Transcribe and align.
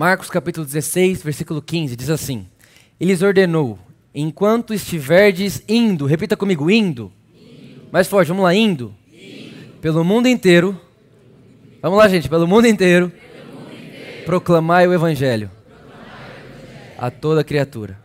Marcos 0.00 0.30
capítulo 0.30 0.64
16, 0.64 1.22
versículo 1.22 1.60
15, 1.60 1.94
diz 1.94 2.08
assim: 2.08 2.46
Ele 2.98 3.12
lhes 3.12 3.20
ordenou: 3.20 3.78
Enquanto 4.14 4.72
estiverdes 4.72 5.62
indo, 5.68 6.06
repita 6.06 6.38
comigo, 6.38 6.70
indo. 6.70 7.12
indo. 7.34 7.82
Mais 7.92 8.08
forte, 8.08 8.28
vamos 8.28 8.44
lá, 8.44 8.54
indo. 8.54 8.94
indo. 9.12 9.78
Pelo 9.78 10.02
mundo 10.02 10.26
inteiro. 10.26 10.80
Vamos 11.82 11.98
lá, 11.98 12.08
gente, 12.08 12.30
pelo 12.30 12.46
mundo 12.46 12.66
inteiro. 12.66 13.10
Pelo 13.10 13.60
mundo 13.60 13.74
inteiro. 13.74 14.24
Proclamai 14.24 14.88
o 14.88 14.94
evangelho. 14.94 15.50
Proclamai 15.68 15.98
o 15.98 16.48
evangelho. 16.48 16.96
A 16.96 17.10
toda 17.10 17.44
criatura. 17.44 17.98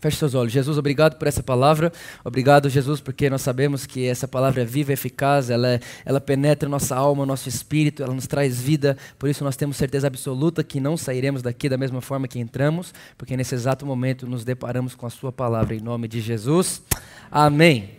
Feche 0.00 0.16
seus 0.16 0.34
olhos. 0.34 0.52
Jesus, 0.52 0.78
obrigado 0.78 1.16
por 1.16 1.26
essa 1.26 1.42
palavra. 1.42 1.92
Obrigado, 2.24 2.68
Jesus, 2.68 3.00
porque 3.00 3.28
nós 3.28 3.42
sabemos 3.42 3.86
que 3.86 4.06
essa 4.06 4.28
palavra 4.28 4.62
é 4.62 4.64
viva, 4.64 4.92
eficaz, 4.92 5.50
ela, 5.50 5.68
é, 5.68 5.80
ela 6.04 6.20
penetra 6.20 6.68
nossa 6.68 6.94
alma, 6.94 7.26
nosso 7.26 7.48
espírito, 7.48 8.02
ela 8.02 8.14
nos 8.14 8.26
traz 8.26 8.60
vida. 8.60 8.96
Por 9.18 9.28
isso 9.28 9.42
nós 9.42 9.56
temos 9.56 9.76
certeza 9.76 10.06
absoluta 10.06 10.62
que 10.62 10.80
não 10.80 10.96
sairemos 10.96 11.42
daqui 11.42 11.68
da 11.68 11.76
mesma 11.76 12.00
forma 12.00 12.28
que 12.28 12.38
entramos, 12.38 12.94
porque 13.16 13.36
nesse 13.36 13.54
exato 13.54 13.84
momento 13.84 14.26
nos 14.26 14.44
deparamos 14.44 14.94
com 14.94 15.06
a 15.06 15.10
Sua 15.10 15.32
palavra. 15.32 15.74
Em 15.74 15.80
nome 15.80 16.06
de 16.06 16.20
Jesus. 16.20 16.82
Amém. 17.30 17.90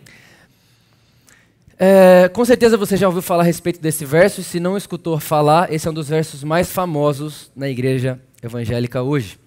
É, 1.78 2.28
com 2.28 2.44
certeza 2.44 2.76
você 2.76 2.96
já 2.96 3.06
ouviu 3.06 3.22
falar 3.22 3.42
a 3.42 3.46
respeito 3.46 3.80
desse 3.80 4.04
verso, 4.04 4.40
e 4.40 4.44
se 4.44 4.60
não 4.60 4.76
escutou 4.76 5.18
falar, 5.18 5.72
esse 5.72 5.88
é 5.88 5.90
um 5.90 5.94
dos 5.94 6.08
versos 6.08 6.44
mais 6.44 6.70
famosos 6.70 7.50
na 7.56 7.68
igreja 7.68 8.20
evangélica 8.42 9.02
hoje. 9.02 9.38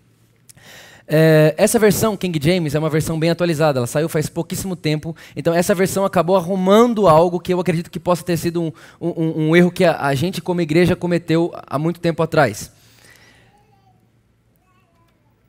É, 1.08 1.54
essa 1.58 1.78
versão, 1.78 2.16
King 2.16 2.40
James, 2.42 2.76
é 2.76 2.80
uma 2.80 2.90
versão 2.90 3.20
bem 3.20 3.30
atualizada, 3.30 3.80
ela 3.80 3.88
saiu 3.88 4.08
faz 4.08 4.30
pouquíssimo 4.30 4.76
tempo, 4.76 5.16
então 5.36 5.54
essa 5.54 5.76
versão 5.76 6.06
acabou 6.06 6.36
arrumando 6.38 7.08
algo 7.08 7.40
que 7.40 7.54
eu 7.54 7.60
acredito 7.60 7.92
que 7.92 8.00
possa 8.00 8.24
ter 8.24 8.38
sido 8.38 8.62
um, 8.62 8.72
um, 9.02 9.50
um 9.50 9.56
erro 9.56 9.72
que 9.72 9.84
a, 9.84 10.00
a 10.00 10.16
gente, 10.16 10.42
como 10.42 10.62
igreja, 10.62 10.96
cometeu 10.96 11.52
há 11.68 11.78
muito 11.78 12.00
tempo 12.00 12.24
atrás. 12.24 12.72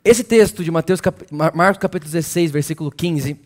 Esse 0.04 0.24
texto 0.24 0.62
de 0.62 0.70
Mateus, 0.70 1.00
cap 1.00 1.24
Marcos 1.30 1.78
capítulo 1.80 2.10
16, 2.10 2.50
versículo 2.50 2.90
15, 2.90 3.40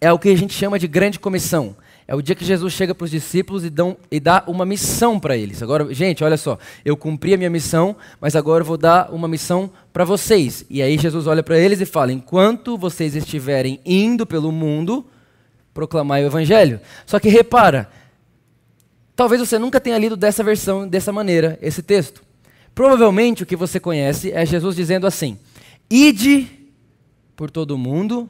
é 0.00 0.12
o 0.12 0.18
que 0.18 0.30
a 0.30 0.36
gente 0.36 0.52
chama 0.52 0.78
de 0.78 0.88
grande 0.88 1.20
comissão. 1.20 1.76
É 2.06 2.14
o 2.14 2.20
dia 2.20 2.34
que 2.34 2.44
Jesus 2.44 2.72
chega 2.74 2.94
para 2.94 3.06
os 3.06 3.10
discípulos 3.10 3.64
e, 3.64 3.70
dão, 3.70 3.96
e 4.10 4.20
dá 4.20 4.44
uma 4.46 4.66
missão 4.66 5.18
para 5.18 5.36
eles. 5.36 5.62
Agora, 5.62 5.92
gente, 5.94 6.22
olha 6.22 6.36
só, 6.36 6.58
eu 6.84 6.96
cumpri 6.96 7.32
a 7.32 7.38
minha 7.38 7.48
missão, 7.48 7.96
mas 8.20 8.36
agora 8.36 8.60
eu 8.60 8.66
vou 8.66 8.76
dar 8.76 9.10
uma 9.10 9.26
missão 9.26 9.70
para 9.90 10.04
vocês. 10.04 10.66
E 10.68 10.82
aí 10.82 10.98
Jesus 10.98 11.26
olha 11.26 11.42
para 11.42 11.58
eles 11.58 11.80
e 11.80 11.86
fala: 11.86 12.12
enquanto 12.12 12.76
vocês 12.76 13.16
estiverem 13.16 13.80
indo 13.86 14.26
pelo 14.26 14.52
mundo, 14.52 15.06
proclamai 15.72 16.22
o 16.22 16.26
evangelho. 16.26 16.78
Só 17.06 17.18
que 17.18 17.30
repara, 17.30 17.88
talvez 19.16 19.40
você 19.40 19.58
nunca 19.58 19.80
tenha 19.80 19.96
lido 19.96 20.16
dessa 20.16 20.44
versão, 20.44 20.86
dessa 20.86 21.10
maneira, 21.10 21.58
esse 21.62 21.82
texto. 21.82 22.22
Provavelmente 22.74 23.42
o 23.42 23.46
que 23.46 23.56
você 23.56 23.80
conhece 23.80 24.30
é 24.30 24.44
Jesus 24.44 24.76
dizendo 24.76 25.06
assim: 25.06 25.38
ide 25.88 26.46
por 27.34 27.50
todo 27.50 27.70
o 27.70 27.78
mundo 27.78 28.28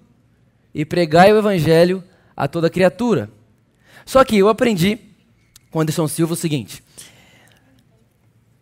e 0.73 0.85
pregai 0.85 1.33
o 1.33 1.39
evangelho 1.39 2.05
a 2.37 2.47
toda 2.47 2.71
criatura. 2.71 3.31
Só 4.05 4.25
que 4.25 4.37
eu 4.39 4.49
aprendi 4.49 4.99
com 5.71 5.81
Anderson 5.81 6.07
Silva 6.07 6.35
o 6.35 6.37
seguinte: 6.37 6.83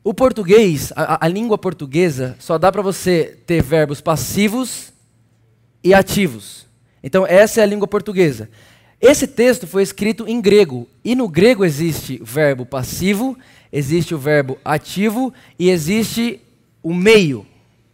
o 0.04 0.12
português, 0.12 0.92
a, 0.97 1.26
a 1.26 1.28
língua 1.28 1.56
portuguesa, 1.56 2.36
só 2.38 2.58
dá 2.58 2.72
para 2.72 2.82
você 2.82 3.38
ter 3.47 3.62
verbos 3.62 4.00
passivos 4.00 4.92
e 5.82 5.94
ativos. 5.94 6.66
Então, 7.02 7.26
essa 7.26 7.60
é 7.60 7.62
a 7.62 7.66
língua 7.66 7.86
portuguesa. 7.86 8.48
Esse 9.00 9.26
texto 9.26 9.66
foi 9.66 9.82
escrito 9.82 10.26
em 10.28 10.41
grego, 10.41 10.88
e 11.04 11.14
no 11.14 11.28
grego 11.28 11.64
existe 11.64 12.20
verbo 12.22 12.64
passivo, 12.64 13.36
existe 13.72 14.14
o 14.14 14.19
verbo 14.19 14.58
ativo 14.64 15.32
e 15.58 15.70
existe 15.70 16.41
o 16.82 16.94
meio, 16.94 17.47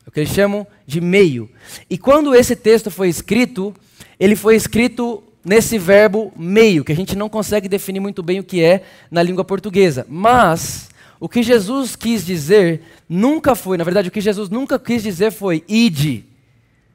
o 0.07 0.11
que 0.11 0.21
eles 0.21 0.33
chamam 0.33 0.67
de 0.87 1.01
meio. 1.01 1.49
E 1.89 1.97
quando 1.97 2.35
esse 2.35 2.55
texto 2.55 2.91
foi 2.91 3.09
escrito, 3.09 3.75
ele 4.19 4.37
foi 4.37 4.55
escrito 4.55 5.23
nesse 5.49 5.79
verbo 5.79 6.33
meio, 6.37 6.85
que 6.85 6.93
a 6.93 6.97
gente 6.97 7.17
não 7.17 7.29
consegue 7.29 7.69
definir 7.69 8.01
muito 8.01 8.23
bem 8.23 8.39
o 8.39 8.45
que 8.45 8.63
é 8.63 8.83
na 9.11 9.23
língua 9.23 9.45
portuguesa. 9.45 10.07
Mas 10.09 10.91
o 11.19 11.29
que 11.29 11.43
Jesus 11.43 11.97
quis 11.97 12.25
dizer 12.25 12.83
nunca 13.09 13.55
foi, 13.55 13.77
na 13.77 13.85
verdade, 13.85 14.09
o 14.09 14.13
que 14.13 14.21
Jesus 14.21 14.51
nunca 14.51 14.79
quis 14.79 15.03
dizer 15.03 15.33
foi 15.33 15.65
ide. 15.67 16.25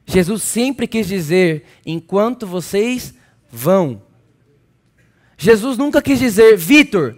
Jesus 0.06 0.42
sempre 0.42 0.86
quis 0.86 1.06
dizer 1.06 1.64
enquanto 1.84 2.46
vocês 2.46 3.12
vão. 3.50 4.02
Jesus 5.36 5.76
nunca 5.76 6.00
quis 6.00 6.18
dizer 6.18 6.56
Vitor, 6.56 7.16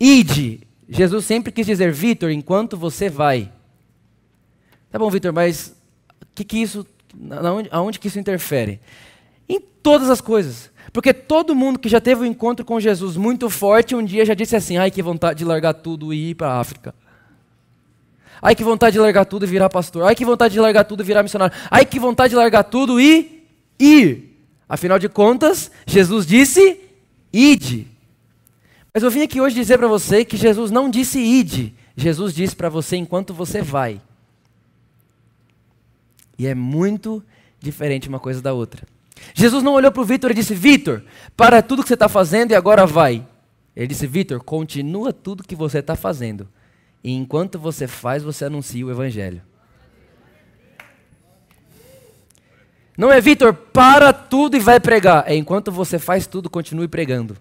ide. 0.00 0.60
Jesus 0.88 1.26
sempre 1.26 1.52
quis 1.52 1.66
dizer 1.66 1.92
Vitor, 1.92 2.30
enquanto 2.30 2.76
você 2.76 3.10
vai. 3.10 3.52
Tá 4.90 4.98
bom, 4.98 5.10
Vitor, 5.10 5.32
mas 5.32 5.76
que 6.34 6.44
que 6.44 6.58
isso, 6.58 6.86
aonde, 7.30 7.68
aonde 7.70 7.98
que 7.98 8.08
isso 8.08 8.18
interfere? 8.18 8.80
Em 9.48 9.60
todas 9.60 10.08
as 10.08 10.20
coisas. 10.20 10.70
Porque 10.92 11.12
todo 11.12 11.54
mundo 11.54 11.78
que 11.78 11.88
já 11.88 12.00
teve 12.00 12.22
um 12.22 12.26
encontro 12.26 12.64
com 12.64 12.80
Jesus 12.80 13.16
muito 13.16 13.50
forte, 13.50 13.94
um 13.94 14.04
dia 14.04 14.24
já 14.24 14.34
disse 14.34 14.56
assim: 14.56 14.76
ai, 14.76 14.90
que 14.90 15.02
vontade 15.02 15.38
de 15.38 15.44
largar 15.44 15.74
tudo 15.74 16.12
e 16.12 16.30
ir 16.30 16.34
para 16.34 16.48
a 16.48 16.60
África. 16.60 16.94
Ai, 18.40 18.54
que 18.54 18.64
vontade 18.64 18.94
de 18.94 19.00
largar 19.00 19.24
tudo 19.24 19.44
e 19.44 19.48
virar 19.48 19.68
pastor. 19.68 20.04
Ai, 20.04 20.14
que 20.14 20.24
vontade 20.24 20.54
de 20.54 20.60
largar 20.60 20.84
tudo 20.84 21.02
e 21.02 21.06
virar 21.06 21.22
missionário. 21.22 21.54
Ai, 21.70 21.84
que 21.84 21.98
vontade 21.98 22.30
de 22.30 22.36
largar 22.36 22.64
tudo 22.64 23.00
e 23.00 23.44
ir. 23.78 24.36
Afinal 24.68 24.98
de 24.98 25.08
contas, 25.08 25.70
Jesus 25.86 26.26
disse: 26.26 26.80
ide. 27.32 27.86
Mas 28.94 29.02
eu 29.02 29.10
vim 29.10 29.22
aqui 29.22 29.40
hoje 29.40 29.54
dizer 29.54 29.78
para 29.78 29.88
você 29.88 30.24
que 30.24 30.36
Jesus 30.36 30.70
não 30.70 30.88
disse 30.88 31.18
ide. 31.18 31.74
Jesus 31.96 32.32
disse 32.32 32.54
para 32.54 32.68
você 32.68 32.96
enquanto 32.96 33.34
você 33.34 33.60
vai. 33.60 34.00
E 36.38 36.46
é 36.46 36.54
muito 36.54 37.22
diferente 37.60 38.08
uma 38.08 38.20
coisa 38.20 38.40
da 38.40 38.52
outra. 38.52 38.86
Jesus 39.34 39.62
não 39.62 39.72
olhou 39.72 39.92
para 39.92 40.02
o 40.02 40.04
Vitor 40.04 40.30
e 40.30 40.34
disse: 40.34 40.54
Vitor, 40.54 41.02
para 41.36 41.62
tudo 41.62 41.82
que 41.82 41.88
você 41.88 41.94
está 41.94 42.08
fazendo 42.08 42.52
e 42.52 42.54
agora 42.54 42.86
vai. 42.86 43.26
Ele 43.74 43.86
disse: 43.86 44.06
Vitor, 44.06 44.42
continua 44.42 45.12
tudo 45.12 45.44
que 45.44 45.54
você 45.54 45.78
está 45.78 45.94
fazendo. 45.94 46.48
E 47.02 47.12
enquanto 47.12 47.58
você 47.58 47.86
faz, 47.86 48.22
você 48.22 48.44
anuncia 48.44 48.84
o 48.84 48.90
Evangelho. 48.90 49.42
Não 52.96 53.12
é, 53.12 53.20
Vitor, 53.20 53.54
para 53.54 54.12
tudo 54.12 54.56
e 54.56 54.60
vai 54.60 54.80
pregar. 54.80 55.22
É 55.26 55.36
enquanto 55.36 55.70
você 55.70 56.00
faz 56.00 56.26
tudo, 56.26 56.50
continue 56.50 56.88
pregando. 56.88 57.36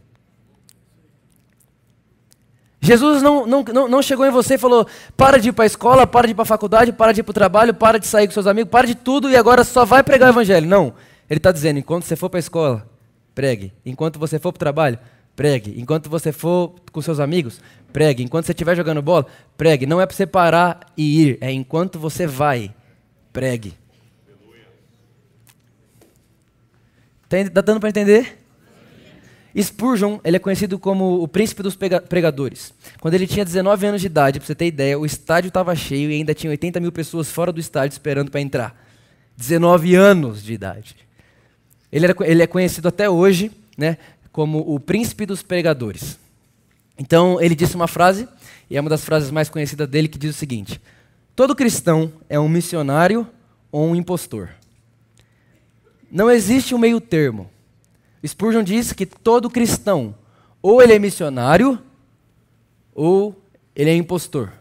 Jesus 2.80 3.24
não, 3.24 3.48
não, 3.48 3.64
não, 3.64 4.02
chegou 4.04 4.26
em 4.26 4.30
você 4.30 4.54
e 4.54 4.58
falou: 4.60 4.88
para 5.18 5.40
de 5.40 5.50
ir 5.50 5.52
para 5.52 5.64
a 5.64 5.66
escola, 5.66 6.06
para 6.06 6.28
de 6.28 6.32
ir 6.32 6.36
para 6.36 6.44
a 6.44 6.46
faculdade, 6.46 6.94
para 6.94 7.12
de 7.12 7.22
ir 7.22 7.24
para 7.24 7.32
o 7.32 7.34
trabalho, 7.34 7.74
para 7.74 7.98
de 8.00 8.06
sair 8.06 8.28
com 8.28 8.34
seus 8.34 8.46
amigos, 8.46 8.70
para 8.70 8.86
de 8.86 8.94
tudo 8.94 9.30
e 9.30 9.36
agora 9.36 9.64
só 9.64 9.84
vai 9.84 10.04
pregar 10.04 10.30
o 10.30 10.34
Evangelho. 10.34 10.68
Não. 10.68 10.94
Ele 11.30 11.38
está 11.38 11.52
dizendo: 11.52 11.80
enquanto 11.80 12.04
você 12.04 12.16
for 12.16 12.30
para 12.30 12.38
a 12.38 12.40
escola, 12.40 12.90
pregue. 13.36 13.74
Enquanto 13.86 14.18
você 14.18 14.40
for 14.40 14.52
para 14.52 14.58
o 14.58 14.60
trabalho, 14.60 15.00
pregue. 15.36 15.80
Enquanto 15.80 16.10
você 16.10 16.32
for 16.32 16.76
com 16.92 17.02
seus 17.02 17.20
amigos, 17.20 17.62
pregue. 17.94 18.24
Enquanto 18.24 18.46
você 18.46 18.52
estiver 18.52 18.76
jogando 18.76 19.02
bola, 19.02 19.26
pregue. 19.56 19.86
Não 19.86 20.02
é 20.02 20.06
para 20.06 20.16
você 20.16 20.26
parar 20.26 20.92
e 20.98 21.22
ir, 21.22 21.38
é 21.42 21.52
enquanto 21.52 22.00
você 22.00 22.26
vai, 22.26 22.74
pregue. 23.32 23.74
Está 27.30 27.62
dando 27.62 27.80
para 27.80 27.90
entender? 27.90 28.38
Spurgeon, 29.60 30.20
ele 30.24 30.38
é 30.38 30.40
conhecido 30.40 30.78
como 30.78 31.22
o 31.22 31.28
príncipe 31.28 31.64
dos 31.64 31.76
pregadores. 31.76 32.74
Quando 33.02 33.16
ele 33.16 33.26
tinha 33.26 33.44
19 33.44 33.88
anos 33.88 34.02
de 34.02 34.08
idade, 34.08 34.40
para 34.40 34.46
você 34.46 34.54
ter 34.56 34.68
ideia, 34.68 34.98
o 35.00 35.06
estádio 35.06 35.48
estava 35.48 35.76
cheio 35.76 36.12
e 36.12 36.14
ainda 36.14 36.34
tinha 36.34 36.52
80 36.52 36.80
mil 36.80 36.92
pessoas 36.92 37.32
fora 37.32 37.52
do 37.52 37.60
estádio 37.60 37.96
esperando 37.96 38.30
para 38.30 38.40
entrar. 38.40 38.80
19 39.36 39.96
anos 39.96 40.44
de 40.44 40.54
idade. 40.54 41.07
Ele, 41.92 42.06
era, 42.06 42.16
ele 42.22 42.44
é 42.44 42.48
conhecido 42.48 42.88
até 42.88 43.10
hoje 43.10 43.52
né, 43.78 43.98
como 44.32 44.60
o 44.60 44.80
príncipe 44.80 45.26
dos 45.26 45.42
pregadores. 45.42 46.18
Então, 46.98 47.40
ele 47.40 47.56
disse 47.56 47.76
uma 47.76 47.88
frase, 47.88 48.28
e 48.70 48.76
é 48.76 48.82
uma 48.82 48.90
das 48.90 49.04
frases 49.04 49.32
mais 49.32 49.50
conhecidas 49.50 49.88
dele, 49.88 50.08
que 50.08 50.18
diz 50.18 50.36
o 50.36 50.38
seguinte: 50.38 50.82
Todo 51.36 51.56
cristão 51.56 52.12
é 52.28 52.40
um 52.40 52.50
missionário 52.50 53.28
ou 53.72 53.88
um 53.88 53.96
impostor. 53.96 54.50
Não 56.12 56.32
existe 56.32 56.74
um 56.74 56.80
meio 56.80 57.00
termo. 57.00 57.50
Spurgeon 58.26 58.64
diz 58.64 58.92
que 58.92 59.06
todo 59.06 59.50
cristão, 59.50 60.16
ou 60.62 60.82
ele 60.82 60.94
é 60.94 61.00
missionário, 61.00 61.80
ou 62.96 63.40
ele 63.76 63.92
é 63.92 63.96
impostor. 63.96 64.52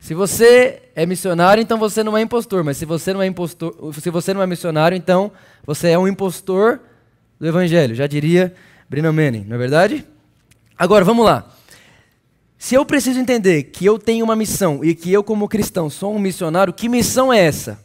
Se 0.00 0.14
você 0.14 0.82
é 0.96 1.04
missionário, 1.04 1.60
então 1.60 1.78
você 1.78 2.02
não 2.02 2.16
é 2.16 2.22
impostor, 2.22 2.64
mas 2.64 2.78
se 2.78 2.86
você 2.86 3.12
não 3.12 3.20
é 3.20 3.26
impostor, 3.26 3.94
se 3.94 4.08
você 4.08 4.32
não 4.32 4.40
é 4.40 4.46
missionário, 4.46 4.96
então 4.96 5.30
você 5.64 5.90
é 5.90 5.98
um 5.98 6.08
impostor 6.08 6.80
do 7.38 7.46
evangelho, 7.46 7.94
já 7.94 8.06
diria 8.06 8.54
Brennan 8.88 9.12
Manning, 9.12 9.44
não 9.44 9.56
é 9.56 9.58
verdade? 9.58 10.04
Agora, 10.76 11.04
vamos 11.04 11.26
lá. 11.26 11.54
Se 12.58 12.74
eu 12.74 12.84
preciso 12.84 13.20
entender 13.20 13.64
que 13.64 13.84
eu 13.84 13.98
tenho 13.98 14.24
uma 14.24 14.34
missão 14.34 14.82
e 14.82 14.94
que 14.94 15.12
eu, 15.12 15.22
como 15.22 15.48
cristão, 15.48 15.90
sou 15.90 16.14
um 16.14 16.18
missionário, 16.18 16.72
que 16.72 16.88
missão 16.88 17.32
é 17.32 17.38
essa? 17.38 17.78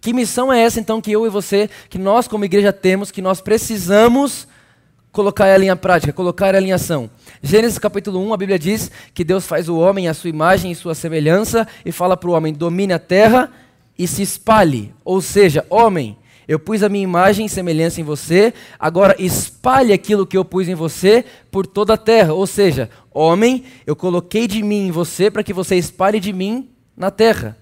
Que 0.00 0.12
missão 0.12 0.52
é 0.52 0.60
essa, 0.60 0.80
então, 0.80 1.00
que 1.00 1.10
eu 1.10 1.26
e 1.26 1.28
você, 1.28 1.68
que 1.88 1.98
nós, 1.98 2.26
como 2.26 2.44
igreja, 2.44 2.72
temos, 2.72 3.10
que 3.10 3.20
nós 3.20 3.40
precisamos 3.40 4.48
colocar 5.12 5.46
ela 5.46 5.64
em 5.64 5.76
prática, 5.76 6.12
colocar 6.12 6.54
ela 6.54 6.66
em 6.66 6.72
ação? 6.72 7.10
Gênesis 7.42 7.78
capítulo 7.78 8.20
1, 8.26 8.34
a 8.34 8.36
Bíblia 8.36 8.58
diz 8.58 8.90
que 9.14 9.24
Deus 9.24 9.46
faz 9.46 9.68
o 9.68 9.76
homem 9.78 10.08
à 10.08 10.14
sua 10.14 10.30
imagem 10.30 10.70
e 10.70 10.74
sua 10.74 10.94
semelhança 10.94 11.66
e 11.84 11.92
fala 11.92 12.16
para 12.16 12.30
o 12.30 12.32
homem: 12.32 12.52
domine 12.52 12.92
a 12.92 12.98
terra 12.98 13.50
e 13.98 14.06
se 14.06 14.22
espalhe. 14.22 14.94
Ou 15.04 15.20
seja, 15.20 15.66
homem, 15.68 16.16
eu 16.48 16.58
pus 16.58 16.82
a 16.82 16.88
minha 16.88 17.04
imagem 17.04 17.46
e 17.46 17.48
semelhança 17.48 18.00
em 18.00 18.04
você, 18.04 18.52
agora 18.78 19.14
espalhe 19.18 19.92
aquilo 19.92 20.26
que 20.26 20.36
eu 20.36 20.44
pus 20.44 20.68
em 20.68 20.74
você 20.74 21.24
por 21.50 21.66
toda 21.66 21.94
a 21.94 21.96
terra. 21.96 22.32
Ou 22.32 22.46
seja, 22.46 22.90
homem, 23.12 23.64
eu 23.86 23.94
coloquei 23.94 24.48
de 24.48 24.62
mim 24.62 24.88
em 24.88 24.90
você 24.90 25.30
para 25.30 25.44
que 25.44 25.52
você 25.52 25.76
espalhe 25.76 26.18
de 26.18 26.32
mim 26.32 26.68
na 26.96 27.10
terra. 27.10 27.56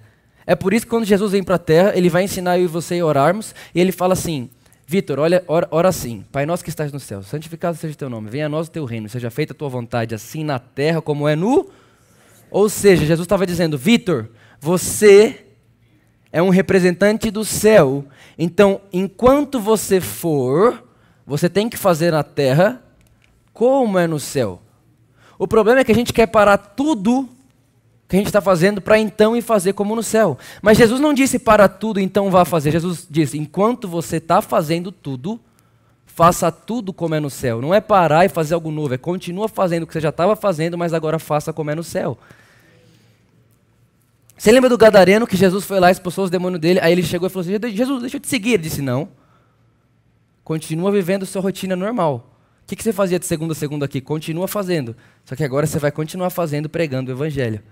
É 0.46 0.54
por 0.54 0.72
isso 0.72 0.86
que 0.86 0.90
quando 0.90 1.04
Jesus 1.04 1.32
vem 1.32 1.42
para 1.42 1.56
a 1.56 1.58
terra, 1.58 1.92
ele 1.94 2.08
vai 2.08 2.24
ensinar 2.24 2.58
eu 2.58 2.64
e 2.64 2.66
você 2.66 2.98
a 2.98 3.04
orarmos, 3.04 3.54
e 3.74 3.80
ele 3.80 3.92
fala 3.92 4.14
assim: 4.14 4.48
Vitor, 4.90 5.18
olha, 5.18 5.44
ora, 5.46 5.68
ora 5.70 5.90
assim, 5.90 6.24
Pai 6.32 6.46
nosso 6.46 6.64
que 6.64 6.70
estás 6.70 6.90
no 6.90 6.98
céu, 6.98 7.22
santificado 7.22 7.76
seja 7.76 7.92
o 7.92 7.96
teu 7.96 8.08
nome, 8.08 8.30
venha 8.30 8.46
a 8.46 8.48
nós 8.48 8.68
o 8.68 8.70
teu 8.70 8.86
reino, 8.86 9.06
seja 9.06 9.30
feita 9.30 9.52
a 9.52 9.54
tua 9.54 9.68
vontade, 9.68 10.14
assim 10.14 10.42
na 10.42 10.58
terra 10.58 11.02
como 11.02 11.28
é 11.28 11.36
no. 11.36 11.68
Ou 12.50 12.70
seja, 12.70 13.04
Jesus 13.04 13.26
estava 13.26 13.44
dizendo, 13.44 13.76
Vitor, 13.76 14.30
você 14.58 15.44
é 16.32 16.40
um 16.40 16.48
representante 16.48 17.30
do 17.30 17.44
céu. 17.44 18.06
Então, 18.38 18.80
enquanto 18.90 19.60
você 19.60 20.00
for, 20.00 20.82
você 21.26 21.50
tem 21.50 21.68
que 21.68 21.76
fazer 21.76 22.10
na 22.10 22.22
terra 22.22 22.82
como 23.52 23.98
é 23.98 24.06
no 24.06 24.18
céu. 24.18 24.62
O 25.38 25.46
problema 25.46 25.80
é 25.80 25.84
que 25.84 25.92
a 25.92 25.94
gente 25.94 26.14
quer 26.14 26.28
parar 26.28 26.56
tudo 26.56 27.28
que 28.08 28.16
a 28.16 28.18
gente 28.18 28.28
está 28.28 28.40
fazendo 28.40 28.80
para 28.80 28.98
então 28.98 29.36
ir 29.36 29.42
fazer 29.42 29.74
como 29.74 29.94
no 29.94 30.02
céu. 30.02 30.38
Mas 30.62 30.78
Jesus 30.78 30.98
não 30.98 31.12
disse 31.12 31.38
para 31.38 31.68
tudo, 31.68 32.00
então 32.00 32.30
vá 32.30 32.44
fazer. 32.44 32.70
Jesus 32.70 33.06
disse: 33.08 33.36
enquanto 33.36 33.86
você 33.86 34.16
está 34.16 34.40
fazendo 34.40 34.90
tudo, 34.90 35.38
faça 36.06 36.50
tudo 36.50 36.90
como 36.90 37.14
é 37.14 37.20
no 37.20 37.28
céu. 37.28 37.60
Não 37.60 37.74
é 37.74 37.82
parar 37.82 38.24
e 38.24 38.30
fazer 38.30 38.54
algo 38.54 38.70
novo, 38.70 38.94
é 38.94 38.98
continua 38.98 39.46
fazendo 39.46 39.82
o 39.82 39.86
que 39.86 39.92
você 39.92 40.00
já 40.00 40.08
estava 40.08 40.34
fazendo, 40.34 40.78
mas 40.78 40.94
agora 40.94 41.18
faça 41.18 41.52
como 41.52 41.70
é 41.70 41.74
no 41.74 41.84
céu. 41.84 42.16
Você 44.38 44.50
lembra 44.52 44.70
do 44.70 44.78
Gadareno 44.78 45.26
que 45.26 45.36
Jesus 45.36 45.64
foi 45.64 45.78
lá, 45.78 45.90
expulsou 45.90 46.24
os 46.24 46.30
demônios 46.30 46.60
dele, 46.60 46.80
aí 46.80 46.92
ele 46.92 47.02
chegou 47.02 47.26
e 47.26 47.30
falou 47.30 47.46
assim: 47.46 47.76
Jesus, 47.76 48.00
deixa 48.00 48.16
eu 48.16 48.20
te 48.20 48.28
seguir. 48.28 48.54
Ele 48.54 48.62
disse: 48.62 48.80
Não. 48.80 49.08
Continua 50.42 50.90
vivendo 50.90 51.26
sua 51.26 51.42
rotina 51.42 51.76
normal. 51.76 52.34
O 52.62 52.74
que 52.74 52.82
você 52.82 52.92
fazia 52.92 53.18
de 53.18 53.26
segunda 53.26 53.52
a 53.52 53.54
segunda 53.54 53.84
aqui? 53.84 54.00
Continua 54.00 54.48
fazendo. 54.48 54.96
Só 55.26 55.36
que 55.36 55.44
agora 55.44 55.66
você 55.66 55.78
vai 55.78 55.90
continuar 55.90 56.30
fazendo, 56.30 56.70
pregando 56.70 57.10
o 57.10 57.14
Evangelho. 57.14 57.62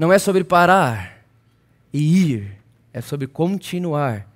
Não 0.00 0.10
é 0.10 0.18
sobre 0.18 0.42
parar 0.42 1.22
e 1.92 2.32
ir, 2.32 2.56
é 2.90 3.02
sobre 3.02 3.26
continuar 3.26 4.26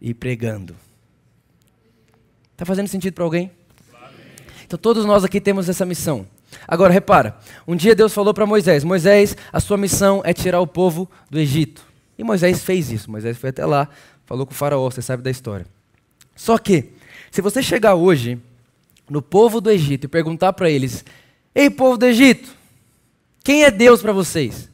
e 0.00 0.14
pregando. 0.14 0.76
Está 2.52 2.64
fazendo 2.64 2.86
sentido 2.86 3.12
para 3.12 3.24
alguém? 3.24 3.50
Então 4.64 4.78
todos 4.78 5.04
nós 5.04 5.24
aqui 5.24 5.40
temos 5.40 5.68
essa 5.68 5.84
missão. 5.84 6.24
Agora, 6.68 6.92
repara, 6.92 7.36
um 7.66 7.74
dia 7.74 7.92
Deus 7.92 8.14
falou 8.14 8.32
para 8.32 8.46
Moisés: 8.46 8.84
Moisés, 8.84 9.36
a 9.52 9.58
sua 9.58 9.76
missão 9.76 10.22
é 10.24 10.32
tirar 10.32 10.60
o 10.60 10.66
povo 10.68 11.10
do 11.28 11.40
Egito. 11.40 11.84
E 12.16 12.22
Moisés 12.22 12.62
fez 12.62 12.88
isso. 12.88 13.10
Moisés 13.10 13.36
foi 13.36 13.50
até 13.50 13.66
lá, 13.66 13.88
falou 14.24 14.46
com 14.46 14.52
o 14.52 14.54
faraó, 14.54 14.88
você 14.88 15.02
sabe 15.02 15.24
da 15.24 15.30
história. 15.32 15.66
Só 16.36 16.56
que, 16.56 16.92
se 17.32 17.42
você 17.42 17.64
chegar 17.64 17.96
hoje 17.96 18.38
no 19.10 19.20
povo 19.20 19.60
do 19.60 19.72
Egito 19.72 20.04
e 20.04 20.08
perguntar 20.08 20.52
para 20.52 20.70
eles: 20.70 21.04
Ei, 21.52 21.68
povo 21.68 21.96
do 21.96 22.06
Egito, 22.06 22.61
quem 23.42 23.64
é 23.64 23.70
Deus 23.70 24.00
para 24.00 24.12
vocês? 24.12 24.70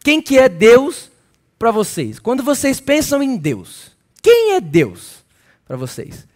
Quem 0.00 0.22
que 0.22 0.38
é 0.38 0.48
Deus 0.48 1.10
para 1.58 1.70
vocês? 1.70 2.18
Quando 2.18 2.42
vocês 2.42 2.80
pensam 2.80 3.22
em 3.22 3.36
Deus, 3.36 3.90
quem 4.22 4.54
é 4.54 4.60
Deus 4.60 5.24
para 5.66 5.76
vocês? 5.76 6.26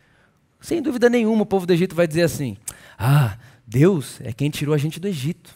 Sem 0.60 0.82
dúvida 0.82 1.08
nenhuma, 1.08 1.42
o 1.42 1.46
povo 1.46 1.66
do 1.66 1.72
Egito 1.72 1.94
vai 1.94 2.06
dizer 2.06 2.22
assim: 2.22 2.56
Ah, 2.98 3.38
Deus 3.66 4.20
é 4.22 4.32
quem 4.32 4.50
tirou 4.50 4.74
a 4.74 4.78
gente 4.78 5.00
do 5.00 5.08
Egito. 5.08 5.54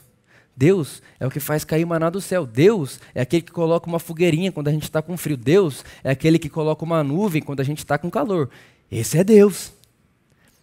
Deus 0.57 1.03
é 1.19 1.27
o 1.27 1.31
que 1.31 1.41
faz 1.41 1.65
cair 1.65 1.85
maná 1.85 2.09
do 2.09 2.21
céu. 2.21 2.47
Deus 2.47 3.01
é 3.15 3.21
aquele 3.21 3.43
que 3.43 3.51
coloca 3.51 3.89
uma 3.89 3.99
fogueirinha 3.99 4.53
quando 4.53 4.69
a 4.69 4.73
gente 4.73 4.85
está 4.85 5.03
com 5.03 5.17
frio. 5.17 5.37
Deus 5.37 5.85
é 6.03 6.11
aquele 6.11 6.39
que 6.39 6.49
coloca 6.49 6.85
uma 6.85 7.03
nuvem 7.03 7.43
quando 7.43 7.61
a 7.61 7.65
gente 7.65 7.79
está 7.79 7.99
com 7.99 8.09
calor. 8.11 8.49
Esse 8.91 9.19
é 9.19 9.25
Deus. 9.25 9.73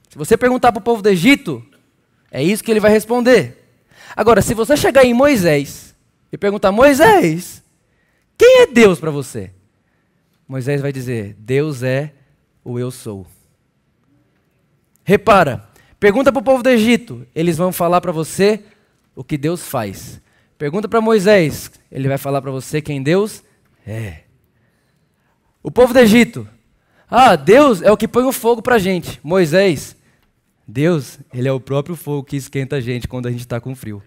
Se 0.09 0.17
você 0.17 0.37
perguntar 0.37 0.71
para 0.71 0.79
o 0.79 0.83
povo 0.83 1.01
do 1.01 1.09
Egito, 1.09 1.63
é 2.31 2.41
isso 2.41 2.63
que 2.63 2.71
ele 2.71 2.79
vai 2.79 2.91
responder. 2.91 3.60
Agora, 4.15 4.41
se 4.41 4.53
você 4.53 4.75
chegar 4.75 5.05
em 5.05 5.13
Moisés 5.13 5.95
e 6.31 6.37
perguntar, 6.37 6.71
Moisés, 6.71 7.63
quem 8.37 8.61
é 8.61 8.67
Deus 8.67 8.99
para 8.99 9.11
você? 9.11 9.51
Moisés 10.47 10.81
vai 10.81 10.91
dizer, 10.91 11.35
Deus 11.39 11.83
é 11.83 12.13
o 12.63 12.77
eu 12.77 12.91
sou. 12.91 13.25
Repara, 15.03 15.71
Pergunta 16.01 16.31
para 16.31 16.39
o 16.39 16.43
povo 16.43 16.63
do 16.63 16.69
Egito, 16.69 17.27
eles 17.35 17.57
vão 17.57 17.71
falar 17.71 18.01
para 18.01 18.11
você 18.11 18.63
o 19.15 19.23
que 19.23 19.37
Deus 19.37 19.61
faz. 19.61 20.19
Pergunta 20.57 20.89
para 20.89 20.99
Moisés, 20.99 21.69
ele 21.91 22.07
vai 22.07 22.17
falar 22.17 22.41
para 22.41 22.49
você 22.49 22.81
quem 22.81 23.03
Deus 23.03 23.43
é. 23.85 24.21
O 25.61 25.69
povo 25.69 25.93
do 25.93 25.99
Egito, 25.99 26.47
ah, 27.07 27.35
Deus 27.35 27.83
é 27.83 27.91
o 27.91 27.97
que 27.97 28.07
põe 28.07 28.23
o 28.23 28.31
fogo 28.31 28.63
para 28.63 28.77
a 28.77 28.79
gente. 28.79 29.19
Moisés, 29.23 29.95
Deus, 30.71 31.19
ele 31.33 31.49
é 31.49 31.51
o 31.51 31.59
próprio 31.59 31.97
fogo 31.97 32.23
que 32.23 32.37
esquenta 32.37 32.77
a 32.77 32.81
gente 32.81 33.05
quando 33.05 33.27
a 33.27 33.31
gente 33.31 33.41
está 33.41 33.59
com 33.59 33.75
frio. 33.75 34.01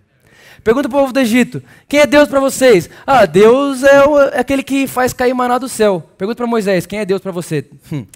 Pergunta 0.62 0.88
para 0.88 0.96
o 0.96 1.00
povo 1.02 1.12
do 1.12 1.20
Egito: 1.20 1.62
quem 1.86 2.00
é 2.00 2.06
Deus 2.06 2.26
para 2.26 2.40
vocês? 2.40 2.88
Ah, 3.06 3.26
Deus 3.26 3.82
é, 3.82 4.02
o, 4.02 4.18
é, 4.18 4.40
aquele 4.40 4.62
que 4.62 4.86
faz 4.86 5.12
cair 5.12 5.34
maná 5.34 5.58
do 5.58 5.68
céu. 5.68 6.02
Pergunta 6.16 6.38
para 6.38 6.46
Moisés: 6.46 6.86
quem 6.86 7.00
é 7.00 7.04
Deus 7.04 7.20
para 7.20 7.32
você? 7.32 7.66
Hum, 7.92 8.06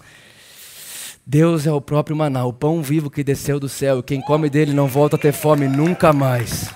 Deus 1.23 1.67
é 1.67 1.71
o 1.71 1.79
próprio 1.79 2.15
maná, 2.15 2.43
o 2.43 2.51
pão 2.51 2.81
vivo 2.81 3.11
que 3.11 3.23
desceu 3.23 3.59
do 3.59 3.69
céu, 3.69 4.01
quem 4.01 4.19
come 4.19 4.49
dele 4.49 4.73
não 4.73 4.87
volta 4.87 5.15
a 5.15 5.19
ter 5.19 5.31
fome 5.31 5.67
nunca 5.67 6.11
mais. 6.11 6.71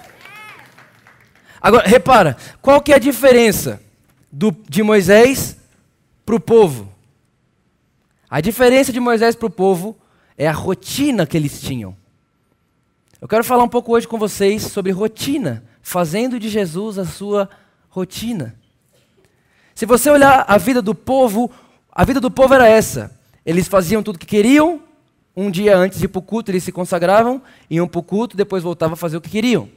Agora, 1.60 1.88
repara, 1.88 2.38
qual 2.62 2.80
que 2.82 2.92
é 2.92 2.96
a 2.98 3.00
diferença 3.00 3.82
do, 4.32 4.56
de 4.70 4.84
Moisés 4.84 5.58
para 6.24 6.36
o 6.36 6.40
povo? 6.40 6.94
A 8.30 8.40
diferença 8.42 8.94
de 8.94 9.00
Moisés 9.00 9.36
para 9.36 9.48
o 9.48 9.50
povo 9.50 9.98
é 10.38 10.48
a 10.48 10.52
rotina 10.52 11.26
que 11.26 11.38
eles 11.38 11.62
tinham. 11.62 11.96
Eu 13.22 13.28
quero 13.28 13.44
falar 13.44 13.64
um 13.64 13.70
pouco 13.70 13.94
hoje 13.94 14.08
com 14.08 14.18
vocês 14.18 14.64
sobre 14.64 14.92
rotina, 14.92 15.64
fazendo 15.82 16.40
de 16.40 16.50
Jesus 16.50 16.98
a 16.98 17.06
sua 17.06 17.50
rotina. 17.90 18.56
Se 19.74 19.86
você 19.86 20.10
olhar 20.10 20.46
a 20.48 20.58
vida 20.58 20.82
do 20.82 20.94
povo, 20.94 21.50
a 21.92 22.04
vida 22.04 22.20
do 22.20 22.30
povo 22.30 22.54
era 22.54 22.68
essa. 22.68 23.18
Eles 23.46 23.68
faziam 23.68 24.04
tudo 24.04 24.18
o 24.18 24.20
que 24.20 24.26
queriam, 24.26 24.82
um 25.36 25.50
dia 25.50 25.76
antes 25.76 26.00
de 26.00 26.06
ir 26.06 26.10
para 26.10 26.20
o 26.20 26.22
culto 26.22 26.52
eles 26.52 26.64
se 26.64 26.72
consagravam, 26.72 27.42
iam 27.70 27.88
para 27.88 28.00
o 28.00 28.04
culto, 28.04 28.38
depois 28.38 28.62
voltavam 28.62 28.94
a 28.94 28.98
fazer 28.98 29.18
o 29.18 29.22
que 29.22 29.30
queriam. 29.30 29.70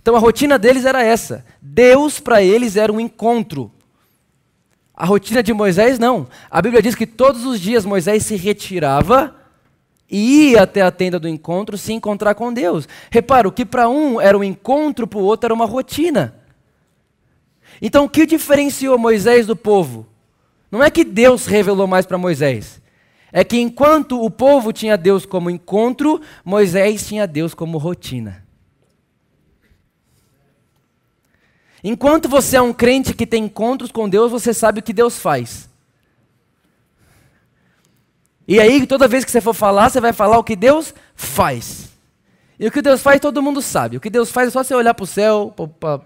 Então 0.00 0.14
a 0.14 0.20
rotina 0.20 0.58
deles 0.58 0.84
era 0.84 1.02
essa. 1.02 1.44
Deus 1.60 2.20
para 2.20 2.42
eles 2.42 2.76
era 2.76 2.92
um 2.92 3.00
encontro. 3.00 3.72
A 4.94 5.04
rotina 5.04 5.42
de 5.42 5.52
Moisés 5.52 5.98
não. 5.98 6.28
A 6.50 6.62
Bíblia 6.62 6.80
diz 6.80 6.94
que 6.94 7.06
todos 7.06 7.44
os 7.44 7.60
dias 7.60 7.84
Moisés 7.84 8.24
se 8.24 8.36
retirava 8.36 9.34
e 10.10 10.50
ia 10.50 10.62
até 10.62 10.82
a 10.82 10.90
tenda 10.90 11.18
do 11.18 11.28
encontro 11.28 11.76
se 11.76 11.92
encontrar 11.92 12.34
com 12.34 12.52
Deus. 12.52 12.88
Repara, 13.10 13.48
o 13.48 13.52
que 13.52 13.64
para 13.64 13.88
um 13.88 14.20
era 14.20 14.36
um 14.36 14.44
encontro, 14.44 15.06
para 15.06 15.18
o 15.18 15.24
outro 15.24 15.46
era 15.46 15.54
uma 15.54 15.66
rotina. 15.66 16.34
Então 17.80 18.04
o 18.04 18.08
que 18.08 18.24
diferenciou 18.24 18.98
Moisés 18.98 19.46
do 19.46 19.56
povo? 19.56 20.06
Não 20.70 20.82
é 20.82 20.90
que 20.90 21.04
Deus 21.04 21.46
revelou 21.46 21.86
mais 21.86 22.06
para 22.06 22.18
Moisés 22.18 22.80
é 23.32 23.44
que 23.44 23.58
enquanto 23.58 24.24
o 24.24 24.30
povo 24.30 24.72
tinha 24.72 24.96
Deus 24.96 25.26
como 25.26 25.50
encontro, 25.50 26.22
Moisés 26.42 27.06
tinha 27.06 27.26
Deus 27.26 27.52
como 27.52 27.76
rotina. 27.76 28.42
Enquanto 31.84 32.30
você 32.30 32.56
é 32.56 32.62
um 32.62 32.72
crente 32.72 33.12
que 33.12 33.26
tem 33.26 33.44
encontros 33.44 33.92
com 33.92 34.08
Deus, 34.08 34.32
você 34.32 34.54
sabe 34.54 34.80
o 34.80 34.82
que 34.82 34.92
Deus 34.92 35.18
faz. 35.18 35.68
E 38.48 38.60
aí, 38.60 38.86
toda 38.86 39.08
vez 39.08 39.24
que 39.24 39.30
você 39.30 39.40
for 39.40 39.54
falar, 39.54 39.88
você 39.90 40.00
vai 40.00 40.12
falar 40.12 40.38
o 40.38 40.44
que 40.44 40.54
Deus 40.54 40.94
faz. 41.14 41.90
E 42.58 42.66
o 42.66 42.70
que 42.70 42.80
Deus 42.80 43.02
faz, 43.02 43.20
todo 43.20 43.42
mundo 43.42 43.60
sabe. 43.60 43.96
O 43.96 44.00
que 44.00 44.08
Deus 44.08 44.30
faz 44.30 44.48
é 44.48 44.50
só 44.50 44.62
você 44.62 44.74
olhar 44.74 44.94
para 44.94 45.04
o 45.04 45.06
céu, 45.06 45.52
para 45.80 46.00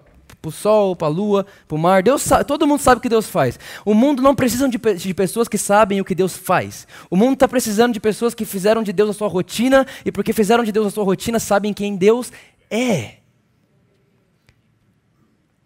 o 0.44 0.50
sol, 0.50 0.96
para 0.96 1.06
a 1.06 1.10
lua, 1.10 1.46
para 1.68 1.76
o 1.76 1.78
mar. 1.78 2.02
Deus 2.02 2.22
sabe, 2.22 2.44
todo 2.44 2.66
mundo 2.66 2.80
sabe 2.80 2.98
o 2.98 3.02
que 3.02 3.08
Deus 3.08 3.26
faz. 3.26 3.58
O 3.84 3.92
mundo 3.92 4.22
não 4.22 4.34
precisa 4.34 4.68
de, 4.68 4.78
de 4.78 5.14
pessoas 5.14 5.48
que 5.48 5.58
sabem 5.58 6.00
o 6.00 6.04
que 6.04 6.14
Deus 6.14 6.34
faz. 6.34 6.86
O 7.10 7.16
mundo 7.16 7.34
está 7.34 7.46
precisando 7.46 7.92
de 7.92 8.00
pessoas 8.00 8.34
que 8.34 8.46
fizeram 8.46 8.82
de 8.82 8.92
Deus 8.92 9.10
a 9.10 9.12
sua 9.12 9.28
rotina 9.28 9.86
e 10.04 10.10
porque 10.10 10.32
fizeram 10.32 10.64
de 10.64 10.72
Deus 10.72 10.86
a 10.86 10.90
sua 10.90 11.04
rotina 11.04 11.38
sabem 11.38 11.74
quem 11.74 11.94
Deus 11.94 12.32
é. 12.70 13.16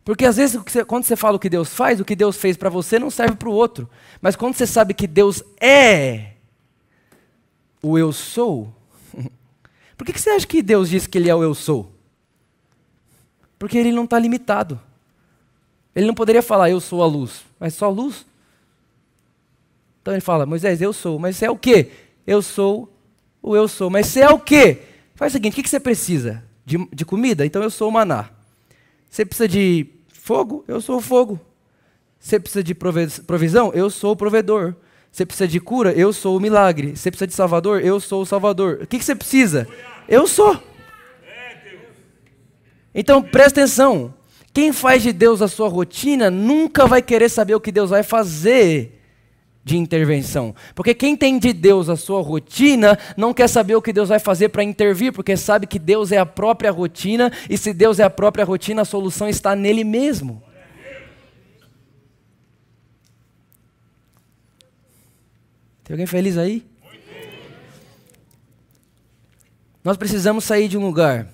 Porque 0.04 0.26
às 0.26 0.36
vezes 0.36 0.60
quando 0.86 1.04
você 1.04 1.16
fala 1.16 1.36
o 1.36 1.40
que 1.40 1.48
Deus 1.48 1.72
faz, 1.72 1.98
o 1.98 2.04
que 2.04 2.14
Deus 2.14 2.36
fez 2.36 2.58
para 2.58 2.68
você 2.68 2.98
não 2.98 3.10
serve 3.10 3.36
para 3.36 3.48
o 3.48 3.52
outro. 3.52 3.88
Mas 4.20 4.36
quando 4.36 4.54
você 4.54 4.66
sabe 4.66 4.92
que 4.92 5.06
Deus 5.06 5.42
é 5.58 6.33
o 7.90 7.98
eu 7.98 8.12
sou, 8.12 8.72
por 9.96 10.04
que, 10.04 10.12
que 10.12 10.20
você 10.20 10.30
acha 10.30 10.46
que 10.46 10.62
Deus 10.62 10.88
diz 10.88 11.06
que 11.06 11.18
Ele 11.18 11.30
é 11.30 11.34
o 11.34 11.42
eu 11.42 11.54
sou? 11.54 11.92
Porque 13.58 13.78
Ele 13.78 13.92
não 13.92 14.04
está 14.04 14.18
limitado. 14.18 14.80
Ele 15.94 16.06
não 16.06 16.14
poderia 16.14 16.42
falar 16.42 16.70
eu 16.70 16.80
sou 16.80 17.02
a 17.02 17.06
luz, 17.06 17.44
mas 17.58 17.74
só 17.74 17.88
luz. 17.88 18.26
Então 20.02 20.12
ele 20.12 20.20
fala, 20.20 20.44
Moisés, 20.44 20.82
eu 20.82 20.92
sou, 20.92 21.18
mas 21.18 21.36
você 21.36 21.46
é 21.46 21.50
o 21.50 21.56
quê? 21.56 21.90
Eu 22.26 22.42
sou 22.42 22.92
o 23.40 23.54
eu 23.54 23.68
sou, 23.68 23.88
mas 23.88 24.06
você 24.06 24.20
é 24.20 24.28
o 24.28 24.38
quê? 24.38 24.82
Faz 25.14 25.32
o 25.32 25.34
seguinte, 25.34 25.58
o 25.58 25.62
que 25.62 25.68
você 25.68 25.80
precisa? 25.80 26.42
De, 26.66 26.76
de 26.92 27.04
comida? 27.04 27.46
Então 27.46 27.62
eu 27.62 27.70
sou 27.70 27.88
o 27.88 27.92
maná. 27.92 28.28
Você 29.08 29.24
precisa 29.24 29.46
de 29.46 29.86
fogo? 30.12 30.64
Eu 30.66 30.80
sou 30.80 30.96
o 30.96 31.00
fogo. 31.00 31.40
Você 32.18 32.40
precisa 32.40 32.64
de 32.64 32.74
provisão? 32.74 33.70
Eu 33.72 33.88
sou 33.88 34.12
o 34.12 34.16
provedor. 34.16 34.74
Você 35.14 35.24
precisa 35.24 35.46
de 35.46 35.60
cura? 35.60 35.92
Eu 35.92 36.12
sou 36.12 36.36
o 36.36 36.40
milagre. 36.40 36.96
Você 36.96 37.08
precisa 37.08 37.28
de 37.28 37.34
salvador? 37.34 37.80
Eu 37.84 38.00
sou 38.00 38.22
o 38.22 38.26
salvador. 38.26 38.80
O 38.82 38.86
que, 38.88 39.00
você 39.00 39.14
precisa? 39.14 39.64
Eu 40.08 40.26
sou. 40.26 40.60
Então 42.92 43.22
presta 43.22 43.60
atenção. 43.60 44.12
Quem 44.52 44.72
faz 44.72 45.04
de 45.04 45.12
Deus 45.12 45.40
a 45.40 45.46
sua 45.46 45.68
rotina 45.68 46.32
nunca 46.32 46.84
vai 46.84 47.00
querer 47.00 47.28
saber 47.28 47.54
o 47.54 47.60
que 47.60 47.70
Deus 47.70 47.90
vai 47.90 48.02
fazer 48.02 49.00
de 49.62 49.76
intervenção. 49.76 50.52
Porque 50.74 50.92
quem 50.92 51.16
tem 51.16 51.38
de 51.38 51.52
Deus 51.52 51.88
a 51.88 51.94
sua 51.94 52.20
rotina 52.20 52.98
não 53.16 53.32
quer 53.32 53.48
saber 53.48 53.76
o 53.76 53.82
que 53.82 53.92
Deus 53.92 54.08
vai 54.08 54.18
fazer 54.18 54.48
para 54.48 54.64
intervir, 54.64 55.12
porque 55.12 55.36
sabe 55.36 55.68
que 55.68 55.78
Deus 55.78 56.10
é 56.10 56.18
a 56.18 56.26
própria 56.26 56.72
rotina, 56.72 57.30
e 57.48 57.56
se 57.56 57.72
Deus 57.72 58.00
é 58.00 58.02
a 58.02 58.10
própria 58.10 58.44
rotina, 58.44 58.82
a 58.82 58.84
solução 58.84 59.28
está 59.28 59.54
nele 59.54 59.84
mesmo. 59.84 60.42
Tem 65.84 65.92
alguém 65.92 66.06
feliz 66.06 66.38
aí? 66.38 66.66
Nós 69.84 69.98
precisamos 69.98 70.44
sair 70.44 70.66
de 70.66 70.78
um 70.78 70.86
lugar 70.86 71.28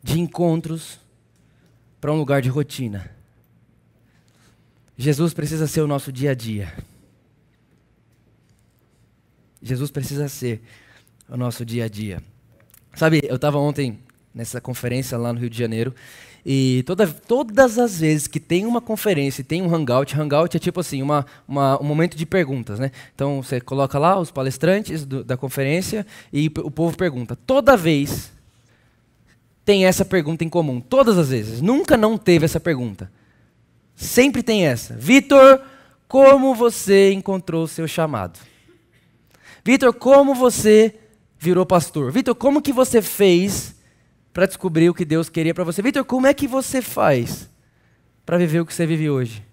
de 0.00 0.20
encontros 0.20 1.00
para 2.00 2.12
um 2.12 2.16
lugar 2.16 2.40
de 2.40 2.48
rotina. 2.48 3.10
Jesus 4.96 5.34
precisa 5.34 5.66
ser 5.66 5.80
o 5.80 5.88
nosso 5.88 6.12
dia 6.12 6.30
a 6.30 6.34
dia. 6.34 6.72
Jesus 9.60 9.90
precisa 9.90 10.28
ser 10.28 10.62
o 11.28 11.36
nosso 11.36 11.64
dia 11.64 11.86
a 11.86 11.88
dia. 11.88 12.22
Sabe, 12.94 13.22
eu 13.24 13.34
estava 13.34 13.58
ontem 13.58 13.98
nessa 14.32 14.60
conferência 14.60 15.18
lá 15.18 15.32
no 15.32 15.40
Rio 15.40 15.50
de 15.50 15.58
Janeiro 15.58 15.92
e 16.46 16.82
toda, 16.86 17.06
todas 17.06 17.78
as 17.78 18.00
vezes 18.00 18.26
que 18.26 18.38
tem 18.38 18.66
uma 18.66 18.80
conferência 18.80 19.40
e 19.40 19.44
tem 19.44 19.62
um 19.62 19.74
hangout, 19.74 20.14
hangout 20.14 20.54
é 20.54 20.60
tipo 20.60 20.78
assim, 20.78 21.00
uma, 21.00 21.24
uma, 21.48 21.80
um 21.80 21.84
momento 21.84 22.18
de 22.18 22.26
perguntas, 22.26 22.78
né? 22.78 22.90
Então 23.14 23.42
você 23.42 23.60
coloca 23.60 23.98
lá 23.98 24.18
os 24.20 24.30
palestrantes 24.30 25.06
do, 25.06 25.24
da 25.24 25.38
conferência 25.38 26.06
e 26.30 26.48
o 26.58 26.70
povo 26.70 26.96
pergunta. 26.96 27.34
Toda 27.34 27.76
vez 27.76 28.30
tem 29.64 29.86
essa 29.86 30.04
pergunta 30.04 30.44
em 30.44 30.48
comum, 30.50 30.80
todas 30.80 31.16
as 31.16 31.30
vezes. 31.30 31.62
Nunca 31.62 31.96
não 31.96 32.18
teve 32.18 32.44
essa 32.44 32.60
pergunta. 32.60 33.10
Sempre 33.96 34.42
tem 34.42 34.66
essa. 34.66 34.94
Vitor, 34.94 35.62
como 36.06 36.54
você 36.54 37.10
encontrou 37.12 37.64
o 37.64 37.68
seu 37.68 37.88
chamado? 37.88 38.38
Vitor, 39.64 39.94
como 39.94 40.34
você 40.34 40.94
virou 41.38 41.64
pastor? 41.64 42.12
Vitor, 42.12 42.34
como 42.34 42.60
que 42.60 42.72
você 42.72 43.00
fez 43.00 43.74
para 44.34 44.46
descobrir 44.46 44.90
o 44.90 44.94
que 44.94 45.04
Deus 45.04 45.28
queria 45.28 45.54
para 45.54 45.62
você? 45.62 45.80
Vitor, 45.80 46.04
como 46.04 46.26
é 46.26 46.34
que 46.34 46.48
você 46.48 46.82
faz 46.82 47.48
para 48.26 48.36
viver 48.36 48.60
o 48.60 48.66
que 48.66 48.74
você 48.74 48.84
vive 48.84 49.08
hoje? 49.08 49.46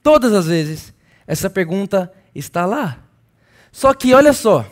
Todas 0.00 0.32
as 0.32 0.46
vezes 0.46 0.94
essa 1.26 1.50
pergunta 1.50 2.10
está 2.32 2.64
lá. 2.64 3.00
Só 3.72 3.92
que 3.92 4.14
olha 4.14 4.32
só, 4.32 4.64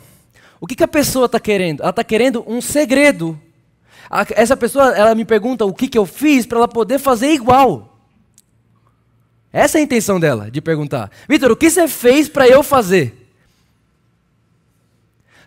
o 0.60 0.66
que, 0.68 0.76
que 0.76 0.84
a 0.84 0.88
pessoa 0.88 1.26
está 1.26 1.40
querendo? 1.40 1.82
Ela 1.82 1.90
está 1.90 2.04
querendo 2.04 2.44
um 2.46 2.60
segredo. 2.60 3.38
essa 4.36 4.56
pessoa, 4.56 4.96
ela 4.96 5.16
me 5.16 5.24
pergunta 5.24 5.64
o 5.64 5.74
que, 5.74 5.88
que 5.88 5.98
eu 5.98 6.06
fiz 6.06 6.46
para 6.46 6.58
ela 6.58 6.68
poder 6.68 7.00
fazer 7.00 7.32
igual. 7.32 7.98
Essa 9.52 9.78
é 9.78 9.80
a 9.80 9.84
intenção 9.84 10.20
dela, 10.20 10.48
de 10.48 10.60
perguntar. 10.60 11.10
Vitor, 11.28 11.50
o 11.50 11.56
que 11.56 11.68
você 11.68 11.88
fez 11.88 12.28
para 12.28 12.46
eu 12.46 12.62
fazer? 12.62 13.23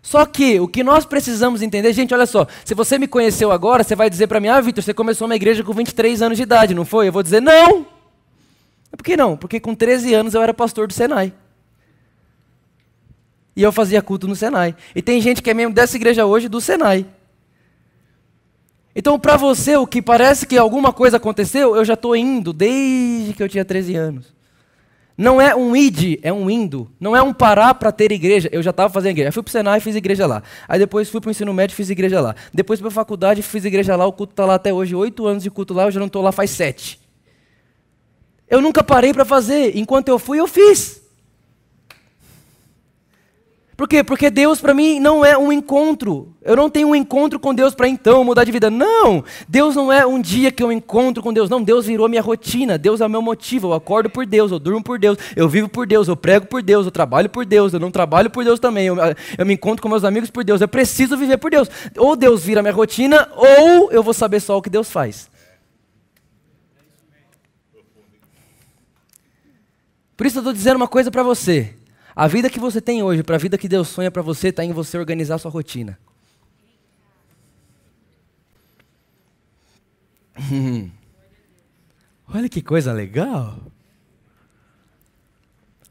Só 0.07 0.25
que 0.25 0.57
o 0.57 0.69
que 0.69 0.85
nós 0.85 1.05
precisamos 1.05 1.61
entender, 1.61 1.91
gente, 1.91 2.13
olha 2.13 2.25
só, 2.25 2.47
se 2.63 2.73
você 2.73 2.97
me 2.97 3.09
conheceu 3.09 3.51
agora, 3.51 3.83
você 3.83 3.93
vai 3.93 4.09
dizer 4.09 4.25
para 4.25 4.39
mim, 4.39 4.47
ah, 4.47 4.61
Vitor, 4.61 4.81
você 4.81 4.93
começou 4.93 5.27
uma 5.27 5.35
igreja 5.35 5.65
com 5.65 5.73
23 5.73 6.21
anos 6.21 6.37
de 6.37 6.43
idade, 6.43 6.73
não 6.73 6.85
foi? 6.85 7.09
Eu 7.09 7.11
vou 7.11 7.21
dizer, 7.21 7.41
não. 7.41 7.85
Por 8.89 9.03
que 9.03 9.17
não? 9.17 9.35
Porque 9.35 9.59
com 9.59 9.75
13 9.75 10.13
anos 10.13 10.33
eu 10.33 10.41
era 10.41 10.53
pastor 10.53 10.87
do 10.87 10.93
Senai. 10.93 11.33
E 13.53 13.61
eu 13.61 13.69
fazia 13.73 14.01
culto 14.01 14.29
no 14.29 14.35
Senai. 14.37 14.77
E 14.95 15.01
tem 15.01 15.19
gente 15.19 15.43
que 15.43 15.49
é 15.49 15.53
membro 15.53 15.75
dessa 15.75 15.97
igreja 15.97 16.25
hoje 16.25 16.47
do 16.47 16.61
Senai. 16.61 17.05
Então, 18.95 19.19
para 19.19 19.35
você, 19.35 19.75
o 19.75 19.85
que 19.85 20.01
parece 20.01 20.47
que 20.47 20.57
alguma 20.57 20.93
coisa 20.93 21.17
aconteceu, 21.17 21.75
eu 21.75 21.83
já 21.83 21.95
estou 21.95 22.15
indo 22.15 22.53
desde 22.53 23.33
que 23.33 23.43
eu 23.43 23.49
tinha 23.49 23.65
13 23.65 23.95
anos. 23.97 24.37
Não 25.17 25.41
é 25.41 25.55
um 25.55 25.75
id, 25.75 26.19
é 26.21 26.31
um 26.31 26.47
indo. 26.47 26.91
Não 27.00 27.15
é 27.15 27.21
um 27.24 27.33
parar 27.33 27.74
para 27.74 27.91
ter 27.91 28.12
igreja. 28.12 28.47
Eu 28.51 28.62
já 28.62 28.69
estava 28.69 28.93
fazendo 28.93 29.12
igreja. 29.12 29.29
Eu 29.29 29.33
fui 29.33 29.41
para 29.41 29.50
o 29.50 29.51
Senai 29.51 29.79
e 29.79 29.81
fiz 29.81 29.95
igreja 29.95 30.27
lá. 30.27 30.43
Aí 30.67 30.77
depois 30.77 31.09
fui 31.09 31.19
para 31.19 31.29
o 31.29 31.31
ensino 31.31 31.51
médio 31.51 31.74
e 31.74 31.75
fiz 31.75 31.89
igreja 31.89 32.21
lá. 32.21 32.36
Depois 32.53 32.79
para 32.79 32.89
a 32.89 32.91
faculdade 32.91 33.41
fiz 33.41 33.65
igreja 33.65 33.95
lá. 33.95 34.05
O 34.05 34.13
culto 34.13 34.33
está 34.33 34.45
lá 34.45 34.53
até 34.53 34.71
hoje. 34.71 34.93
Oito 34.93 35.25
anos 35.25 35.41
de 35.41 35.50
culto 35.50 35.74
lá, 35.74 35.86
eu 35.86 35.91
já 35.91 36.00
não 36.00 36.05
estou 36.05 36.21
lá 36.21 36.31
faz 36.31 36.51
sete. 36.51 37.00
Eu 38.47 38.62
nunca 38.62 38.83
parei 38.83 39.12
para 39.12 39.25
fazer. 39.25 39.75
Enquanto 39.75 40.09
eu 40.09 40.19
fui, 40.19 40.39
eu 40.39 40.47
fiz. 40.47 41.01
Por 43.77 43.88
quê? 43.88 44.03
Porque 44.03 44.31
Deus 44.31 44.60
para 44.60 44.74
mim 44.74 45.00
não 45.00 45.24
é 45.24 45.38
um 45.38 45.51
encontro. 45.51 46.34
Eu 46.41 46.55
não 46.55 46.67
tenho 46.67 46.88
um 46.88 46.96
encontro 46.96 47.39
com 47.39 47.53
Deus 47.53 47.75
para 47.75 47.88
então 47.88 48.24
mudar 48.24 48.43
de 48.43 48.51
vida. 48.51 48.72
Não! 48.72 49.24
Deus 49.48 49.75
não 49.75 49.93
é 49.93 50.03
um 50.03 50.19
dia 50.19 50.51
que 50.51 50.63
eu 50.63 50.72
encontro 50.72 51.22
com 51.22 51.31
Deus. 51.31 51.48
Não, 51.48 51.62
Deus 51.62 51.86
virou 51.86 52.10
minha 52.10 52.22
rotina. 52.22 52.75
Deus 52.75 53.01
é 53.01 53.05
o 53.05 53.10
meu 53.10 53.22
motivo. 53.22 53.67
Eu 53.67 53.74
acordo 53.74 54.10
por 54.10 54.25
Deus, 54.25 54.51
eu 54.51 54.57
durmo 54.57 54.84
por 54.84 54.98
Deus, 54.98 55.19
eu 55.36 55.48
vivo 55.48 55.69
por 55.69 55.86
Deus, 55.86 56.07
eu 56.07 56.17
prego 56.17 56.48
por 56.48 56.63
Deus, 56.63 56.88
eu 56.88 56.91
trabalho 56.91 57.29
por 57.29 57.46
Deus, 57.46 57.72
eu 57.72 57.79
não 57.79 57.91
trabalho 57.91 58.31
por 58.31 58.43
Deus 58.43 58.60
também. 58.60 58.88
Eu, 58.88 58.98
eu 59.38 59.46
me 59.46 59.53
encontro 59.53 59.84
com 59.84 59.89
meus 59.89 60.03
amigos 60.03 60.31
por 60.31 60.43
Deus. 60.43 60.60
Eu 60.60 60.67
preciso 60.67 61.15
viver 61.15 61.38
por 61.38 61.51
Deus. 61.51 61.69
Ou 61.98 62.15
Deus 62.15 62.43
vira 62.43 62.63
minha 62.63 62.74
rotina, 62.74 63.29
ou 63.36 63.91
eu 63.91 64.01
vou 64.01 64.13
saber 64.13 64.39
só 64.39 64.57
o 64.57 64.62
que 64.62 64.72
Deus 64.72 64.89
faz. 64.89 65.29
Por 70.15 70.25
isso 70.25 70.39
eu 70.39 70.41
estou 70.41 70.53
dizendo 70.53 70.77
uma 70.77 70.88
coisa 70.88 71.12
para 71.12 71.22
você. 71.22 71.75
A 72.17 72.25
vida 72.25 72.50
que 72.50 72.59
você 72.59 72.81
tem 72.81 73.03
hoje, 73.03 73.21
para 73.21 73.36
a 73.36 73.38
vida 73.38 73.59
que 73.59 73.67
Deus 73.67 73.89
sonha 73.89 74.09
para 74.09 74.24
você, 74.24 74.47
está 74.47 74.65
em 74.65 74.74
você 74.74 74.97
organizar 74.97 75.38
sua 75.38 75.51
rotina. 75.51 76.00
Olha 82.27 82.50
que 82.50 82.63
coisa 82.63 82.91
legal. 82.91 83.59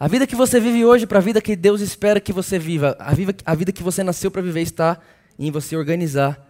A 0.00 0.08
vida 0.08 0.26
que 0.26 0.34
você 0.34 0.58
vive 0.58 0.84
hoje, 0.84 1.06
para 1.06 1.18
a 1.18 1.22
vida 1.22 1.40
que 1.40 1.54
Deus 1.54 1.80
espera 1.80 2.18
que 2.18 2.32
você 2.32 2.58
viva, 2.58 2.96
a, 2.98 3.14
vida, 3.14 3.32
a 3.46 3.54
vida 3.54 3.70
que 3.70 3.84
você 3.84 4.02
nasceu 4.02 4.28
para 4.28 4.42
viver 4.42 4.62
está 4.62 5.00
em 5.38 5.52
você 5.52 5.76
organizar 5.76 6.44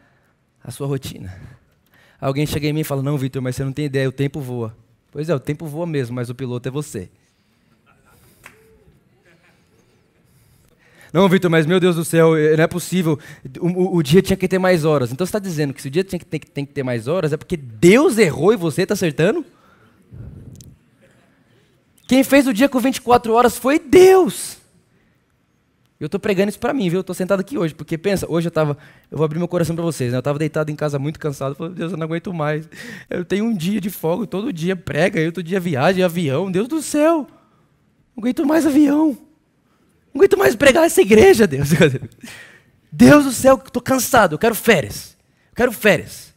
a 0.64 0.70
sua 0.70 0.86
rotina. 0.86 1.38
Alguém 2.18 2.46
chega 2.46 2.66
em 2.66 2.72
mim 2.72 2.80
e 2.80 2.84
fala: 2.84 3.02
Não, 3.02 3.18
Vitor, 3.18 3.42
mas 3.42 3.54
você 3.54 3.62
não 3.62 3.74
tem 3.74 3.84
ideia, 3.84 4.08
o 4.08 4.12
tempo 4.12 4.40
voa. 4.40 4.74
Pois 5.12 5.28
é, 5.28 5.34
o 5.34 5.40
tempo 5.40 5.66
voa 5.66 5.86
mesmo, 5.86 6.14
mas 6.14 6.30
o 6.30 6.34
piloto 6.34 6.66
é 6.66 6.72
você. 6.72 7.10
Não, 11.12 11.28
Vitor, 11.28 11.50
mas 11.50 11.66
meu 11.66 11.78
Deus 11.80 11.96
do 11.96 12.04
céu, 12.04 12.36
eh, 12.36 12.56
não 12.56 12.64
é 12.64 12.66
possível. 12.66 13.18
O, 13.60 13.68
o, 13.68 13.96
o 13.96 14.02
dia 14.02 14.20
tinha 14.20 14.36
que 14.36 14.48
ter 14.48 14.58
mais 14.58 14.84
horas. 14.84 15.12
Então 15.12 15.24
você 15.26 15.30
está 15.30 15.38
dizendo 15.38 15.72
que 15.72 15.80
se 15.80 15.88
o 15.88 15.90
dia 15.90 16.04
tinha 16.04 16.18
que, 16.18 16.26
tem, 16.26 16.40
tem 16.40 16.64
que 16.64 16.72
ter 16.72 16.82
mais 16.82 17.08
horas, 17.08 17.32
é 17.32 17.36
porque 17.36 17.56
Deus 17.56 18.18
errou 18.18 18.52
e 18.52 18.56
você 18.56 18.82
está 18.82 18.94
acertando? 18.94 19.44
Quem 22.06 22.22
fez 22.22 22.46
o 22.46 22.52
dia 22.52 22.68
com 22.68 22.78
24 22.78 23.32
horas 23.32 23.56
foi 23.58 23.78
Deus. 23.78 24.58
Eu 25.98 26.06
estou 26.06 26.20
pregando 26.20 26.50
isso 26.50 26.58
para 26.58 26.74
mim, 26.74 26.90
viu? 26.90 26.98
Eu 26.98 27.00
estou 27.00 27.14
sentado 27.14 27.40
aqui 27.40 27.56
hoje, 27.56 27.74
porque 27.74 27.96
pensa, 27.96 28.30
hoje 28.30 28.46
eu 28.46 28.50
estava, 28.50 28.76
eu 29.10 29.16
vou 29.16 29.24
abrir 29.24 29.38
meu 29.38 29.48
coração 29.48 29.74
para 29.74 29.84
vocês, 29.84 30.12
né? 30.12 30.18
Eu 30.18 30.20
estava 30.20 30.38
deitado 30.38 30.70
em 30.70 30.76
casa 30.76 30.98
muito 30.98 31.18
cansado, 31.18 31.54
falei, 31.54 31.72
Deus, 31.72 31.92
eu 31.92 31.98
não 31.98 32.04
aguento 32.04 32.32
mais. 32.34 32.68
Eu 33.08 33.24
tenho 33.24 33.46
um 33.46 33.54
dia 33.54 33.80
de 33.80 33.88
folga, 33.88 34.26
todo 34.26 34.52
dia 34.52 34.76
prega, 34.76 35.24
outro 35.24 35.42
dia 35.42 35.58
viagem, 35.58 36.04
avião, 36.04 36.50
Deus 36.50 36.68
do 36.68 36.82
céu. 36.82 37.26
Não 38.14 38.22
aguento 38.22 38.44
mais 38.44 38.66
avião. 38.66 39.16
Não 40.16 40.20
aguento 40.20 40.38
mais 40.38 40.56
pregar 40.56 40.84
essa 40.84 41.02
igreja, 41.02 41.46
Deus. 41.46 41.68
Deus 42.90 43.24
do 43.24 43.32
céu, 43.32 43.60
estou 43.62 43.82
cansado, 43.82 44.34
eu 44.34 44.38
quero 44.38 44.54
férias. 44.54 45.14
Eu 45.50 45.56
quero 45.56 45.72
férias. 45.72 46.32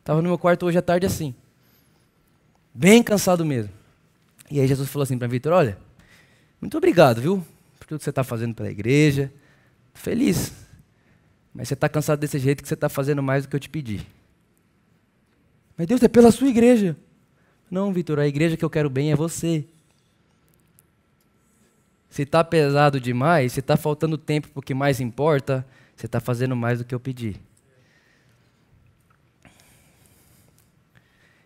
Estava 0.00 0.20
no 0.20 0.28
meu 0.28 0.36
quarto 0.36 0.66
hoje 0.66 0.76
à 0.76 0.82
tarde 0.82 1.06
assim. 1.06 1.34
Bem 2.74 3.02
cansado 3.02 3.42
mesmo. 3.42 3.72
E 4.50 4.60
aí 4.60 4.68
Jesus 4.68 4.90
falou 4.90 5.04
assim 5.04 5.16
para 5.16 5.26
Vitor: 5.28 5.54
Olha, 5.54 5.78
muito 6.60 6.76
obrigado, 6.76 7.22
viu? 7.22 7.42
Por 7.78 7.86
tudo 7.86 7.98
que 7.98 8.04
você 8.04 8.10
está 8.10 8.22
fazendo 8.22 8.54
pela 8.54 8.70
igreja. 8.70 9.32
Feliz. 9.94 10.52
Mas 11.54 11.68
você 11.68 11.74
está 11.74 11.88
cansado 11.88 12.18
desse 12.18 12.38
jeito 12.38 12.62
que 12.62 12.68
você 12.68 12.74
está 12.74 12.90
fazendo 12.90 13.22
mais 13.22 13.44
do 13.44 13.48
que 13.48 13.56
eu 13.56 13.60
te 13.60 13.70
pedi. 13.70 14.06
Mas 15.74 15.86
Deus, 15.86 16.02
é 16.02 16.08
pela 16.08 16.30
sua 16.30 16.48
igreja. 16.48 16.94
Não, 17.70 17.94
Vitor, 17.94 18.18
a 18.18 18.26
igreja 18.28 18.58
que 18.58 18.64
eu 18.64 18.70
quero 18.70 18.90
bem 18.90 19.10
é 19.10 19.16
você. 19.16 19.64
Se 22.16 22.22
está 22.22 22.42
pesado 22.42 22.98
demais, 22.98 23.52
se 23.52 23.60
está 23.60 23.76
faltando 23.76 24.16
tempo 24.16 24.48
para 24.48 24.58
o 24.58 24.62
que 24.62 24.72
mais 24.72 25.00
importa, 25.00 25.66
você 25.94 26.06
está 26.06 26.18
fazendo 26.18 26.56
mais 26.56 26.78
do 26.78 26.84
que 26.86 26.94
eu 26.94 26.98
pedi. 26.98 27.36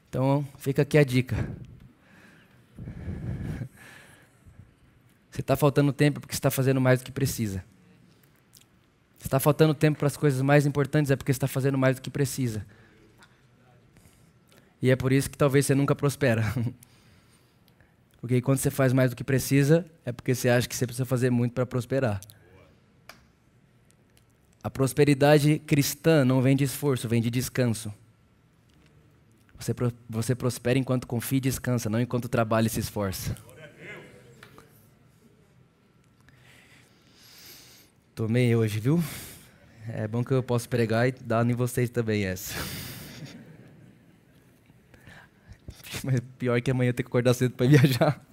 Então, 0.08 0.46
fica 0.58 0.82
aqui 0.82 0.96
a 0.96 1.02
dica. 1.02 1.34
Você 5.28 5.40
está 5.40 5.56
faltando 5.56 5.92
tempo 5.92 6.20
porque 6.20 6.34
está 6.36 6.52
fazendo 6.52 6.80
mais 6.80 7.00
do 7.00 7.04
que 7.04 7.10
precisa. 7.10 7.64
Se 9.18 9.26
está 9.26 9.40
faltando 9.40 9.74
tempo 9.74 9.98
para 9.98 10.06
as 10.06 10.16
coisas 10.16 10.40
mais 10.40 10.66
importantes 10.66 11.10
é 11.10 11.16
porque 11.16 11.32
está 11.32 11.48
fazendo 11.48 11.78
mais 11.78 11.96
do 11.96 12.02
que 12.02 12.10
precisa. 12.10 12.64
E 14.80 14.88
é 14.88 14.94
por 14.94 15.10
isso 15.10 15.28
que 15.28 15.36
talvez 15.36 15.66
você 15.66 15.74
nunca 15.74 15.96
prospera. 15.96 16.44
Porque 18.20 18.40
quando 18.42 18.58
você 18.58 18.70
faz 18.70 18.92
mais 18.92 19.10
do 19.10 19.16
que 19.16 19.24
precisa, 19.24 19.86
é 20.04 20.12
porque 20.12 20.34
você 20.34 20.48
acha 20.48 20.68
que 20.68 20.76
você 20.76 20.86
precisa 20.86 21.06
fazer 21.06 21.30
muito 21.30 21.52
para 21.52 21.64
prosperar. 21.64 22.20
A 24.62 24.68
prosperidade 24.68 25.58
cristã 25.60 26.22
não 26.24 26.42
vem 26.42 26.54
de 26.54 26.64
esforço, 26.64 27.08
vem 27.08 27.22
de 27.22 27.30
descanso. 27.30 27.92
Você, 29.58 29.74
você 30.08 30.34
prospera 30.34 30.78
enquanto 30.78 31.06
confia 31.06 31.38
e 31.38 31.40
descansa, 31.40 31.88
não 31.88 32.00
enquanto 32.00 32.28
trabalha 32.28 32.66
e 32.66 32.70
se 32.70 32.80
esforça. 32.80 33.36
Tomei 38.14 38.54
hoje, 38.54 38.78
viu? 38.80 39.02
É 39.88 40.06
bom 40.06 40.22
que 40.22 40.32
eu 40.32 40.42
posso 40.42 40.68
pregar 40.68 41.08
e 41.08 41.12
dar 41.12 41.48
em 41.48 41.54
vocês 41.54 41.88
também 41.88 42.26
essa. 42.26 42.54
Mas 46.04 46.20
pior 46.38 46.60
que 46.60 46.70
amanhã 46.70 46.92
tenho 46.92 47.04
que 47.04 47.10
acordar 47.10 47.34
cedo 47.34 47.54
para 47.54 47.66
viajar. 47.68 48.24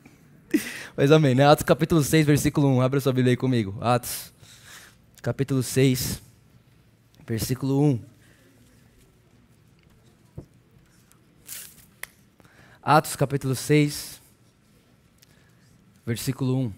Mas 0.96 1.12
amém, 1.12 1.36
né? 1.36 1.46
Atos 1.46 1.64
capítulo 1.64 2.02
6, 2.02 2.26
versículo 2.26 2.68
1. 2.70 2.82
Abra 2.82 3.00
sua 3.00 3.14
Bíblia 3.14 3.34
aí 3.34 3.38
comigo. 3.38 3.78
Atos 3.82 4.34
capítulo 5.22 5.62
6, 5.62 6.22
versículo 7.28 7.84
1. 7.84 8.00
Atos 12.82 13.18
capítulo 13.18 13.54
6, 13.54 14.22
versículo 16.06 16.58
1. 16.58 16.74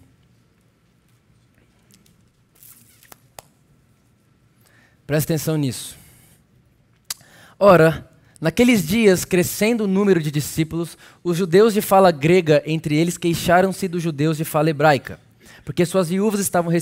Presta 5.06 5.32
atenção 5.32 5.56
nisso. 5.56 5.96
Ora, 7.58 8.09
Naqueles 8.40 8.86
dias, 8.86 9.26
crescendo 9.26 9.84
o 9.84 9.86
número 9.86 10.22
de 10.22 10.30
discípulos, 10.30 10.96
os 11.22 11.36
judeus 11.36 11.74
de 11.74 11.82
fala 11.82 12.10
grega 12.10 12.62
entre 12.64 12.96
eles 12.96 13.18
queixaram-se 13.18 13.86
dos 13.86 14.02
judeus 14.02 14.38
de 14.38 14.44
fala 14.44 14.70
hebraica, 14.70 15.20
porque 15.62 15.84
suas 15.84 16.08
viúvas 16.08 16.40
estavam, 16.40 16.72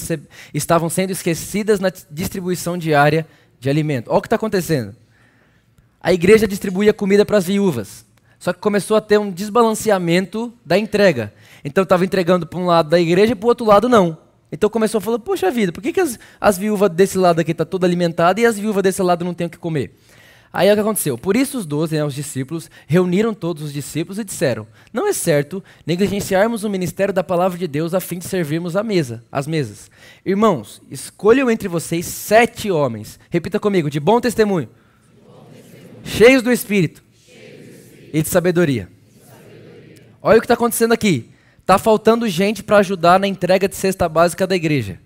estavam 0.55 0.89
sendo 0.89 1.11
esquecidas 1.11 1.81
na 1.81 1.91
distribuição 2.09 2.79
diária 2.79 3.27
de 3.59 3.69
alimento. 3.69 4.09
Olha 4.09 4.19
o 4.19 4.23
que 4.23 4.29
está 4.29 4.37
acontecendo. 4.37 4.95
A 6.01 6.13
igreja 6.13 6.47
distribuía 6.47 6.95
comida 6.95 7.27
para 7.27 7.39
as 7.39 7.47
viúvas, 7.47 8.07
só 8.39 8.53
que 8.53 8.61
começou 8.61 8.97
a 8.97 9.01
ter 9.01 9.19
um 9.19 9.29
desbalanceamento 9.29 10.55
da 10.65 10.79
entrega. 10.79 11.35
Então 11.65 11.83
estava 11.83 12.05
entregando 12.05 12.47
para 12.47 12.61
um 12.61 12.67
lado 12.67 12.89
da 12.89 13.01
igreja 13.01 13.33
e 13.33 13.35
para 13.35 13.47
o 13.47 13.49
outro 13.49 13.67
lado 13.67 13.89
não. 13.89 14.17
Então 14.53 14.71
começou 14.71 14.99
a 14.99 15.01
falar, 15.01 15.19
poxa 15.19 15.51
vida, 15.51 15.73
por 15.73 15.83
que, 15.83 15.93
que 15.93 16.01
as, 16.01 16.21
as 16.41 16.57
viúvas 16.57 16.89
desse 16.91 17.19
lado 17.19 17.41
aqui 17.41 17.51
estão 17.51 17.67
tá 17.67 17.71
toda 17.71 17.85
alimentada 17.85 18.41
e 18.41 18.47
as 18.47 18.57
viúvas 18.57 18.85
desse 18.85 19.03
lado 19.03 19.25
não 19.25 19.35
têm 19.35 19.49
o 19.49 19.51
que 19.51 19.59
comer? 19.59 19.93
Aí 20.53 20.69
é 20.69 20.73
o 20.73 20.75
que 20.75 20.81
aconteceu? 20.81 21.19
Por 21.19 21.37
isso 21.37 21.59
os 21.59 21.67
doze, 21.67 21.95
né, 21.95 22.05
os 22.05 22.15
discípulos, 22.15 22.71
reuniram 22.87 23.35
todos 23.35 23.63
os 23.63 23.73
discípulos 23.73 24.19
e 24.19 24.25
disseram: 24.25 24.67
Não 24.93 25.07
é 25.07 25.13
certo 25.13 25.63
negligenciarmos 25.87 26.65
o 26.65 26.71
ministério 26.71 27.13
da 27.13 27.23
palavra 27.23 27.59
de 27.59 27.67
Deus 27.67 27.93
a 27.93 28.01
fim 28.01 28.19
de 28.19 28.25
servirmos 28.25 28.75
a 28.75 28.83
mesa, 28.83 29.23
as 29.31 29.47
mesas. 29.47 29.91
Irmãos, 30.25 30.81
escolham 30.91 31.51
entre 31.51 31.69
vocês 31.69 32.07
sete 32.07 32.71
homens. 32.71 33.21
Repita 33.31 33.61
comigo: 33.61 33.91
de 33.91 34.01
bom 34.01 34.21
testemunho, 34.21 34.69
de 34.69 35.23
bom 35.27 35.47
testemunho. 35.53 36.01
Cheios, 36.05 36.43
do 36.43 36.51
Espírito. 36.51 37.03
Cheios 37.27 37.67
do 37.67 37.71
Espírito 37.71 38.11
e 38.17 38.23
de 38.23 38.29
sabedoria. 38.29 38.89
De 39.13 39.21
sabedoria. 39.21 40.07
Olha 40.23 40.39
o 40.39 40.41
que 40.41 40.47
está 40.47 40.55
acontecendo 40.55 40.93
aqui. 40.93 41.31
Está 41.61 41.77
faltando 41.77 42.27
gente 42.27 42.63
para 42.63 42.79
ajudar 42.79 43.21
na 43.21 43.29
entrega 43.29 43.69
de 43.69 43.77
cesta 43.77 44.09
básica 44.09 44.47
da 44.47 44.57
igreja. 44.57 44.99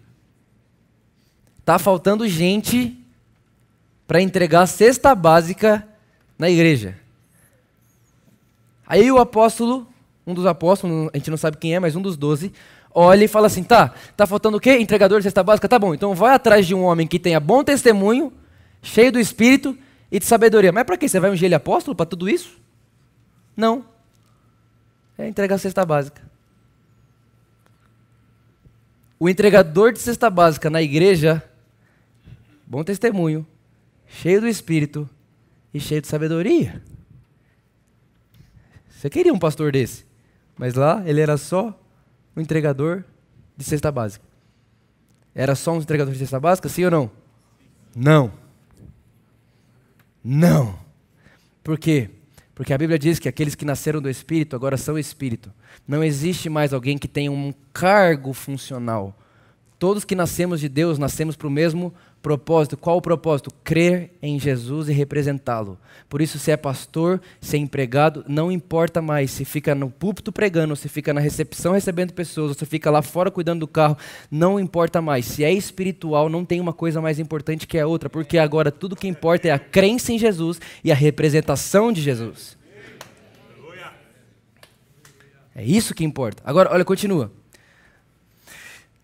Está 1.59 1.77
faltando 1.77 2.29
gente 2.29 3.02
para 4.13 4.21
entregar 4.21 4.61
a 4.61 4.67
cesta 4.67 5.15
básica 5.15 5.89
na 6.39 6.51
igreja. 6.51 6.99
Aí 8.87 9.11
o 9.11 9.19
apóstolo, 9.19 9.87
um 10.27 10.35
dos 10.35 10.45
apóstolos, 10.45 11.09
a 11.15 11.17
gente 11.17 11.31
não 11.31 11.39
sabe 11.39 11.57
quem 11.57 11.75
é, 11.75 11.81
mas 11.81 11.97
um 11.97 12.03
dos 12.03 12.15
doze, 12.15 12.53
olha 12.95 13.25
e 13.25 13.27
fala 13.27 13.47
assim: 13.47 13.65
tá, 13.65 13.95
tá 14.15 14.27
faltando 14.27 14.59
o 14.59 14.61
quê? 14.61 14.77
Entregador 14.77 15.21
de 15.21 15.23
cesta 15.23 15.43
básica? 15.43 15.67
Tá 15.67 15.79
bom, 15.79 15.95
então 15.95 16.15
vai 16.15 16.35
atrás 16.35 16.67
de 16.67 16.75
um 16.75 16.83
homem 16.83 17.07
que 17.07 17.19
tenha 17.19 17.41
bom 17.41 17.65
testemunho, 17.65 18.31
cheio 18.83 19.11
do 19.11 19.19
espírito 19.19 19.79
e 20.11 20.19
de 20.19 20.27
sabedoria. 20.27 20.73
Mas 20.73 20.85
para 20.85 20.99
que? 20.99 21.09
Você 21.09 21.19
vai 21.19 21.31
ungir 21.31 21.47
ele 21.47 21.55
apóstolo 21.55 21.97
para 21.97 22.05
tudo 22.05 22.29
isso? 22.29 22.61
Não. 23.57 23.83
É 25.17 25.27
entregar 25.27 25.55
a 25.55 25.59
cesta 25.59 25.87
básica. 25.87 26.21
O 29.19 29.27
entregador 29.27 29.91
de 29.91 30.01
cesta 30.01 30.29
básica 30.29 30.69
na 30.69 30.83
igreja, 30.83 31.43
bom 32.67 32.85
testemunho, 32.85 33.47
cheio 34.13 34.41
do 34.41 34.47
Espírito 34.49 35.09
e 35.73 35.81
cheio 35.81 36.03
de 36.03 36.09
sabedoria. 36.09 36.83
Você 38.91 39.09
queria 39.09 39.33
um 39.33 39.39
pastor 39.39 39.73
desse, 39.73 40.05
mas 40.57 40.75
lá 40.75 41.03
ele 41.07 41.21
era 41.21 41.37
só 41.37 41.77
um 42.37 42.41
entregador 42.41 43.03
de 43.57 43.65
cesta 43.65 43.91
básica. 43.91 44.25
Era 45.35 45.55
só 45.55 45.73
um 45.73 45.79
entregador 45.79 46.13
de 46.13 46.21
cesta 46.21 46.39
básica, 46.39 46.69
sim 46.69 46.85
ou 46.85 46.91
não? 46.91 47.11
Não. 47.97 48.33
Não. 50.23 50.79
Por 51.65 51.79
quê? 51.79 52.11
Porque 52.55 52.73
a 52.73 52.79
Bíblia 52.79 52.99
diz 52.99 53.19
que 53.19 53.29
aqueles 53.29 53.55
que 53.55 53.65
nasceram 53.65 54.01
do 54.01 54.11
Espírito 54.11 54.55
agora 54.55 54.77
são 54.77 54.99
Espírito. 54.99 55.51
Não 55.89 56.05
existe 56.05 56.49
mais 56.51 56.73
alguém 56.73 56.99
que 56.99 57.09
tenha 57.09 57.33
um 57.33 57.53
cargo 57.73 58.33
funcional. 58.33 59.19
Todos 59.83 60.05
que 60.05 60.15
nascemos 60.15 60.61
de 60.61 60.69
Deus 60.69 60.97
nascemos 60.97 61.35
para 61.35 61.49
o 61.49 61.51
mesmo 61.51 61.93
Propósito, 62.23 62.77
qual 62.77 62.99
o 62.99 63.03
propósito? 63.03 63.51
Crer 63.65 64.13
em 64.23 64.39
Jesus 64.39 64.89
e 64.89 64.93
representá-lo. 64.93 65.77
Por 66.09 66.23
isso, 66.23 66.39
se 66.39 66.53
é 66.53 66.57
pastor, 66.57 67.21
se 67.41 67.57
é 67.57 67.59
empregado, 67.59 68.25
não 68.29 68.53
importa 68.53 69.03
mais 69.03 69.33
se 69.33 69.45
fica 69.45 69.75
no 69.75 69.91
púlpito 69.91 70.31
pregando, 70.31 70.77
se 70.77 70.89
fica 70.89 71.13
na 71.13 71.21
recepção 71.21 71.73
recebendo 71.73 72.13
pessoas, 72.13 72.57
se 72.57 72.65
fica 72.65 72.93
lá 72.93 73.03
fora 73.03 73.29
cuidando 73.29 73.59
do 73.59 73.67
carro, 73.67 73.99
não 74.31 74.61
importa 74.61 75.03
mais. 75.03 75.27
Se 75.27 75.43
é 75.43 75.53
espiritual, 75.53 76.29
não 76.29 76.45
tem 76.45 76.61
uma 76.61 76.73
coisa 76.73 77.01
mais 77.01 77.19
importante 77.19 77.67
que 77.67 77.77
a 77.77 77.89
outra, 77.89 78.09
porque 78.09 78.39
agora 78.39 78.71
tudo 78.71 78.95
que 78.95 79.09
importa 79.09 79.49
é 79.49 79.51
a 79.51 79.59
crença 79.59 80.13
em 80.13 80.19
Jesus 80.19 80.61
e 80.85 80.93
a 80.93 80.95
representação 80.95 81.93
de 81.93 82.01
Jesus. 82.01 82.57
É 85.57 85.65
isso 85.65 85.93
que 85.93 86.05
importa. 86.05 86.41
Agora, 86.47 86.71
olha, 86.73 86.85
continua. 86.85 87.42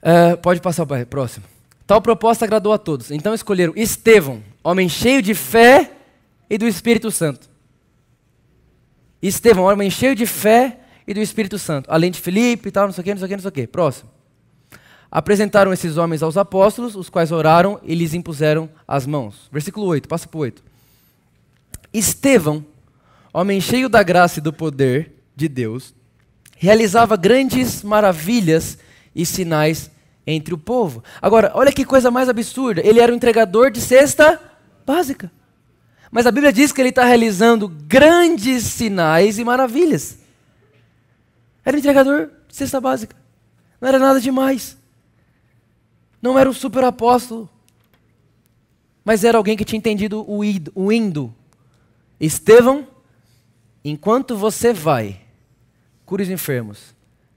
Uh, 0.02 0.36
pode 0.38 0.60
passar 0.60 0.86
para 0.86 1.02
o 1.02 1.06
próximo. 1.06 1.44
Tal 1.86 2.00
proposta 2.00 2.44
agradou 2.44 2.72
a 2.72 2.78
todos. 2.78 3.10
Então 3.10 3.34
escolheram 3.34 3.72
Estevão, 3.76 4.42
homem 4.62 4.88
cheio 4.88 5.22
de 5.22 5.34
fé 5.34 5.92
e 6.48 6.58
do 6.58 6.66
Espírito 6.66 7.10
Santo. 7.10 7.48
Estevão, 9.22 9.64
homem 9.64 9.90
cheio 9.90 10.14
de 10.14 10.26
fé 10.26 10.78
e 11.06 11.14
do 11.14 11.20
Espírito 11.20 11.58
Santo. 11.58 11.90
Além 11.90 12.10
de 12.10 12.20
Filipe 12.20 12.68
e 12.68 12.72
tal, 12.72 12.86
não 12.86 12.92
sei 12.92 13.00
o 13.00 13.04
que, 13.04 13.10
não 13.10 13.18
sei 13.18 13.26
o 13.26 13.28
que, 13.28 13.36
não 13.36 13.42
sei 13.42 13.48
o 13.48 13.52
que. 13.52 13.66
Próximo. 13.66 14.10
Apresentaram 15.10 15.72
esses 15.72 15.96
homens 15.96 16.22
aos 16.22 16.36
apóstolos, 16.36 16.94
os 16.94 17.08
quais 17.08 17.32
oraram 17.32 17.80
e 17.82 17.94
lhes 17.94 18.12
impuseram 18.12 18.68
as 18.86 19.06
mãos. 19.06 19.48
Versículo 19.50 19.86
8, 19.86 20.06
passa 20.06 20.28
para 20.28 20.36
o 20.36 20.40
8. 20.42 20.62
Estevão, 21.92 22.64
homem 23.32 23.60
cheio 23.60 23.88
da 23.88 24.02
graça 24.02 24.38
e 24.38 24.42
do 24.42 24.52
poder 24.52 25.12
de 25.34 25.48
Deus, 25.48 25.94
realizava 26.58 27.16
grandes 27.16 27.82
maravilhas 27.82 28.76
e 29.14 29.24
sinais 29.24 29.90
entre 30.26 30.54
o 30.54 30.58
povo. 30.58 31.02
Agora, 31.20 31.52
olha 31.54 31.72
que 31.72 31.84
coisa 31.84 32.10
mais 32.10 32.28
absurda. 32.28 32.80
Ele 32.84 33.00
era 33.00 33.12
o 33.12 33.14
entregador 33.14 33.70
de 33.70 33.80
cesta 33.80 34.40
básica. 34.84 35.30
Mas 36.10 36.26
a 36.26 36.30
Bíblia 36.30 36.52
diz 36.52 36.72
que 36.72 36.80
ele 36.80 36.88
está 36.88 37.04
realizando 37.04 37.68
grandes 37.68 38.64
sinais 38.64 39.38
e 39.38 39.44
maravilhas. 39.44 40.18
Era 41.64 41.76
o 41.76 41.80
entregador 41.80 42.30
de 42.48 42.56
cesta 42.56 42.80
básica. 42.80 43.16
Não 43.80 43.88
era 43.88 43.98
nada 43.98 44.20
demais. 44.20 44.76
Não 46.20 46.38
era 46.38 46.48
um 46.48 46.54
super 46.54 46.84
apóstolo. 46.84 47.48
Mas 49.04 49.24
era 49.24 49.38
alguém 49.38 49.56
que 49.56 49.64
tinha 49.64 49.78
entendido 49.78 50.24
o 50.28 50.92
indo. 50.92 51.34
Estevão 52.20 52.86
enquanto 53.84 54.36
você 54.36 54.72
vai, 54.72 55.20
cure 56.04 56.22
os 56.22 56.30
enfermos, 56.30 56.94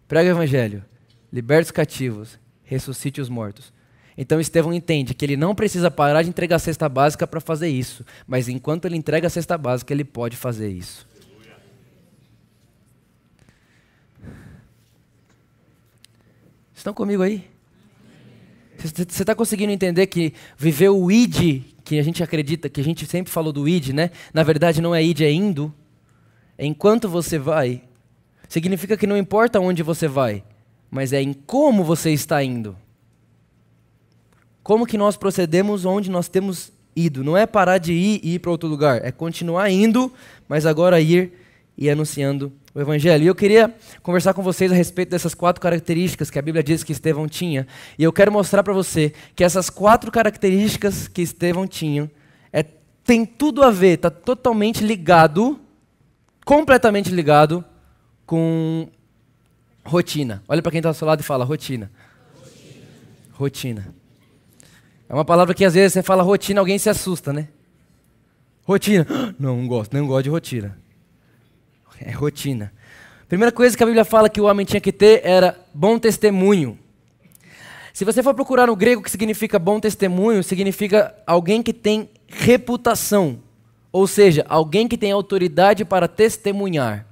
prega 0.08 0.30
o 0.30 0.34
evangelho, 0.34 0.84
liberte 1.32 1.66
os 1.66 1.72
cativos, 1.72 2.40
ressuscite 2.64 3.22
os 3.22 3.30
mortos. 3.30 3.74
Então 4.18 4.40
Estevão 4.40 4.74
entende 4.74 5.14
que 5.14 5.26
ele 5.26 5.38
não 5.38 5.56
precisa 5.56 5.90
parar 5.90 6.24
de 6.24 6.30
entregar 6.30 6.58
a 6.58 6.60
cesta 6.60 6.90
básica 6.90 7.26
para 7.26 7.40
fazer 7.40 7.70
isso, 7.70 8.06
mas 8.28 8.50
enquanto 8.50 8.86
ele 8.86 8.98
entrega 8.98 9.28
a 9.28 9.30
cesta 9.30 9.58
básica, 9.58 9.94
ele 9.94 10.04
pode 10.04 10.36
fazer 10.36 10.70
isso. 10.70 11.08
Estão 16.76 16.94
comigo 16.94 17.22
aí? 17.22 17.48
Você 18.78 19.04
está 19.04 19.36
conseguindo 19.36 19.72
entender 19.72 20.08
que 20.08 20.34
viver 20.58 20.90
o 20.90 21.12
id, 21.12 21.62
que 21.84 22.00
a 22.00 22.04
gente 22.04 22.24
acredita, 22.24 22.68
que 22.68 22.82
a 22.82 22.84
gente 22.84 23.06
sempre 23.06 23.32
falou 23.32 23.54
do 23.54 23.70
id, 23.70 23.90
né? 23.90 24.10
Na 24.34 24.42
verdade 24.42 24.82
não 24.82 24.94
é 24.96 25.04
id, 25.04 25.22
é 25.22 25.32
indo. 25.32 25.72
É 26.58 26.66
enquanto 26.66 27.08
você 27.08 27.38
vai. 27.38 27.84
Significa 28.50 28.98
que 28.98 29.06
não 29.06 29.16
importa 29.16 29.60
onde 29.60 29.84
você 29.84 30.08
vai, 30.08 30.44
mas 30.92 31.14
é 31.14 31.22
em 31.22 31.32
como 31.32 31.84
você 31.84 32.12
está 32.12 32.44
indo. 32.44 32.76
Como 34.62 34.86
que 34.86 34.98
nós 34.98 35.18
procedemos 35.18 35.86
onde 35.86 36.12
nós 36.12 36.28
temos 36.28 36.72
ido. 36.96 37.24
Não 37.24 37.38
é 37.38 37.46
parar 37.46 37.78
de 37.78 37.94
ir 37.94 38.20
e 38.24 38.36
ir 38.36 38.40
para 38.40 38.52
outro 38.52 38.70
lugar, 38.70 39.04
é 39.04 39.12
continuar 39.12 39.70
indo, 39.70 40.12
mas 40.48 40.66
agora 40.66 41.00
ir 41.00 41.34
e 41.78 41.90
anunciando 41.90 42.52
o 42.74 42.80
Evangelho. 42.80 43.24
E 43.24 43.28
eu 43.28 43.36
queria 43.36 43.74
conversar 44.04 44.34
com 44.34 44.42
vocês 44.42 44.72
a 44.72 44.76
respeito 44.76 45.10
dessas 45.10 45.34
quatro 45.34 45.62
características 45.62 46.30
que 46.30 46.38
a 46.38 46.42
Bíblia 46.42 46.64
diz 46.64 46.84
que 46.84 46.92
Estevão 46.92 47.28
tinha. 47.28 47.66
E 47.98 48.04
eu 48.04 48.14
quero 48.14 48.32
mostrar 48.32 48.64
para 48.64 48.74
você 48.74 49.14
que 49.36 49.44
essas 49.44 49.70
quatro 49.70 50.12
características 50.12 51.08
que 51.08 51.22
Estevão 51.22 51.68
tinha 51.68 52.12
é, 52.52 52.64
tem 53.04 53.26
tudo 53.26 53.64
a 53.64 53.72
ver, 53.72 53.96
está 53.96 54.10
totalmente 54.10 54.84
ligado, 54.84 55.60
completamente 56.46 57.10
ligado 57.10 57.64
com 58.26 58.88
rotina. 59.84 60.44
Olha 60.48 60.62
para 60.62 60.72
quem 60.72 60.80
está 60.80 60.90
ao 60.90 60.94
seu 60.94 61.08
lado 61.08 61.22
e 61.22 61.24
fala 61.24 61.46
rotina. 61.46 61.92
Rotina. 63.34 63.82
rotina. 63.82 63.96
É 65.10 65.14
uma 65.14 65.26
palavra 65.26 65.54
que 65.54 65.66
às 65.66 65.74
vezes 65.74 65.94
você 65.94 66.04
fala 66.04 66.24
rotina, 66.24 66.60
alguém 66.60 66.78
se 66.78 66.90
assusta, 66.90 67.34
né? 67.34 67.48
Rotina. 68.64 69.06
Não, 69.40 69.58
não 69.58 69.68
gosto, 69.68 69.96
não 69.96 70.08
gosto 70.08 70.24
de 70.24 70.30
rotina 70.30 70.82
é 72.06 72.12
rotina. 72.12 72.72
Primeira 73.28 73.52
coisa 73.52 73.78
que 73.78 73.84
a 73.84 73.86
Bíblia 73.86 74.04
fala 74.04 74.30
que 74.30 74.42
o 74.42 74.46
homem 74.46 74.66
tinha 74.66 74.82
que 74.82 74.92
ter 74.92 75.22
era 75.24 75.58
bom 75.74 75.98
testemunho. 75.98 76.78
Se 77.94 78.04
você 78.04 78.24
for 78.24 78.34
procurar 78.34 78.68
no 78.68 78.76
grego 78.76 79.02
o 79.02 79.04
que 79.04 79.12
significa 79.12 79.60
bom 79.60 79.80
testemunho, 79.80 80.44
significa 80.44 81.14
alguém 81.26 81.62
que 81.62 81.74
tem 81.74 82.10
reputação, 82.28 83.40
ou 83.92 84.08
seja, 84.08 84.46
alguém 84.48 84.88
que 84.88 84.98
tem 84.98 85.12
autoridade 85.12 85.84
para 85.86 86.08
testemunhar. 86.08 87.06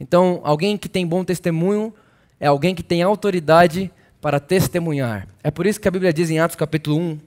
Então, 0.00 0.40
alguém 0.44 0.76
que 0.76 0.88
tem 0.88 1.06
bom 1.06 1.24
testemunho 1.24 1.92
é 2.38 2.46
alguém 2.46 2.74
que 2.74 2.82
tem 2.82 3.02
autoridade 3.02 3.90
para 4.20 4.40
testemunhar. 4.40 5.28
É 5.42 5.50
por 5.50 5.66
isso 5.66 5.80
que 5.80 5.88
a 5.88 5.90
Bíblia 5.90 6.12
diz 6.12 6.30
em 6.30 6.38
Atos 6.38 6.56
capítulo 6.56 6.96
1, 6.98 7.18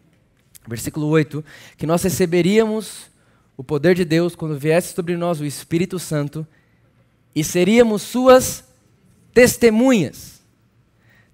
versículo 0.67 1.07
8, 1.07 1.43
que 1.77 1.85
nós 1.85 2.03
receberíamos 2.03 3.09
o 3.57 3.63
poder 3.63 3.95
de 3.95 4.05
Deus 4.05 4.35
quando 4.35 4.57
viesse 4.57 4.93
sobre 4.93 5.15
nós 5.17 5.39
o 5.39 5.45
Espírito 5.45 5.99
Santo 5.99 6.45
e 7.35 7.43
seríamos 7.43 8.01
suas 8.01 8.63
testemunhas. 9.33 10.41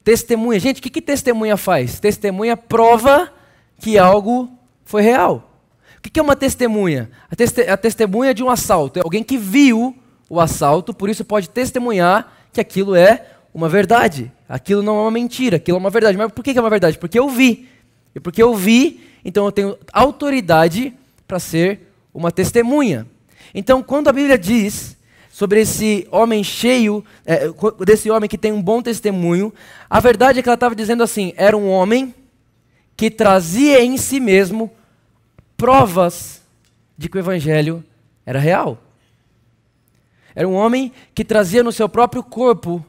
Testemunha. 0.03 0.59
Gente, 0.59 0.79
o 0.79 0.83
que, 0.83 0.89
que 0.89 1.01
testemunha 1.01 1.57
faz? 1.57 1.99
Testemunha 1.99 2.55
prova 2.55 3.33
que 3.79 3.97
algo 3.97 4.49
foi 4.85 5.01
real. 5.01 5.61
O 5.97 6.01
que, 6.01 6.09
que 6.09 6.19
é 6.19 6.23
uma 6.23 6.35
testemunha? 6.35 7.09
A, 7.29 7.35
teste 7.35 7.61
a 7.61 7.75
testemunha 7.75 8.33
de 8.33 8.43
um 8.43 8.49
assalto 8.49 8.99
é 8.99 9.01
alguém 9.03 9.23
que 9.23 9.37
viu 9.37 9.95
o 10.29 10.39
assalto, 10.39 10.93
por 10.93 11.09
isso 11.09 11.23
pode 11.23 11.49
testemunhar 11.49 12.33
que 12.51 12.59
aquilo 12.59 12.95
é 12.95 13.25
uma 13.53 13.69
verdade. 13.69 14.31
Aquilo 14.47 14.81
não 14.81 14.97
é 14.97 15.01
uma 15.01 15.11
mentira, 15.11 15.57
aquilo 15.57 15.77
é 15.77 15.79
uma 15.79 15.89
verdade. 15.89 16.17
Mas 16.17 16.31
por 16.31 16.43
que, 16.43 16.57
é 16.57 16.61
uma 16.61 16.69
verdade? 16.69 16.97
Porque 16.97 17.19
eu 17.19 17.29
vi. 17.29 17.67
E 18.13 18.19
porque 18.19 18.41
eu 18.41 18.53
vi, 18.55 19.01
então 19.23 19.45
eu 19.45 19.51
tenho 19.51 19.77
autoridade 19.91 20.93
para 21.27 21.39
ser 21.39 21.91
uma 22.13 22.31
testemunha. 22.31 23.05
Então, 23.53 23.83
quando 23.83 24.07
a 24.07 24.13
Bíblia 24.13 24.37
diz 24.37 24.97
sobre 25.29 25.61
esse 25.61 26.07
homem 26.11 26.43
cheio, 26.43 27.03
é, 27.25 27.49
desse 27.85 28.09
homem 28.09 28.29
que 28.29 28.37
tem 28.37 28.51
um 28.51 28.61
bom 28.61 28.81
testemunho, 28.81 29.53
a 29.89 29.99
verdade 29.99 30.39
é 30.39 30.41
que 30.41 30.49
ela 30.49 30.55
estava 30.55 30.75
dizendo 30.75 31.03
assim: 31.03 31.33
era 31.37 31.55
um 31.55 31.69
homem 31.69 32.13
que 32.95 33.11
trazia 33.11 33.83
em 33.83 33.97
si 33.97 34.19
mesmo 34.19 34.71
provas 35.55 36.41
de 36.97 37.07
que 37.07 37.17
o 37.17 37.19
evangelho 37.19 37.83
era 38.25 38.39
real. 38.39 38.79
Era 40.37 40.47
um 40.47 40.53
homem 40.53 40.91
que 41.15 41.25
trazia 41.25 41.63
no 41.63 41.71
seu 41.71 41.89
próprio 41.89 42.21
corpo 42.21 42.85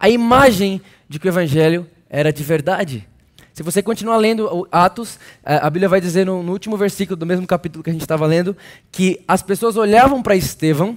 a 0.00 0.08
imagem 0.08 0.80
de 1.06 1.18
que 1.18 1.26
o 1.26 1.28
evangelho 1.28 1.86
era 2.08 2.32
de 2.32 2.42
verdade. 2.42 3.06
Se 3.52 3.62
você 3.62 3.82
continuar 3.82 4.16
lendo 4.16 4.66
Atos, 4.72 5.18
a 5.44 5.68
Bíblia 5.68 5.90
vai 5.90 6.00
dizer 6.00 6.24
no, 6.24 6.40
último 6.50 6.74
versículo 6.74 7.14
do 7.14 7.26
mesmo 7.26 7.46
capítulo 7.46 7.84
que 7.84 7.90
a 7.90 7.92
gente 7.92 8.00
estava 8.00 8.24
lendo, 8.24 8.56
que 8.90 9.22
as 9.28 9.42
pessoas 9.42 9.76
olhavam 9.76 10.22
para 10.22 10.36
Estevão 10.36 10.96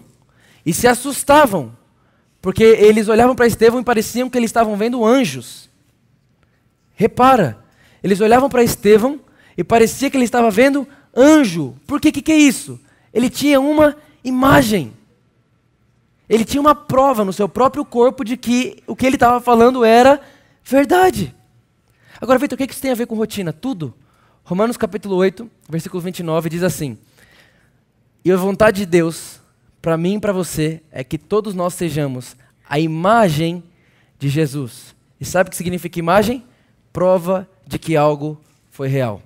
e 0.65 0.73
se 0.73 0.87
assustavam, 0.87 1.75
porque 2.41 2.63
eles 2.63 3.09
olhavam 3.09 3.35
para 3.35 3.45
Estevão 3.45 3.81
e 3.81 3.83
pareciam 3.83 4.29
que 4.29 4.37
eles 4.37 4.51
estavam 4.51 4.77
vendo 4.77 5.05
anjos. 5.05 5.69
Repara, 6.95 7.57
eles 8.01 8.21
olhavam 8.21 8.47
para 8.47 8.63
Estevão 8.63 9.19
e 9.57 9.65
parecia 9.65 10.09
que 10.09 10.15
ele 10.15 10.23
estava 10.23 10.49
vendo 10.49 10.87
anjo. 11.13 11.75
Por 11.85 11.99
que, 11.99 12.09
que, 12.09 12.21
que 12.21 12.31
é 12.31 12.37
isso? 12.37 12.79
Ele 13.13 13.29
tinha 13.29 13.59
uma 13.59 13.97
imagem. 14.23 14.93
Ele 16.29 16.45
tinha 16.45 16.61
uma 16.61 16.75
prova 16.75 17.25
no 17.25 17.33
seu 17.33 17.49
próprio 17.49 17.83
corpo 17.83 18.23
de 18.23 18.37
que 18.37 18.83
o 18.85 18.95
que 18.95 19.05
ele 19.05 19.15
estava 19.15 19.41
falando 19.41 19.83
era 19.83 20.21
verdade. 20.63 21.35
Agora, 22.21 22.37
Vitor, 22.37 22.55
o 22.55 22.57
que 22.57 22.71
isso 22.71 22.81
tem 22.81 22.91
a 22.91 22.95
ver 22.95 23.07
com 23.07 23.15
rotina? 23.15 23.51
Tudo. 23.51 23.93
Romanos 24.43 24.77
capítulo 24.77 25.15
8, 25.15 25.49
versículo 25.67 26.01
29 26.01 26.49
diz 26.49 26.63
assim: 26.63 26.97
E 28.23 28.31
a 28.31 28.35
vontade 28.35 28.81
de 28.81 28.85
Deus, 28.85 29.39
para 29.81 29.97
mim 29.97 30.15
e 30.15 30.19
para 30.19 30.31
você, 30.31 30.81
é 30.91 31.03
que 31.03 31.17
todos 31.17 31.55
nós 31.55 31.73
sejamos 31.73 32.35
a 32.67 32.79
imagem 32.79 33.63
de 34.19 34.29
Jesus. 34.29 34.95
E 35.19 35.25
sabe 35.25 35.47
o 35.47 35.51
que 35.51 35.57
significa 35.57 35.97
imagem? 35.97 36.45
Prova 36.93 37.49
de 37.65 37.79
que 37.79 37.97
algo 37.97 38.39
foi 38.69 38.87
real. 38.87 39.21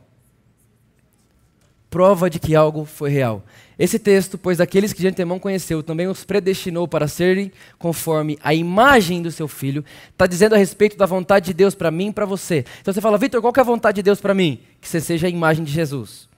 Prova 1.89 2.29
de 2.29 2.39
que 2.39 2.55
algo 2.55 2.85
foi 2.85 3.09
real. 3.09 3.43
Esse 3.77 3.97
texto, 3.97 4.37
pois 4.37 4.61
aqueles 4.61 4.93
que 4.93 5.01
de 5.01 5.07
antemão 5.07 5.39
conheceu, 5.39 5.81
também 5.81 6.07
os 6.07 6.23
predestinou 6.23 6.87
para 6.87 7.07
serem 7.07 7.51
conforme 7.79 8.37
a 8.43 8.53
imagem 8.53 9.21
do 9.21 9.31
seu 9.31 9.47
filho, 9.47 9.83
está 10.11 10.27
dizendo 10.27 10.53
a 10.53 10.57
respeito 10.57 10.95
da 10.95 11.05
vontade 11.05 11.47
de 11.47 11.53
Deus 11.53 11.73
para 11.73 11.89
mim 11.89 12.09
e 12.09 12.13
para 12.13 12.25
você. 12.25 12.65
Então 12.81 12.93
você 12.93 13.01
fala, 13.01 13.17
Vitor, 13.17 13.41
qual 13.41 13.53
é 13.55 13.59
a 13.59 13.63
vontade 13.63 13.95
de 13.95 14.03
Deus 14.03 14.21
para 14.21 14.33
mim? 14.33 14.59
Que 14.79 14.87
você 14.87 15.01
seja 15.01 15.27
a 15.27 15.29
imagem 15.29 15.63
de 15.63 15.71
Jesus. 15.71 16.29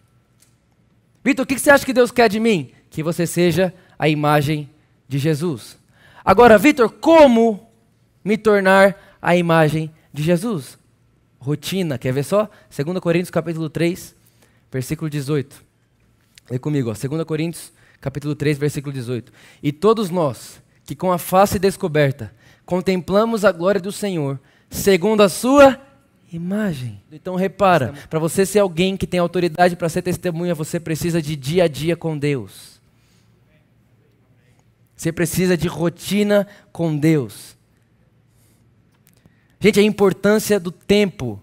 Vitor, 1.23 1.43
o 1.43 1.47
que 1.47 1.59
você 1.59 1.69
acha 1.69 1.85
que 1.85 1.93
Deus 1.93 2.11
quer 2.11 2.29
de 2.29 2.39
mim? 2.39 2.71
Que 2.89 3.03
você 3.03 3.27
seja 3.27 3.73
a 3.99 4.07
imagem 4.07 4.69
de 5.07 5.17
Jesus. 5.17 5.77
Agora, 6.23 6.57
Vitor, 6.57 6.89
como 6.89 7.67
me 8.23 8.37
tornar 8.37 9.17
a 9.21 9.35
imagem 9.35 9.91
de 10.13 10.23
Jesus? 10.23 10.77
Rotina, 11.39 11.97
quer 11.97 12.13
ver 12.13 12.23
só? 12.23 12.49
2 12.75 12.99
Coríntios 12.99 13.29
capítulo 13.29 13.69
3, 13.69 14.15
versículo 14.71 15.09
18. 15.09 15.63
Lê 16.49 16.59
comigo, 16.59 16.91
ó, 16.91 16.93
2 16.93 17.23
Coríntios, 17.23 17.71
capítulo 17.99 18.35
3, 18.35 18.57
versículo 18.57 18.93
18. 18.93 19.31
E 19.63 19.71
todos 19.71 20.09
nós, 20.09 20.61
que 20.85 20.95
com 20.95 21.11
a 21.11 21.17
face 21.17 21.57
descoberta, 21.57 22.33
contemplamos 22.65 23.43
a 23.43 23.51
glória 23.51 23.81
do 23.81 23.91
Senhor, 23.91 24.39
segundo 24.69 25.21
a 25.23 25.29
sua 25.29 25.79
imagem. 26.31 27.01
Então 27.11 27.35
repara, 27.35 27.93
para 28.09 28.19
você 28.19 28.45
ser 28.45 28.59
alguém 28.59 28.95
que 28.95 29.07
tem 29.07 29.19
autoridade 29.19 29.75
para 29.75 29.89
ser 29.89 30.01
testemunha, 30.01 30.53
você 30.53 30.79
precisa 30.79 31.21
de 31.21 31.35
dia 31.35 31.63
a 31.63 31.67
dia 31.67 31.95
com 31.95 32.17
Deus. 32.17 32.75
Você 34.95 35.11
precisa 35.11 35.57
de 35.57 35.67
rotina 35.67 36.47
com 36.71 36.95
Deus. 36.95 37.55
Gente, 39.59 39.79
a 39.79 39.83
importância 39.83 40.59
do 40.59 40.71
tempo. 40.71 41.41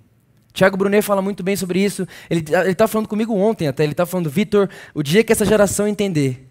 Tiago 0.52 0.76
Brunet 0.76 1.02
fala 1.02 1.22
muito 1.22 1.42
bem 1.42 1.56
sobre 1.56 1.82
isso. 1.82 2.06
Ele 2.28 2.44
está 2.70 2.86
falando 2.86 3.08
comigo 3.08 3.34
ontem 3.34 3.68
até. 3.68 3.82
Ele 3.82 3.92
está 3.92 4.04
falando, 4.04 4.28
Vitor, 4.28 4.68
o 4.94 5.02
dia 5.02 5.24
que 5.24 5.32
essa 5.32 5.44
geração 5.44 5.88
entender 5.88 6.48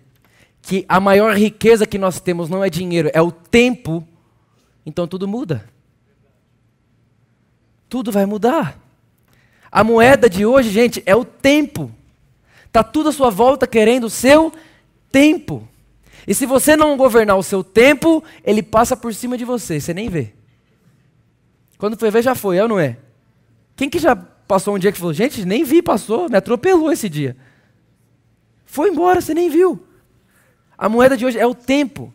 que 0.62 0.86
a 0.88 1.00
maior 1.00 1.36
riqueza 1.36 1.86
que 1.86 1.98
nós 1.98 2.20
temos 2.20 2.50
não 2.50 2.64
é 2.64 2.70
dinheiro, 2.70 3.10
é 3.14 3.22
o 3.22 3.32
tempo, 3.32 4.08
então 4.86 5.08
tudo 5.08 5.28
muda. 5.28 5.66
Tudo 7.90 8.12
vai 8.12 8.26
mudar. 8.26 8.80
A 9.72 9.84
moeda 9.84 10.30
de 10.30 10.46
hoje, 10.46 10.70
gente, 10.70 11.02
é 11.06 11.16
o 11.16 11.26
tempo. 11.26 11.92
Está 12.66 12.84
tudo 12.84 13.10
à 13.10 13.12
sua 13.12 13.30
volta 13.30 13.66
querendo 13.66 14.06
o 14.06 14.10
seu 14.10 14.52
tempo. 15.12 15.68
E 16.28 16.34
se 16.34 16.46
você 16.46 16.76
não 16.76 16.96
governar 16.96 17.38
o 17.38 17.44
seu 17.44 17.64
tempo, 17.64 18.24
ele 18.44 18.62
passa 18.62 18.96
por 18.96 19.14
cima 19.14 19.38
de 19.38 19.44
você, 19.44 19.80
você 19.80 19.94
nem 19.94 20.10
vê. 20.10 20.34
Quando 21.78 21.98
foi 21.98 22.12
ver, 22.12 22.22
já 22.22 22.36
foi, 22.36 22.58
é 22.58 22.64
ou 22.64 22.70
não 22.70 22.80
é? 22.80 22.98
Quem 23.82 23.90
que 23.90 23.98
já 23.98 24.16
passou 24.16 24.76
um 24.76 24.78
dia 24.78 24.92
que 24.92 25.00
falou, 25.00 25.12
gente, 25.12 25.44
nem 25.44 25.64
vi, 25.64 25.82
passou, 25.82 26.30
me 26.30 26.38
atropelou 26.38 26.92
esse 26.92 27.10
dia. 27.10 27.36
Foi 28.64 28.90
embora, 28.92 29.20
você 29.20 29.34
nem 29.34 29.50
viu. 29.50 29.84
A 30.78 30.88
moeda 30.88 31.18
de 31.18 31.26
hoje 31.26 31.40
é 31.40 31.48
o 31.48 31.56
tempo. 31.56 32.14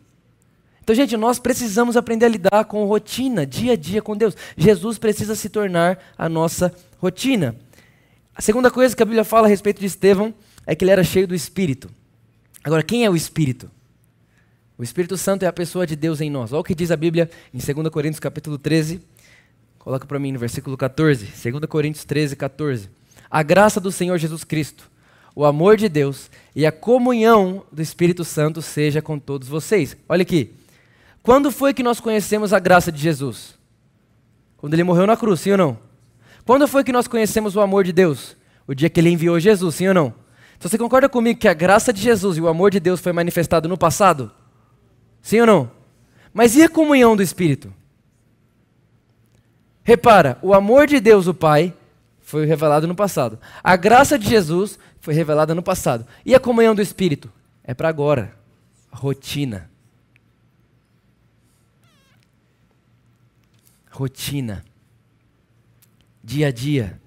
Então, 0.81 0.95
gente, 0.95 1.17
nós 1.17 1.39
precisamos 1.39 1.97
aprender 1.97 2.25
a 2.25 2.29
lidar 2.29 2.63
com 2.63 2.85
rotina, 2.85 3.45
dia 3.45 3.73
a 3.73 3.75
dia 3.75 4.01
com 4.01 4.15
Deus. 4.15 4.33
Jesus 4.55 4.97
precisa 4.97 5.35
se 5.35 5.49
tornar 5.49 5.99
a 6.17 6.29
nossa 6.29 6.73
rotina. 6.99 7.53
A 8.33 8.41
segunda 8.41 8.71
coisa 8.71 8.95
que 8.95 9.03
a 9.03 9.05
Bíblia 9.05 9.25
fala 9.25 9.47
a 9.47 9.49
respeito 9.49 9.81
de 9.81 9.87
Estevão 9.87 10.33
é 10.65 10.73
que 10.73 10.85
ele 10.85 10.91
era 10.91 11.03
cheio 11.03 11.27
do 11.27 11.35
Espírito. 11.35 11.89
Agora, 12.63 12.81
quem 12.81 13.03
é 13.03 13.09
o 13.09 13.15
Espírito? 13.17 13.69
O 14.77 14.83
Espírito 14.83 15.17
Santo 15.17 15.43
é 15.43 15.47
a 15.47 15.53
pessoa 15.53 15.85
de 15.85 15.97
Deus 15.97 16.21
em 16.21 16.29
nós. 16.29 16.53
Olha 16.53 16.61
o 16.61 16.63
que 16.63 16.73
diz 16.73 16.91
a 16.91 16.95
Bíblia 16.95 17.29
em 17.53 17.57
2 17.57 17.89
Coríntios 17.89 18.21
capítulo 18.21 18.57
13. 18.57 19.01
Coloca 19.87 20.05
para 20.05 20.19
mim 20.19 20.33
no 20.33 20.39
versículo 20.39 20.75
14. 20.75 21.27
2 21.49 21.65
Coríntios 21.65 22.03
13, 22.03 22.35
14. 22.35 22.89
A 23.31 23.41
graça 23.41 23.79
do 23.79 23.89
Senhor 23.89 24.17
Jesus 24.17 24.43
Cristo, 24.43 24.91
o 25.33 25.45
amor 25.45 25.77
de 25.77 25.87
Deus 25.87 26.29
e 26.53 26.65
a 26.65 26.73
comunhão 26.73 27.63
do 27.71 27.81
Espírito 27.81 28.25
Santo 28.25 28.61
seja 28.61 29.01
com 29.01 29.17
todos 29.17 29.47
vocês. 29.47 29.95
Olha 30.09 30.23
aqui. 30.23 30.53
Quando 31.23 31.49
foi 31.51 31.73
que 31.73 31.81
nós 31.81 32.01
conhecemos 32.01 32.51
a 32.51 32.59
graça 32.59 32.91
de 32.91 33.01
Jesus? 33.01 33.57
Quando 34.57 34.73
ele 34.73 34.83
morreu 34.83 35.07
na 35.07 35.15
cruz, 35.15 35.39
sim 35.39 35.51
ou 35.51 35.57
não? 35.57 35.79
Quando 36.45 36.67
foi 36.67 36.83
que 36.83 36.91
nós 36.91 37.07
conhecemos 37.07 37.55
o 37.55 37.61
amor 37.61 37.85
de 37.85 37.93
Deus? 37.93 38.35
O 38.67 38.75
dia 38.75 38.89
que 38.89 38.99
ele 38.99 39.11
enviou 39.11 39.39
Jesus, 39.39 39.75
sim 39.75 39.87
ou 39.87 39.93
não? 39.93 40.13
Então 40.57 40.69
você 40.69 40.77
concorda 40.77 41.07
comigo 41.07 41.39
que 41.39 41.47
a 41.47 41.53
graça 41.53 41.93
de 41.93 42.01
Jesus 42.01 42.35
e 42.35 42.41
o 42.41 42.49
amor 42.49 42.71
de 42.71 42.81
Deus 42.81 42.99
foi 42.99 43.13
manifestado 43.13 43.69
no 43.69 43.77
passado? 43.77 44.33
Sim 45.21 45.39
ou 45.39 45.47
não? 45.47 45.71
Mas 46.33 46.57
e 46.57 46.63
a 46.63 46.67
comunhão 46.67 47.15
do 47.15 47.23
Espírito? 47.23 47.73
Repara, 49.87 50.37
o 50.41 50.53
amor 50.53 50.85
de 50.85 50.99
Deus, 50.99 51.27
o 51.27 51.33
Pai, 51.33 51.73
foi 52.19 52.45
revelado 52.45 52.85
no 52.85 52.93
passado. 52.93 53.39
A 53.63 53.77
graça 53.77 54.19
de 54.19 54.27
Jesus 54.27 54.77
foi 54.99 55.13
revelada 55.13 55.55
no 55.55 55.63
passado. 55.63 56.05
E 56.25 56.35
a 56.35 56.41
comunhão 56.41 56.75
do 56.75 56.81
Espírito? 56.81 57.31
É 57.63 57.73
para 57.73 57.87
agora. 57.87 58.37
Rotina. 58.91 59.71
Rotina. 63.89 64.65
Dia 66.21 66.47
a 66.47 66.51
dia. 66.51 66.99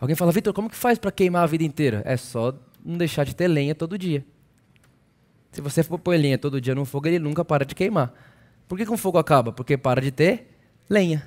Alguém 0.00 0.14
fala, 0.14 0.30
Vitor, 0.30 0.54
como 0.54 0.70
que 0.70 0.76
faz 0.76 0.96
para 0.96 1.10
queimar 1.10 1.42
a 1.42 1.46
vida 1.48 1.64
inteira? 1.64 2.02
É 2.06 2.16
só 2.16 2.54
não 2.84 2.96
deixar 2.96 3.24
de 3.24 3.34
ter 3.34 3.48
lenha 3.48 3.74
todo 3.74 3.98
dia. 3.98 4.24
Se 5.50 5.60
você 5.60 5.82
for 5.82 5.98
pôr 5.98 6.16
lenha 6.16 6.38
todo 6.38 6.60
dia 6.60 6.76
no 6.76 6.84
fogo, 6.84 7.08
ele 7.08 7.18
nunca 7.18 7.44
para 7.44 7.64
de 7.64 7.74
queimar. 7.74 8.14
Por 8.70 8.78
que, 8.78 8.86
que 8.86 8.92
um 8.92 8.96
fogo 8.96 9.18
acaba? 9.18 9.50
Porque 9.52 9.76
para 9.76 10.00
de 10.00 10.12
ter 10.12 10.46
lenha. 10.88 11.26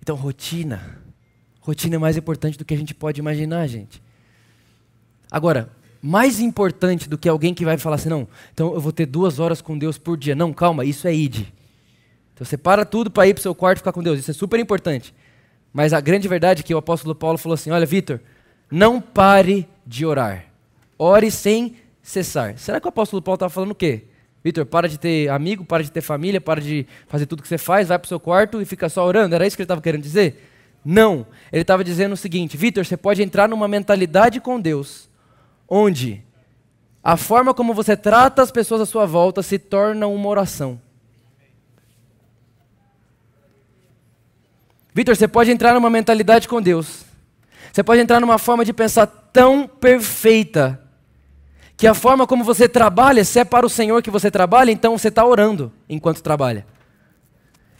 Então, 0.00 0.14
rotina. 0.14 1.02
Rotina 1.60 1.96
é 1.96 1.98
mais 1.98 2.16
importante 2.16 2.56
do 2.56 2.64
que 2.64 2.72
a 2.72 2.76
gente 2.76 2.94
pode 2.94 3.18
imaginar, 3.18 3.66
gente. 3.66 4.00
Agora, 5.28 5.68
mais 6.00 6.38
importante 6.38 7.08
do 7.08 7.18
que 7.18 7.28
alguém 7.28 7.52
que 7.52 7.64
vai 7.64 7.76
falar 7.76 7.96
assim, 7.96 8.08
não, 8.08 8.28
então 8.54 8.72
eu 8.72 8.80
vou 8.80 8.92
ter 8.92 9.04
duas 9.04 9.40
horas 9.40 9.60
com 9.60 9.76
Deus 9.76 9.98
por 9.98 10.16
dia. 10.16 10.36
Não, 10.36 10.52
calma, 10.52 10.84
isso 10.84 11.08
é 11.08 11.12
id. 11.12 11.48
Então 12.32 12.46
você 12.46 12.56
para 12.56 12.84
tudo 12.84 13.10
para 13.10 13.26
ir 13.26 13.34
para 13.34 13.40
o 13.40 13.42
seu 13.42 13.52
quarto 13.52 13.78
e 13.78 13.80
ficar 13.80 13.92
com 13.92 14.04
Deus. 14.04 14.20
Isso 14.20 14.30
é 14.30 14.34
super 14.34 14.60
importante. 14.60 15.12
Mas 15.72 15.92
a 15.92 16.00
grande 16.00 16.28
verdade 16.28 16.60
é 16.60 16.62
que 16.62 16.72
o 16.72 16.78
apóstolo 16.78 17.16
Paulo 17.16 17.36
falou 17.36 17.54
assim: 17.54 17.72
olha, 17.72 17.84
Vitor, 17.84 18.20
não 18.70 19.00
pare 19.00 19.68
de 19.84 20.06
orar. 20.06 20.44
Ore 20.96 21.32
sem 21.32 21.74
cessar. 22.00 22.56
Será 22.56 22.78
que 22.80 22.86
o 22.86 22.90
apóstolo 22.90 23.20
Paulo 23.20 23.34
estava 23.34 23.50
falando 23.50 23.72
o 23.72 23.74
quê? 23.74 24.04
Vitor, 24.46 24.64
para 24.64 24.88
de 24.88 24.96
ter 24.96 25.28
amigo, 25.28 25.64
para 25.64 25.82
de 25.82 25.90
ter 25.90 26.00
família, 26.00 26.40
para 26.40 26.60
de 26.60 26.86
fazer 27.08 27.26
tudo 27.26 27.42
que 27.42 27.48
você 27.48 27.58
faz, 27.58 27.88
vai 27.88 27.98
para 27.98 28.06
o 28.06 28.08
seu 28.08 28.20
quarto 28.20 28.62
e 28.62 28.64
fica 28.64 28.88
só 28.88 29.04
orando. 29.04 29.34
Era 29.34 29.44
isso 29.44 29.56
que 29.56 29.62
ele 29.62 29.64
estava 29.64 29.80
querendo 29.80 30.02
dizer? 30.02 30.48
Não. 30.84 31.26
Ele 31.52 31.62
estava 31.62 31.82
dizendo 31.82 32.12
o 32.12 32.16
seguinte: 32.16 32.56
Vitor, 32.56 32.86
você 32.86 32.96
pode 32.96 33.20
entrar 33.20 33.48
numa 33.48 33.66
mentalidade 33.66 34.40
com 34.40 34.60
Deus, 34.60 35.10
onde 35.68 36.22
a 37.02 37.16
forma 37.16 37.52
como 37.52 37.74
você 37.74 37.96
trata 37.96 38.40
as 38.40 38.52
pessoas 38.52 38.82
à 38.82 38.86
sua 38.86 39.04
volta 39.04 39.42
se 39.42 39.58
torna 39.58 40.06
uma 40.06 40.28
oração. 40.28 40.80
Vitor, 44.94 45.16
você 45.16 45.26
pode 45.26 45.50
entrar 45.50 45.74
numa 45.74 45.90
mentalidade 45.90 46.46
com 46.46 46.62
Deus. 46.62 47.04
Você 47.72 47.82
pode 47.82 48.00
entrar 48.00 48.20
numa 48.20 48.38
forma 48.38 48.64
de 48.64 48.72
pensar 48.72 49.08
tão 49.08 49.66
perfeita 49.66 50.85
que 51.76 51.86
a 51.86 51.94
forma 51.94 52.26
como 52.26 52.42
você 52.42 52.68
trabalha, 52.68 53.24
se 53.24 53.38
é 53.38 53.44
para 53.44 53.66
o 53.66 53.70
Senhor 53.70 54.02
que 54.02 54.10
você 54.10 54.30
trabalha, 54.30 54.70
então 54.70 54.96
você 54.96 55.08
está 55.08 55.24
orando 55.24 55.70
enquanto 55.88 56.22
trabalha. 56.22 56.66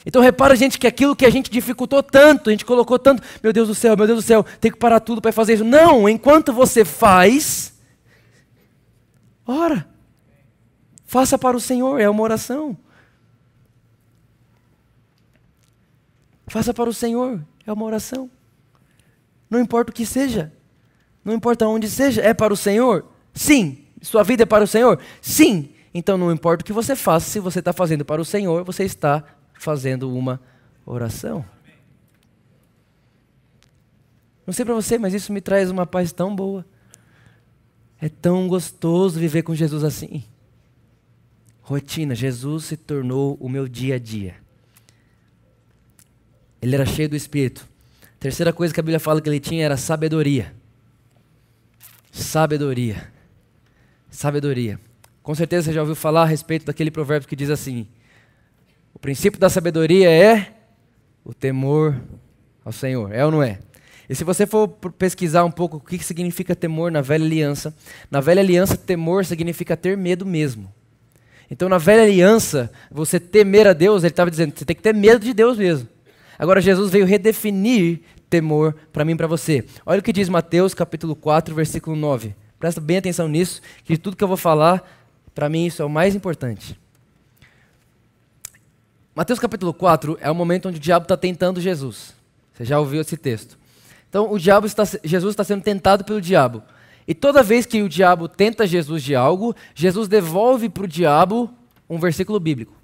Então 0.04 0.22
repara, 0.22 0.54
gente, 0.54 0.78
que 0.78 0.86
aquilo 0.86 1.16
que 1.16 1.24
a 1.24 1.30
gente 1.30 1.50
dificultou 1.50 2.02
tanto, 2.02 2.50
a 2.50 2.52
gente 2.52 2.64
colocou 2.64 2.98
tanto, 2.98 3.22
meu 3.42 3.52
Deus 3.52 3.68
do 3.68 3.74
céu, 3.74 3.96
meu 3.96 4.06
Deus 4.06 4.22
do 4.22 4.26
céu, 4.26 4.44
tem 4.60 4.70
que 4.70 4.78
parar 4.78 5.00
tudo 5.00 5.20
para 5.20 5.32
fazer 5.32 5.54
isso. 5.54 5.64
Não, 5.64 6.08
enquanto 6.08 6.52
você 6.52 6.84
faz, 6.84 7.74
ora. 9.44 9.88
Faça 11.06 11.38
para 11.38 11.56
o 11.56 11.60
Senhor, 11.60 12.00
é 12.00 12.08
uma 12.08 12.22
oração. 12.22 12.76
Faça 16.46 16.74
para 16.74 16.88
o 16.88 16.94
Senhor, 16.94 17.40
é 17.66 17.72
uma 17.72 17.84
oração. 17.84 18.30
Não 19.48 19.58
importa 19.60 19.90
o 19.90 19.94
que 19.94 20.04
seja, 20.04 20.52
não 21.24 21.32
importa 21.32 21.66
onde 21.66 21.88
seja, 21.88 22.22
é 22.22 22.34
para 22.34 22.52
o 22.52 22.56
Senhor? 22.56 23.06
Sim, 23.32 23.85
sua 24.02 24.22
vida 24.22 24.42
é 24.42 24.46
para 24.46 24.64
o 24.64 24.66
Senhor? 24.66 25.00
Sim. 25.20 25.70
Então 25.92 26.18
não 26.18 26.30
importa 26.30 26.62
o 26.62 26.64
que 26.64 26.72
você 26.72 26.94
faça, 26.94 27.30
se 27.30 27.40
você 27.40 27.60
está 27.60 27.72
fazendo 27.72 28.04
para 28.04 28.20
o 28.20 28.24
Senhor, 28.24 28.62
você 28.64 28.84
está 28.84 29.24
fazendo 29.54 30.14
uma 30.14 30.40
oração. 30.84 31.44
Não 34.46 34.52
sei 34.52 34.64
para 34.64 34.74
você, 34.74 34.98
mas 34.98 35.14
isso 35.14 35.32
me 35.32 35.40
traz 35.40 35.70
uma 35.70 35.86
paz 35.86 36.12
tão 36.12 36.36
boa. 36.36 36.64
É 37.98 38.08
tão 38.08 38.46
gostoso 38.46 39.18
viver 39.18 39.42
com 39.42 39.54
Jesus 39.54 39.82
assim. 39.82 40.22
Rotina, 41.62 42.14
Jesus 42.14 42.66
se 42.66 42.76
tornou 42.76 43.36
o 43.40 43.48
meu 43.48 43.66
dia 43.66 43.94
a 43.94 43.98
dia. 43.98 44.36
Ele 46.60 46.74
era 46.74 46.84
cheio 46.84 47.08
do 47.08 47.16
Espírito. 47.16 47.66
Terceira 48.20 48.52
coisa 48.52 48.72
que 48.72 48.80
a 48.80 48.82
Bíblia 48.82 49.00
fala 49.00 49.20
que 49.20 49.28
ele 49.28 49.40
tinha 49.40 49.64
era 49.64 49.76
sabedoria. 49.78 50.54
Sabedoria 52.12 53.15
sabedoria. 54.16 54.80
Com 55.22 55.34
certeza 55.34 55.66
você 55.66 55.72
já 55.72 55.80
ouviu 55.80 55.96
falar 55.96 56.22
a 56.22 56.26
respeito 56.26 56.66
daquele 56.66 56.90
provérbio 56.90 57.28
que 57.28 57.36
diz 57.36 57.50
assim: 57.50 57.86
O 58.94 58.98
princípio 58.98 59.40
da 59.40 59.50
sabedoria 59.50 60.10
é 60.10 60.52
o 61.24 61.34
temor 61.34 62.00
ao 62.64 62.72
Senhor. 62.72 63.12
É 63.12 63.24
ou 63.24 63.30
não 63.30 63.42
é? 63.42 63.58
E 64.08 64.14
se 64.14 64.22
você 64.22 64.46
for 64.46 64.68
pesquisar 64.68 65.44
um 65.44 65.50
pouco 65.50 65.78
o 65.78 65.80
que 65.80 65.98
significa 65.98 66.54
temor 66.54 66.92
na 66.92 67.00
velha 67.00 67.24
aliança, 67.24 67.74
na 68.10 68.20
velha 68.20 68.40
aliança, 68.40 68.76
temor 68.76 69.24
significa 69.24 69.76
ter 69.76 69.96
medo 69.96 70.24
mesmo. 70.24 70.72
Então, 71.50 71.68
na 71.68 71.78
velha 71.78 72.02
aliança, 72.02 72.70
você 72.90 73.18
temer 73.18 73.66
a 73.66 73.72
Deus, 73.72 74.02
ele 74.02 74.12
estava 74.12 74.30
dizendo, 74.30 74.56
você 74.56 74.64
tem 74.64 74.76
que 74.76 74.82
ter 74.82 74.94
medo 74.94 75.24
de 75.24 75.32
Deus 75.32 75.58
mesmo. 75.58 75.88
Agora, 76.38 76.60
Jesus 76.60 76.90
veio 76.90 77.06
redefinir 77.06 78.00
temor 78.28 78.74
para 78.92 79.04
mim 79.04 79.12
e 79.12 79.16
para 79.16 79.26
você. 79.26 79.64
Olha 79.84 80.00
o 80.00 80.02
que 80.02 80.12
diz 80.12 80.28
Mateus 80.28 80.74
capítulo 80.74 81.14
4, 81.16 81.54
versículo 81.54 81.96
9. 81.96 82.34
Presta 82.58 82.80
bem 82.80 82.98
atenção 82.98 83.28
nisso, 83.28 83.60
que 83.84 83.96
tudo 83.96 84.16
que 84.16 84.24
eu 84.24 84.28
vou 84.28 84.36
falar, 84.36 84.88
para 85.34 85.48
mim 85.48 85.66
isso 85.66 85.82
é 85.82 85.84
o 85.84 85.90
mais 85.90 86.14
importante. 86.14 86.78
Mateus 89.14 89.38
capítulo 89.38 89.72
4 89.72 90.18
é 90.20 90.30
o 90.30 90.34
momento 90.34 90.68
onde 90.68 90.78
o 90.78 90.80
diabo 90.80 91.04
está 91.04 91.16
tentando 91.16 91.60
Jesus. 91.60 92.14
Você 92.52 92.64
já 92.64 92.78
ouviu 92.78 93.00
esse 93.00 93.16
texto. 93.16 93.58
Então, 94.08 94.32
o 94.32 94.38
diabo 94.38 94.66
está, 94.66 94.84
Jesus 95.04 95.32
está 95.32 95.44
sendo 95.44 95.62
tentado 95.62 96.04
pelo 96.04 96.20
diabo. 96.20 96.62
E 97.06 97.14
toda 97.14 97.42
vez 97.42 97.66
que 97.66 97.82
o 97.82 97.88
diabo 97.88 98.28
tenta 98.28 98.66
Jesus 98.66 99.02
de 99.02 99.14
algo, 99.14 99.54
Jesus 99.74 100.08
devolve 100.08 100.68
para 100.68 100.84
o 100.84 100.88
diabo 100.88 101.50
um 101.88 101.98
versículo 101.98 102.40
bíblico. 102.40 102.74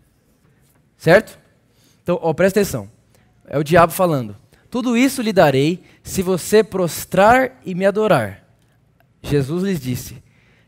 Certo? 0.97 1.39
Então, 2.03 2.19
ó, 2.23 2.33
presta 2.33 2.61
atenção. 2.61 2.89
É 3.47 3.59
o 3.59 3.65
diabo 3.65 3.93
falando: 3.93 4.37
Tudo 4.71 4.97
isso 4.97 5.23
lhe 5.23 5.33
darei 5.33 5.83
se 6.03 6.23
você 6.23 6.63
prostrar 6.63 7.61
e 7.65 7.75
me 7.75 7.85
adorar. 7.85 8.42
Jesus 9.23 9.63
lhes 9.63 9.81
disse: 9.81 10.23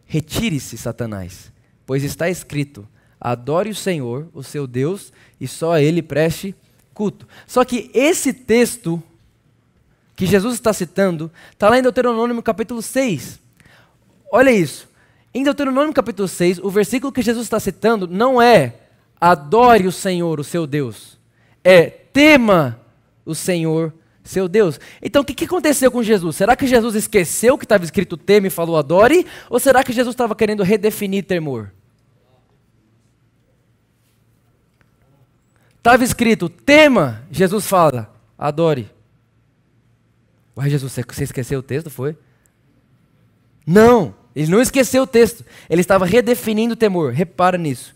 Retire-se, 0.07 0.79
Satanás, 0.79 1.53
pois 1.85 2.05
está 2.05 2.29
escrito: 2.31 2.87
Adore 3.21 3.71
o 3.71 3.75
Senhor, 3.75 4.29
o 4.33 4.43
seu 4.43 4.67
Deus, 4.67 5.12
e 5.40 5.49
só 5.49 5.73
a 5.73 5.83
ele 5.83 6.03
preste 6.03 6.55
culto. 6.93 7.27
Só 7.47 7.64
que 7.64 7.90
esse 7.93 8.33
texto 8.33 9.03
que 10.17 10.27
Jesus 10.27 10.55
está 10.55 10.73
citando 10.73 11.31
está 11.51 11.69
lá 11.69 11.79
em 11.79 11.83
Deuteronômio 11.83 12.43
capítulo 12.43 12.81
6. 12.81 13.40
Olha 14.31 14.51
isso. 14.51 14.88
Em 15.33 15.43
Deuteronômio 15.43 15.93
capítulo 15.93 16.29
6, 16.29 16.61
o 16.61 16.71
versículo 16.71 17.12
que 17.12 17.23
Jesus 17.23 17.47
está 17.47 17.59
citando 17.59 18.07
não 18.07 18.40
é 18.40 18.77
adore 19.21 19.87
o 19.87 19.93
Senhor, 19.93 20.38
o 20.38 20.45
seu 20.45 20.67
Deus. 20.67 21.19
É 21.64 21.87
tema 21.87 22.79
o 23.25 23.35
Senhor, 23.35 23.93
seu 24.25 24.49
Deus. 24.49 24.81
Então 25.03 25.23
o 25.23 25.25
que, 25.25 25.35
que 25.35 25.45
aconteceu 25.45 25.91
com 25.93 26.03
Jesus? 26.03 26.35
Será 26.37 26.57
que 26.57 26.67
Jesus 26.67 26.95
esqueceu 26.95 27.59
que 27.59 27.65
estava 27.65 27.85
escrito 27.85 28.17
teme 28.17 28.49
e 28.49 28.51
falou 28.51 28.77
adore? 28.77 29.27
Ou 29.51 29.61
será 29.61 29.85
que 29.85 29.93
Jesus 29.93 30.15
estava 30.15 30.35
querendo 30.35 30.63
redefinir 30.63 31.25
temor? 31.25 31.71
Estava 35.77 36.03
escrito 36.03 36.49
tema, 36.49 37.23
Jesus 37.31 37.67
fala 37.67 38.11
adore. 38.39 38.91
Ué, 40.57 40.71
Jesus, 40.71 40.93
você 40.93 41.25
esqueceu 41.25 41.59
o 41.59 41.63
texto, 41.63 41.91
foi? 41.91 42.17
Não. 43.67 44.15
Ele 44.35 44.51
não 44.51 44.61
esqueceu 44.61 45.03
o 45.03 45.07
texto. 45.07 45.45
Ele 45.69 45.81
estava 45.81 46.07
redefinindo 46.07 46.75
o 46.75 46.77
temor. 46.77 47.13
Repara 47.13 47.59
nisso. 47.59 47.93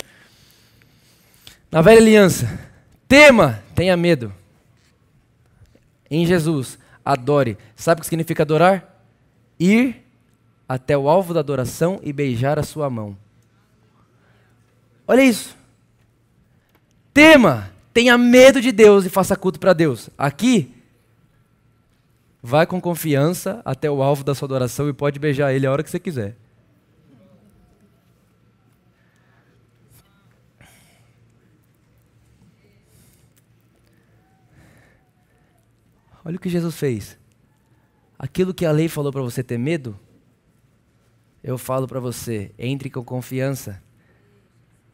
Na 1.71 1.83
velha 1.83 1.99
aliança, 1.99 2.59
tema, 3.07 3.63
tenha 3.75 3.97
medo. 3.97 4.33
Em 6.11 6.25
Jesus, 6.27 6.79
adore. 7.05 7.59
Sabe 7.77 8.01
o 8.01 8.03
que 8.03 8.09
significa 8.09 8.43
adorar? 8.43 9.05
Ir 9.59 10.05
até 10.69 10.97
o 10.97 11.09
alvo 11.09 11.33
da 11.33 11.41
adoração 11.41 11.99
e 12.03 12.13
beijar 12.13 12.59
a 12.59 12.63
sua 12.63 12.91
mão. 12.91 13.17
Olha 15.07 15.23
isso. 15.23 15.57
Tema, 17.15 17.71
tenha 17.93 18.17
medo 18.19 18.61
de 18.61 18.71
Deus 18.71 19.07
e 19.07 19.11
faça 19.11 19.35
culto 19.35 19.59
para 19.59 19.73
Deus. 19.73 20.11
Aqui, 20.17 20.75
vai 22.43 22.67
com 22.67 22.81
confiança 22.81 23.61
até 23.65 23.91
o 23.91 24.03
alvo 24.03 24.23
da 24.23 24.35
sua 24.35 24.47
adoração 24.47 24.89
e 24.89 24.93
pode 24.93 25.19
beijar 25.19 25.53
ele 25.53 25.67
a 25.67 25.73
hora 25.73 25.83
que 25.83 25.91
você 25.91 25.99
quiser. 25.99 26.37
Olha 36.29 36.37
o 36.37 36.39
que 36.39 36.51
Jesus 36.51 36.77
fez. 36.77 37.19
Aquilo 38.19 38.53
que 38.53 38.67
a 38.67 38.71
lei 38.71 38.87
falou 38.87 39.11
para 39.11 39.23
você 39.23 39.43
ter 39.43 39.57
medo, 39.57 39.99
eu 41.43 41.57
falo 41.57 41.89
para 41.89 41.99
você, 41.99 42.53
entre 42.59 42.91
com 42.91 43.03
confiança. 43.03 43.83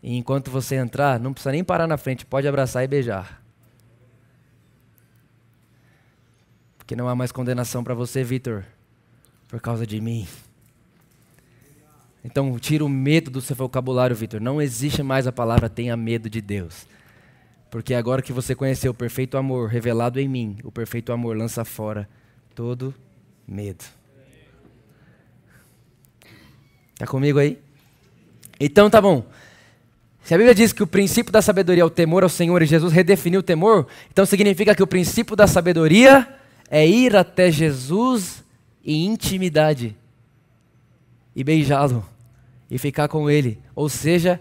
E 0.00 0.16
enquanto 0.16 0.48
você 0.48 0.76
entrar, 0.76 1.18
não 1.18 1.32
precisa 1.32 1.50
nem 1.50 1.64
parar 1.64 1.88
na 1.88 1.96
frente, 1.96 2.24
pode 2.24 2.46
abraçar 2.46 2.84
e 2.84 2.86
beijar. 2.86 3.42
Porque 6.78 6.94
não 6.94 7.08
há 7.08 7.16
mais 7.16 7.32
condenação 7.32 7.82
para 7.82 7.94
você, 7.94 8.22
Vitor, 8.22 8.64
por 9.48 9.60
causa 9.60 9.84
de 9.84 10.00
mim. 10.00 10.28
Então, 12.24 12.56
tira 12.60 12.84
o 12.84 12.88
medo 12.88 13.28
do 13.28 13.40
seu 13.40 13.56
vocabulário, 13.56 14.14
Vitor. 14.14 14.40
Não 14.40 14.62
existe 14.62 15.02
mais 15.02 15.26
a 15.26 15.32
palavra 15.32 15.68
tenha 15.68 15.96
medo 15.96 16.30
de 16.30 16.40
Deus. 16.40 16.86
Porque 17.74 17.92
agora 17.92 18.22
que 18.22 18.32
você 18.32 18.54
conheceu 18.54 18.92
o 18.92 18.94
perfeito 18.94 19.36
amor 19.36 19.68
revelado 19.68 20.20
em 20.20 20.28
mim, 20.28 20.58
o 20.62 20.70
perfeito 20.70 21.10
amor 21.12 21.36
lança 21.36 21.64
fora 21.64 22.08
todo 22.54 22.94
medo. 23.48 23.84
Está 26.92 27.04
comigo 27.04 27.40
aí? 27.40 27.58
Então 28.60 28.88
tá 28.88 29.00
bom. 29.00 29.26
Se 30.22 30.32
a 30.32 30.36
Bíblia 30.36 30.54
diz 30.54 30.72
que 30.72 30.84
o 30.84 30.86
princípio 30.86 31.32
da 31.32 31.42
sabedoria 31.42 31.82
é 31.82 31.84
o 31.84 31.90
temor 31.90 32.22
ao 32.22 32.28
Senhor 32.28 32.62
e 32.62 32.66
Jesus 32.66 32.92
redefiniu 32.92 33.40
o 33.40 33.42
temor, 33.42 33.88
então 34.08 34.24
significa 34.24 34.72
que 34.72 34.82
o 34.84 34.86
princípio 34.86 35.34
da 35.34 35.48
sabedoria 35.48 36.28
é 36.70 36.86
ir 36.86 37.16
até 37.16 37.50
Jesus 37.50 38.44
em 38.84 39.04
intimidade 39.04 39.96
e 41.34 41.42
beijá-lo 41.42 42.08
e 42.70 42.78
ficar 42.78 43.08
com 43.08 43.28
ele, 43.28 43.58
ou 43.74 43.88
seja, 43.88 44.40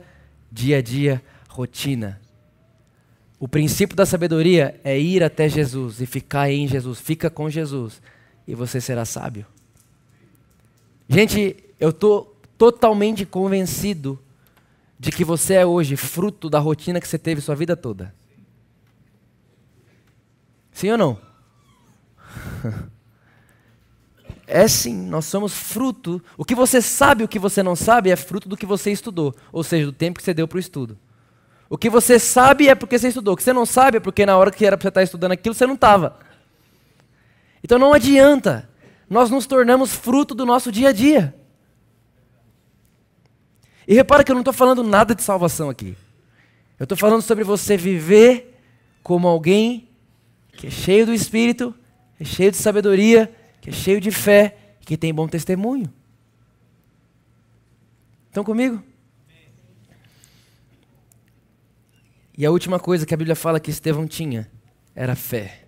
dia 0.51 0.77
a 0.77 0.81
dia, 0.83 1.19
rotina. 1.49 2.21
O 3.43 3.47
princípio 3.49 3.93
da 3.93 4.05
sabedoria 4.05 4.79
é 4.85 4.97
ir 4.97 5.21
até 5.21 5.49
Jesus 5.49 5.99
e 5.99 6.05
ficar 6.05 6.49
em 6.49 6.65
Jesus. 6.65 7.01
Fica 7.01 7.29
com 7.29 7.49
Jesus 7.49 8.01
e 8.47 8.55
você 8.55 8.79
será 8.79 9.03
sábio. 9.03 9.45
Gente, 11.09 11.57
eu 11.77 11.89
estou 11.89 12.39
totalmente 12.57 13.25
convencido 13.25 14.17
de 14.97 15.11
que 15.11 15.25
você 15.25 15.55
é 15.55 15.65
hoje 15.65 15.97
fruto 15.97 16.49
da 16.49 16.57
rotina 16.57 17.01
que 17.01 17.07
você 17.07 17.19
teve 17.19 17.41
sua 17.41 17.53
vida 17.53 17.75
toda. 17.75 18.15
Sim 20.71 20.91
ou 20.91 20.97
não? 20.97 21.17
É 24.45 24.67
sim, 24.67 24.93
nós 24.93 25.25
somos 25.25 25.53
fruto. 25.53 26.21
O 26.37 26.45
que 26.45 26.53
você 26.53 26.81
sabe, 26.81 27.23
o 27.23 27.27
que 27.27 27.39
você 27.39 27.63
não 27.63 27.75
sabe, 27.75 28.09
é 28.09 28.15
fruto 28.15 28.47
do 28.47 28.57
que 28.57 28.65
você 28.65 28.91
estudou, 28.91 29.33
ou 29.51 29.63
seja, 29.63 29.85
do 29.85 29.91
tempo 29.91 30.19
que 30.19 30.23
você 30.23 30.33
deu 30.33 30.47
para 30.47 30.57
o 30.57 30.59
estudo. 30.59 30.97
O 31.73 31.77
que 31.77 31.89
você 31.89 32.19
sabe 32.19 32.69
é 32.69 32.75
porque 32.75 32.99
você 32.99 33.07
estudou. 33.07 33.33
O 33.33 33.35
que 33.35 33.41
você 33.41 33.51
não 33.51 33.65
sabe 33.65 33.97
é 33.97 33.99
porque 33.99 34.27
na 34.27 34.37
hora 34.37 34.51
que 34.51 34.63
era 34.63 34.77
para 34.77 34.83
você 34.83 34.89
estar 34.89 35.01
estudando 35.01 35.31
aquilo, 35.31 35.55
você 35.55 35.65
não 35.65 35.73
estava. 35.73 36.19
Então 37.63 37.79
não 37.79 37.95
adianta. 37.95 38.69
Nós 39.09 39.31
nos 39.31 39.47
tornamos 39.47 39.91
fruto 39.91 40.35
do 40.35 40.45
nosso 40.45 40.71
dia 40.71 40.89
a 40.89 40.91
dia. 40.91 41.35
E 43.87 43.95
repara 43.95 44.23
que 44.23 44.29
eu 44.31 44.35
não 44.35 44.41
estou 44.41 44.53
falando 44.53 44.83
nada 44.83 45.15
de 45.15 45.23
salvação 45.23 45.67
aqui. 45.67 45.97
Eu 46.79 46.83
estou 46.83 46.95
falando 46.95 47.23
sobre 47.23 47.43
você 47.43 47.75
viver 47.75 48.55
como 49.01 49.27
alguém 49.27 49.89
que 50.51 50.67
é 50.67 50.69
cheio 50.69 51.07
do 51.07 51.13
Espírito, 51.13 51.73
que 52.17 52.21
é 52.21 52.25
cheio 52.27 52.51
de 52.51 52.57
sabedoria, 52.57 53.33
que 53.59 53.71
é 53.71 53.73
cheio 53.73 53.99
de 53.99 54.11
fé 54.11 54.75
que 54.81 54.95
tem 54.95 55.11
bom 55.11 55.27
testemunho. 55.27 55.91
Estão 58.29 58.43
comigo? 58.43 58.92
E 62.37 62.45
a 62.45 62.51
última 62.51 62.79
coisa 62.79 63.05
que 63.05 63.13
a 63.13 63.17
Bíblia 63.17 63.35
fala 63.35 63.59
que 63.59 63.69
Estevão 63.69 64.07
tinha 64.07 64.49
era 64.95 65.15
fé. 65.15 65.65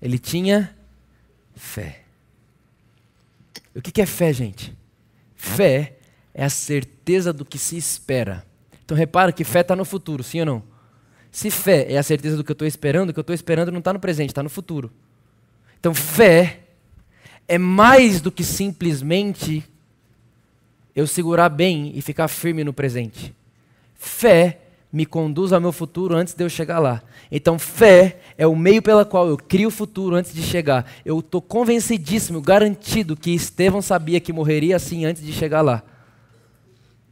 Ele 0.00 0.18
tinha 0.18 0.76
fé. 1.54 2.02
O 3.74 3.80
que 3.80 4.00
é 4.00 4.06
fé, 4.06 4.32
gente? 4.32 4.76
Fé 5.34 5.96
é 6.34 6.44
a 6.44 6.50
certeza 6.50 7.32
do 7.32 7.44
que 7.44 7.58
se 7.58 7.76
espera. 7.76 8.44
Então 8.84 8.96
repara 8.96 9.32
que 9.32 9.44
fé 9.44 9.60
está 9.60 9.76
no 9.76 9.84
futuro, 9.84 10.22
sim 10.22 10.40
ou 10.40 10.46
não? 10.46 10.62
Se 11.30 11.50
fé 11.50 11.86
é 11.92 11.98
a 11.98 12.02
certeza 12.02 12.36
do 12.36 12.44
que 12.44 12.50
eu 12.50 12.54
estou 12.54 12.66
esperando, 12.66 13.10
o 13.10 13.12
que 13.12 13.18
eu 13.18 13.22
estou 13.22 13.34
esperando 13.34 13.70
não 13.70 13.80
está 13.80 13.92
no 13.92 14.00
presente, 14.00 14.30
está 14.30 14.42
no 14.42 14.48
futuro. 14.48 14.90
Então 15.78 15.94
fé 15.94 16.60
é 17.46 17.58
mais 17.58 18.20
do 18.20 18.32
que 18.32 18.42
simplesmente 18.42 19.64
eu 20.94 21.06
segurar 21.06 21.48
bem 21.48 21.92
e 21.94 22.00
ficar 22.00 22.28
firme 22.28 22.64
no 22.64 22.72
presente. 22.72 23.34
Fé 23.94 24.60
me 24.96 25.04
conduz 25.04 25.52
ao 25.52 25.60
meu 25.60 25.72
futuro 25.72 26.16
antes 26.16 26.32
de 26.32 26.42
eu 26.42 26.48
chegar 26.48 26.78
lá. 26.78 27.02
Então, 27.30 27.58
fé 27.58 28.18
é 28.38 28.46
o 28.46 28.56
meio 28.56 28.80
pela 28.80 29.04
qual 29.04 29.28
eu 29.28 29.36
crio 29.36 29.68
o 29.68 29.70
futuro 29.70 30.16
antes 30.16 30.32
de 30.32 30.42
chegar. 30.42 30.90
Eu 31.04 31.18
estou 31.18 31.42
convencidíssimo, 31.42 32.40
garantido 32.40 33.14
que 33.14 33.30
Estevão 33.30 33.82
sabia 33.82 34.18
que 34.20 34.32
morreria 34.32 34.74
assim 34.74 35.04
antes 35.04 35.22
de 35.22 35.34
chegar 35.34 35.60
lá. 35.60 35.82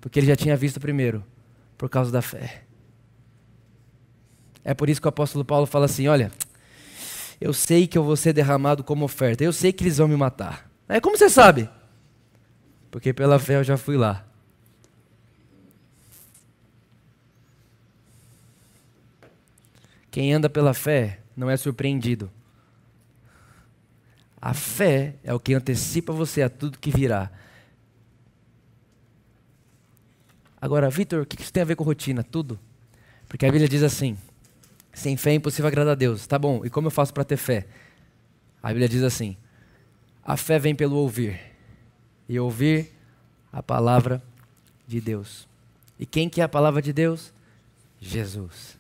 Porque 0.01 0.19
ele 0.19 0.27
já 0.27 0.35
tinha 0.35 0.57
visto 0.57 0.81
primeiro, 0.81 1.23
por 1.77 1.91
causa 1.91 2.11
da 2.11 2.23
fé. 2.23 2.63
É 4.65 4.73
por 4.73 4.89
isso 4.89 4.99
que 4.99 5.07
o 5.07 5.11
apóstolo 5.11 5.45
Paulo 5.45 5.67
fala 5.67 5.85
assim: 5.85 6.09
olha, 6.09 6.33
eu 7.39 7.53
sei 7.53 7.87
que 7.87 7.99
eu 7.99 8.03
vou 8.03 8.17
ser 8.17 8.33
derramado 8.33 8.83
como 8.83 9.05
oferta, 9.05 9.45
eu 9.45 9.53
sei 9.53 9.75
que 9.75 9.85
eles 9.85 9.99
vão 9.99 10.09
me 10.09 10.17
matar. 10.17 10.71
É 10.89 11.03
como 11.03 11.19
você 11.19 11.29
sabe? 11.29 11.69
Porque 12.91 13.13
pela 13.13 13.39
fé 13.39 13.57
eu 13.57 13.65
já 13.65 13.77
fui 13.77 13.99
lá. 13.99 14.25
Quem 20.15 20.33
anda 20.33 20.49
pela 20.49 20.73
fé 20.73 21.19
não 21.37 21.51
é 21.51 21.57
surpreendido. 21.57 22.31
A 24.41 24.55
fé 24.55 25.17
é 25.25 25.35
o 25.35 25.41
que 25.41 25.53
antecipa 25.53 26.13
você 26.13 26.41
a 26.41 26.49
tudo 26.49 26.79
que 26.79 26.93
virá. 26.93 27.33
Agora, 30.61 30.89
Vitor, 30.89 31.23
o 31.23 31.27
que 31.27 31.43
isso 31.43 31.53
tem 31.53 31.65
a 31.65 31.67
ver 31.67 31.75
com 31.75 31.83
rotina? 31.83 32.23
Tudo. 32.23 32.61
Porque 33.27 33.45
a 33.45 33.51
Bíblia 33.51 33.69
diz 33.69 33.83
assim: 33.83 34.17
sem 34.93 35.17
fé 35.17 35.33
é 35.33 35.35
impossível 35.35 35.67
agradar 35.67 35.95
a 35.95 35.97
Deus. 35.97 36.29
Tá 36.29 36.39
bom, 36.39 36.65
e 36.65 36.71
como 36.71 36.87
eu 36.87 36.93
faço 36.93 37.13
para 37.13 37.25
ter 37.25 37.37
fé? 37.37 37.67
A 38.63 38.69
Bíblia 38.69 38.89
diz 38.89 39.03
assim: 39.03 39.37
a 40.23 40.37
fé 40.37 40.61
vem 40.61 40.77
pelo 40.77 40.95
ouvir, 40.95 41.41
e 42.29 42.39
ouvir 42.39 42.93
a 43.53 43.61
palavra 43.61 44.23
de 44.87 45.01
Deus. 45.01 45.49
E 45.99 46.07
quem 46.07 46.29
que 46.29 46.41
é 46.41 46.45
a 46.45 46.49
palavra 46.49 46.81
de 46.81 46.93
Deus? 46.93 47.33
Jesus. 48.01 48.74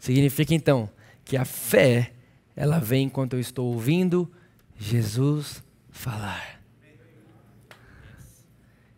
Significa 0.00 0.54
então 0.54 0.88
que 1.24 1.36
a 1.36 1.44
fé, 1.44 2.12
ela 2.56 2.78
vem 2.78 3.04
enquanto 3.04 3.34
eu 3.34 3.40
estou 3.40 3.72
ouvindo 3.72 4.28
Jesus 4.78 5.62
falar. 5.90 6.60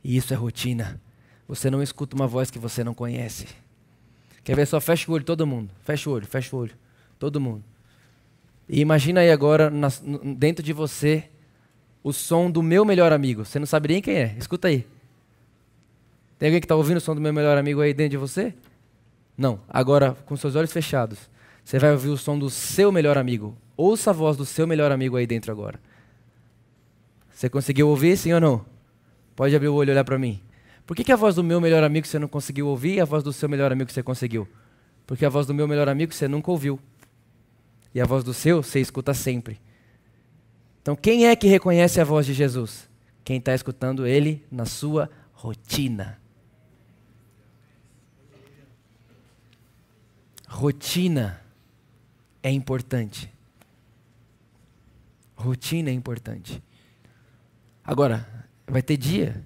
E 0.02 0.16
isso 0.16 0.32
é 0.32 0.36
rotina. 0.36 1.00
Você 1.46 1.68
não 1.68 1.82
escuta 1.82 2.16
uma 2.16 2.26
voz 2.26 2.50
que 2.50 2.58
você 2.58 2.82
não 2.82 2.94
conhece. 2.94 3.46
Quer 4.44 4.56
ver 4.56 4.66
só? 4.66 4.80
Fecha 4.80 5.10
o 5.10 5.14
olho, 5.14 5.24
todo 5.24 5.46
mundo. 5.46 5.70
Fecha 5.84 6.08
o 6.08 6.12
olho, 6.12 6.26
fecha 6.26 6.54
o 6.54 6.58
olho. 6.60 6.74
Todo 7.18 7.40
mundo. 7.40 7.64
E 8.68 8.80
imagina 8.80 9.20
aí 9.20 9.30
agora, 9.30 9.70
dentro 10.36 10.64
de 10.64 10.72
você, 10.72 11.28
o 12.02 12.12
som 12.12 12.50
do 12.50 12.62
meu 12.62 12.84
melhor 12.84 13.12
amigo. 13.12 13.44
Você 13.44 13.58
não 13.58 13.66
sabe 13.66 13.88
nem 13.88 14.00
quem 14.02 14.14
é. 14.14 14.36
Escuta 14.38 14.68
aí. 14.68 14.86
Tem 16.38 16.48
alguém 16.48 16.60
que 16.60 16.64
está 16.64 16.74
ouvindo 16.74 16.96
o 16.96 17.00
som 17.00 17.14
do 17.14 17.20
meu 17.20 17.32
melhor 17.32 17.58
amigo 17.58 17.80
aí 17.80 17.92
dentro 17.92 18.12
de 18.12 18.16
você? 18.16 18.54
Não. 19.42 19.58
Agora, 19.68 20.16
com 20.24 20.36
seus 20.36 20.54
olhos 20.54 20.72
fechados, 20.72 21.18
você 21.64 21.76
vai 21.76 21.90
ouvir 21.90 22.10
o 22.10 22.16
som 22.16 22.38
do 22.38 22.48
seu 22.48 22.92
melhor 22.92 23.18
amigo. 23.18 23.56
Ouça 23.76 24.10
a 24.10 24.12
voz 24.12 24.36
do 24.36 24.46
seu 24.46 24.68
melhor 24.68 24.92
amigo 24.92 25.16
aí 25.16 25.26
dentro 25.26 25.50
agora. 25.50 25.80
Você 27.34 27.48
conseguiu 27.48 27.88
ouvir, 27.88 28.16
sim 28.16 28.32
ou 28.32 28.40
não? 28.40 28.64
Pode 29.34 29.56
abrir 29.56 29.66
o 29.66 29.74
olho 29.74 29.90
e 29.90 29.92
olhar 29.92 30.04
para 30.04 30.16
mim. 30.16 30.40
Por 30.86 30.96
que, 30.96 31.02
que 31.02 31.10
a 31.10 31.16
voz 31.16 31.34
do 31.34 31.42
meu 31.42 31.60
melhor 31.60 31.82
amigo 31.82 32.06
você 32.06 32.20
não 32.20 32.28
conseguiu 32.28 32.68
ouvir 32.68 32.94
e 32.94 33.00
a 33.00 33.04
voz 33.04 33.24
do 33.24 33.32
seu 33.32 33.48
melhor 33.48 33.72
amigo 33.72 33.90
você 33.90 34.02
conseguiu? 34.02 34.46
Porque 35.04 35.26
a 35.26 35.28
voz 35.28 35.44
do 35.44 35.54
meu 35.54 35.66
melhor 35.66 35.88
amigo 35.88 36.14
você 36.14 36.28
nunca 36.28 36.48
ouviu. 36.48 36.78
E 37.92 38.00
a 38.00 38.04
voz 38.04 38.22
do 38.22 38.32
seu 38.32 38.62
você 38.62 38.78
escuta 38.78 39.12
sempre. 39.12 39.60
Então, 40.80 40.94
quem 40.94 41.26
é 41.26 41.34
que 41.34 41.48
reconhece 41.48 42.00
a 42.00 42.04
voz 42.04 42.26
de 42.26 42.32
Jesus? 42.32 42.88
quem 43.24 43.38
está 43.38 43.54
escutando 43.54 44.06
ele 44.06 44.44
na 44.50 44.66
sua 44.66 45.10
rotina. 45.32 46.18
Rotina 50.52 51.40
é 52.42 52.50
importante. 52.50 53.32
Rotina 55.34 55.88
é 55.88 55.92
importante. 55.94 56.62
Agora, 57.82 58.46
vai 58.66 58.82
ter 58.82 58.98
dia 58.98 59.42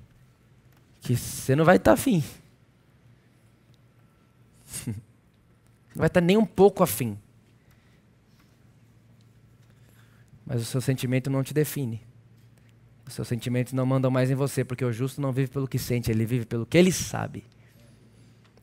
que 1.00 1.16
você 1.16 1.54
não 1.54 1.64
vai 1.64 1.76
estar 1.76 1.92
tá 1.92 1.94
afim. 1.94 2.24
não 4.84 4.94
vai 5.94 6.08
estar 6.08 6.20
tá 6.20 6.26
nem 6.26 6.36
um 6.36 6.44
pouco 6.44 6.82
afim. 6.82 7.16
Mas 10.44 10.60
o 10.60 10.64
seu 10.64 10.80
sentimento 10.80 11.30
não 11.30 11.44
te 11.44 11.54
define. 11.54 12.02
Os 13.06 13.14
seus 13.14 13.28
sentimentos 13.28 13.72
não 13.72 13.86
mandam 13.86 14.10
mais 14.10 14.28
em 14.28 14.34
você, 14.34 14.64
porque 14.64 14.84
o 14.84 14.92
justo 14.92 15.20
não 15.20 15.32
vive 15.32 15.52
pelo 15.52 15.68
que 15.68 15.78
sente, 15.78 16.10
ele 16.10 16.26
vive 16.26 16.44
pelo 16.44 16.66
que 16.66 16.76
ele 16.76 16.90
sabe. 16.90 17.44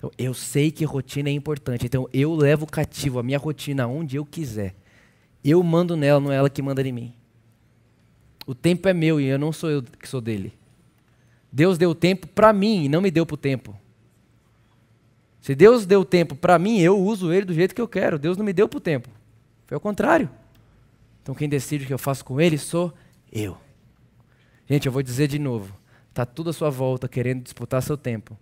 Então, 0.03 0.11
eu 0.17 0.33
sei 0.33 0.69
que 0.69 0.83
rotina 0.83 1.29
é 1.29 1.31
importante, 1.31 1.85
então 1.85 2.09
eu 2.11 2.35
levo 2.35 2.67
cativo 2.67 3.19
a 3.19 3.23
minha 3.23 3.37
rotina 3.37 3.87
onde 3.87 4.17
eu 4.17 4.25
quiser. 4.25 4.75
Eu 5.41 5.63
mando 5.63 5.95
nela, 5.95 6.19
não 6.19 6.29
é 6.29 6.35
ela 6.35 6.49
que 6.49 6.61
manda 6.61 6.85
em 6.85 6.91
mim. 6.91 7.13
O 8.45 8.53
tempo 8.53 8.89
é 8.89 8.93
meu 8.93 9.17
e 9.17 9.27
eu 9.27 9.39
não 9.39 9.53
sou 9.53 9.69
eu 9.71 9.81
que 9.81 10.05
sou 10.05 10.19
dele. 10.19 10.51
Deus 11.49 11.77
deu 11.77 11.95
tempo 11.95 12.27
para 12.27 12.51
mim 12.51 12.83
e 12.83 12.89
não 12.89 12.99
me 12.99 13.09
deu 13.09 13.25
para 13.25 13.35
o 13.35 13.37
tempo. 13.37 13.79
Se 15.39 15.55
Deus 15.55 15.85
deu 15.85 16.03
tempo 16.03 16.35
para 16.35 16.59
mim, 16.59 16.81
eu 16.81 16.99
uso 16.99 17.31
ele 17.31 17.45
do 17.45 17.53
jeito 17.53 17.73
que 17.73 17.79
eu 17.79 17.87
quero. 17.87 18.19
Deus 18.19 18.35
não 18.35 18.43
me 18.43 18.51
deu 18.51 18.67
para 18.67 18.79
o 18.79 18.81
tempo. 18.81 19.07
Foi 19.65 19.75
ao 19.75 19.79
contrário. 19.79 20.29
Então 21.21 21.33
quem 21.33 21.47
decide 21.47 21.85
o 21.85 21.87
que 21.87 21.93
eu 21.93 21.97
faço 21.97 22.25
com 22.25 22.41
ele 22.41 22.57
sou 22.57 22.93
eu. 23.31 23.55
Gente, 24.69 24.85
eu 24.85 24.91
vou 24.91 25.01
dizer 25.01 25.29
de 25.29 25.39
novo. 25.39 25.73
Está 26.09 26.25
tudo 26.25 26.49
à 26.49 26.53
sua 26.53 26.69
volta 26.69 27.07
querendo 27.07 27.41
disputar 27.41 27.81
seu 27.81 27.95
tempo. 27.95 28.37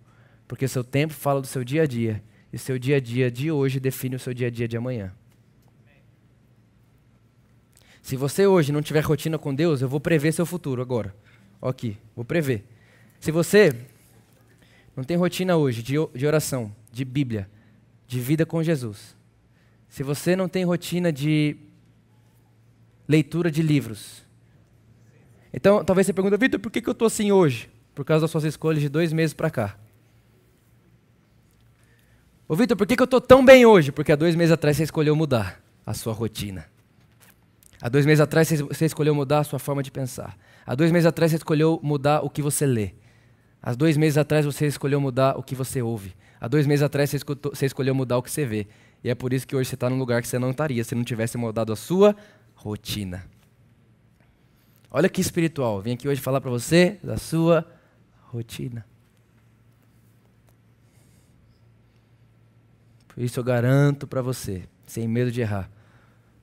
Porque 0.51 0.67
seu 0.67 0.83
tempo 0.83 1.13
fala 1.13 1.39
do 1.39 1.47
seu 1.47 1.63
dia 1.63 1.83
a 1.83 1.85
dia. 1.85 2.21
E 2.51 2.57
seu 2.57 2.77
dia 2.77 2.97
a 2.97 2.99
dia 2.99 3.31
de 3.31 3.49
hoje 3.49 3.79
define 3.79 4.17
o 4.17 4.19
seu 4.19 4.33
dia 4.33 4.47
a 4.47 4.49
dia 4.49 4.67
de 4.67 4.75
amanhã. 4.75 5.13
Se 8.01 8.17
você 8.17 8.45
hoje 8.45 8.69
não 8.69 8.81
tiver 8.81 8.99
rotina 8.99 9.39
com 9.39 9.55
Deus, 9.55 9.81
eu 9.81 9.87
vou 9.87 10.01
prever 10.01 10.33
seu 10.33 10.45
futuro 10.45 10.81
agora. 10.81 11.15
Ó 11.61 11.69
aqui, 11.69 11.97
vou 12.13 12.25
prever. 12.25 12.65
Se 13.17 13.31
você 13.31 13.73
não 14.93 15.05
tem 15.05 15.15
rotina 15.15 15.55
hoje 15.55 15.81
de, 15.81 15.93
de 16.13 16.27
oração, 16.27 16.75
de 16.91 17.05
Bíblia, 17.05 17.49
de 18.05 18.19
vida 18.19 18.45
com 18.45 18.61
Jesus, 18.61 19.15
se 19.87 20.03
você 20.03 20.35
não 20.35 20.49
tem 20.49 20.65
rotina 20.65 21.13
de 21.13 21.55
leitura 23.07 23.49
de 23.49 23.61
livros, 23.61 24.25
então, 25.53 25.81
talvez 25.85 26.07
você 26.07 26.11
pergunte, 26.11 26.35
Vitor, 26.35 26.59
por 26.59 26.69
que, 26.69 26.81
que 26.81 26.89
eu 26.89 26.91
estou 26.91 27.05
assim 27.05 27.31
hoje? 27.31 27.69
Por 27.95 28.03
causa 28.03 28.23
das 28.23 28.31
suas 28.31 28.43
escolhas 28.43 28.81
de 28.81 28.89
dois 28.89 29.13
meses 29.13 29.33
para 29.33 29.49
cá. 29.49 29.77
Ô 32.51 32.55
Vitor, 32.57 32.75
por 32.75 32.85
que, 32.85 32.97
que 32.97 33.01
eu 33.01 33.05
estou 33.05 33.21
tão 33.21 33.45
bem 33.45 33.65
hoje? 33.65 33.93
Porque 33.93 34.11
há 34.11 34.15
dois 34.17 34.35
meses 34.35 34.51
atrás 34.51 34.75
você 34.75 34.83
escolheu 34.83 35.15
mudar 35.15 35.63
a 35.85 35.93
sua 35.93 36.11
rotina. 36.11 36.65
Há 37.81 37.87
dois 37.87 38.05
meses 38.05 38.19
atrás 38.19 38.51
você 38.51 38.87
escolheu 38.87 39.15
mudar 39.15 39.39
a 39.39 39.43
sua 39.45 39.57
forma 39.57 39.81
de 39.81 39.89
pensar. 39.89 40.37
Há 40.65 40.75
dois 40.75 40.91
meses 40.91 41.05
atrás 41.05 41.31
você 41.31 41.37
escolheu 41.37 41.79
mudar 41.81 42.19
o 42.25 42.29
que 42.29 42.41
você 42.41 42.65
lê. 42.65 42.91
Há 43.63 43.73
dois 43.73 43.95
meses 43.95 44.17
atrás 44.17 44.45
você 44.45 44.65
escolheu 44.65 44.99
mudar 44.99 45.39
o 45.39 45.43
que 45.43 45.55
você 45.55 45.81
ouve. 45.81 46.13
Há 46.41 46.49
dois 46.49 46.67
meses 46.67 46.83
atrás 46.83 47.09
você, 47.09 47.15
escutou, 47.15 47.55
você 47.55 47.67
escolheu 47.67 47.95
mudar 47.95 48.17
o 48.17 48.21
que 48.21 48.29
você 48.29 48.45
vê. 48.45 48.67
E 49.01 49.09
é 49.09 49.15
por 49.15 49.31
isso 49.31 49.47
que 49.47 49.55
hoje 49.55 49.69
você 49.69 49.75
está 49.75 49.89
num 49.89 49.97
lugar 49.97 50.21
que 50.21 50.27
você 50.27 50.37
não 50.37 50.51
estaria 50.51 50.83
se 50.83 50.93
não 50.93 51.05
tivesse 51.05 51.37
mudado 51.37 51.71
a 51.71 51.77
sua 51.77 52.13
rotina. 52.53 53.23
Olha 54.91 55.07
que 55.07 55.21
espiritual. 55.21 55.81
Vim 55.81 55.93
aqui 55.93 56.05
hoje 56.05 56.19
falar 56.19 56.41
para 56.41 56.51
você 56.51 56.99
da 57.01 57.15
sua 57.15 57.65
rotina. 58.23 58.90
Isso 63.23 63.39
eu 63.39 63.43
garanto 63.43 64.07
para 64.07 64.21
você, 64.21 64.63
sem 64.87 65.07
medo 65.07 65.31
de 65.31 65.41
errar, 65.41 65.69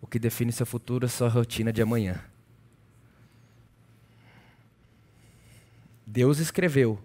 o 0.01 0.07
que 0.07 0.19
define 0.19 0.53
seu 0.53 0.67
futuro 0.67 1.07
é 1.07 1.09
sua 1.09 1.29
rotina 1.29 1.73
de 1.73 1.83
amanhã. 1.83 2.23
Deus 6.07 6.39
escreveu. 6.39 6.99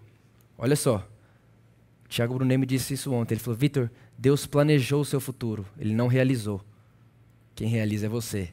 Olha 0.56 0.76
só. 0.76 1.06
Tiago 2.08 2.34
Brunet 2.34 2.56
me 2.56 2.66
disse 2.66 2.94
isso 2.94 3.12
ontem. 3.12 3.34
Ele 3.34 3.40
falou: 3.42 3.58
Vitor, 3.58 3.90
Deus 4.16 4.46
planejou 4.46 5.02
o 5.02 5.04
seu 5.04 5.20
futuro, 5.20 5.66
ele 5.78 5.94
não 5.94 6.06
realizou. 6.06 6.64
Quem 7.54 7.68
realiza 7.68 8.06
é 8.06 8.08
você, 8.08 8.52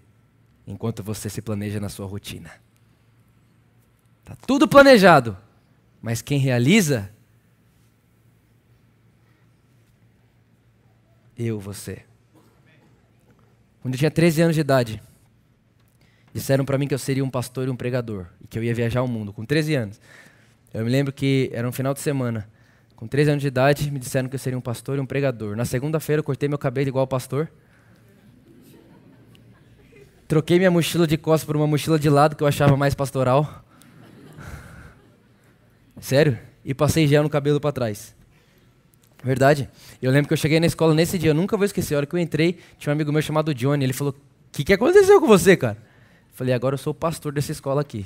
enquanto 0.68 1.04
você 1.04 1.30
se 1.30 1.42
planeja 1.42 1.80
na 1.80 1.90
sua 1.90 2.06
rotina. 2.06 2.52
Está 4.20 4.36
tudo 4.48 4.68
planejado. 4.68 5.38
Mas 6.02 6.22
quem 6.22 6.40
realiza? 6.40 7.12
Eu, 11.44 11.60
você. 11.60 12.04
Quando 13.82 13.96
eu 13.96 13.98
tinha 13.98 14.12
13 14.12 14.44
anos 14.44 14.56
de 14.56 14.62
idade, 14.62 15.02
disseram 16.32 16.64
para 16.64 16.78
mim 16.78 16.88
que 16.88 16.94
eu 16.94 17.00
seria 17.00 17.26
um 17.26 17.32
pastor 17.32 17.68
e 17.68 17.72
um 17.72 17.76
pregador. 17.76 18.28
E 18.44 18.48
que 18.48 18.60
eu 18.60 18.64
ia 18.64 18.76
viajar 18.76 19.02
o 19.02 19.08
mundo, 19.08 19.34
com 19.34 19.44
13 19.44 19.74
anos. 19.74 20.00
Eu 20.72 20.86
me 20.86 20.92
lembro 20.92 21.12
que 21.12 21.50
era 21.52 21.68
um 21.68 21.72
final 21.72 21.96
de 21.96 22.00
semana. 22.00 22.48
Com 22.96 23.08
13 23.08 23.32
anos 23.32 23.42
de 23.42 23.48
idade, 23.48 23.90
me 23.90 23.98
disseram 23.98 24.30
que 24.30 24.36
eu 24.36 24.40
seria 24.40 24.56
um 24.56 24.62
pastor 24.62 25.00
e 25.00 25.02
um 25.02 25.06
pregador. 25.06 25.56
Na 25.56 25.66
segunda-feira, 25.66 26.20
eu 26.20 26.24
cortei 26.24 26.48
meu 26.48 26.60
cabelo 26.60 26.88
igual 26.88 27.08
pastor. 27.08 27.52
Troquei 30.28 30.60
minha 30.60 30.70
mochila 30.70 31.08
de 31.08 31.18
costas 31.18 31.44
por 31.44 31.58
uma 31.58 31.66
mochila 31.66 31.98
de 31.98 32.08
lado 32.08 32.36
que 32.36 32.44
eu 32.44 32.48
achava 32.48 32.78
mais 32.78 32.94
pastoral. 32.94 33.66
Sério? 36.00 36.38
E 36.64 36.76
passei 36.76 37.08
gel 37.08 37.24
no 37.24 37.30
cabelo 37.32 37.60
para 37.60 37.72
trás. 37.72 38.21
Verdade. 39.24 39.70
Eu 40.02 40.12
lembro 40.12 40.28
que 40.28 40.34
eu 40.34 40.38
cheguei 40.38 40.60
na 40.60 40.66
escola 40.66 40.94
nesse 40.94 41.18
dia, 41.18 41.30
eu 41.30 41.36
nunca 41.36 41.56
vou 41.56 41.66
esquecer. 41.66 41.96
A 41.96 41.98
hora 41.98 42.06
que 42.06 42.16
eu 42.16 42.20
entrei, 42.20 42.58
tinha 42.78 42.92
um 42.92 42.96
amigo 42.96 43.12
meu 43.12 43.22
chamado 43.22 43.54
Johnny. 43.54 43.84
Ele 43.84 43.94
falou: 43.94 44.14
O 44.14 44.52
que, 44.52 44.64
que 44.64 44.74
aconteceu 44.74 45.20
com 45.20 45.28
você, 45.28 45.56
cara? 45.56 45.78
Eu 45.78 46.34
falei: 46.34 46.54
Agora 46.54 46.74
eu 46.74 46.78
sou 46.78 46.92
o 46.92 46.96
pastor 46.96 47.32
dessa 47.32 47.52
escola 47.52 47.82
aqui. 47.82 48.06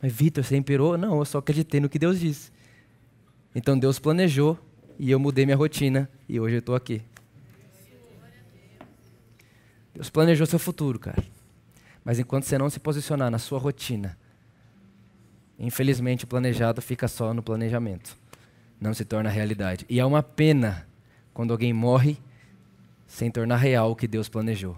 Mas, 0.00 0.12
Vitor, 0.12 0.42
você 0.42 0.56
imperou? 0.56 0.96
Não, 0.96 1.18
eu 1.18 1.24
só 1.24 1.38
acreditei 1.38 1.78
no 1.78 1.88
que 1.88 1.98
Deus 1.98 2.18
disse. 2.18 2.50
Então 3.54 3.78
Deus 3.78 3.98
planejou 3.98 4.58
e 4.98 5.10
eu 5.10 5.18
mudei 5.18 5.44
minha 5.44 5.56
rotina 5.56 6.08
e 6.28 6.40
hoje 6.40 6.56
eu 6.56 6.60
estou 6.60 6.74
aqui. 6.74 7.02
Deus 9.94 10.08
planejou 10.08 10.46
seu 10.46 10.58
futuro, 10.58 10.98
cara. 10.98 11.22
Mas 12.02 12.18
enquanto 12.18 12.44
você 12.44 12.56
não 12.56 12.70
se 12.70 12.80
posicionar 12.80 13.30
na 13.30 13.38
sua 13.38 13.58
rotina, 13.58 14.16
Infelizmente, 15.62 16.24
o 16.24 16.26
planejado 16.26 16.80
fica 16.80 17.06
só 17.06 17.34
no 17.34 17.42
planejamento, 17.42 18.16
não 18.80 18.94
se 18.94 19.04
torna 19.04 19.28
realidade. 19.28 19.84
E 19.88 20.00
é 20.00 20.04
uma 20.04 20.22
pena 20.22 20.86
quando 21.34 21.52
alguém 21.52 21.72
morre 21.72 22.16
sem 23.06 23.30
tornar 23.30 23.56
real 23.56 23.90
o 23.90 23.96
que 23.96 24.08
Deus 24.08 24.28
planejou, 24.28 24.76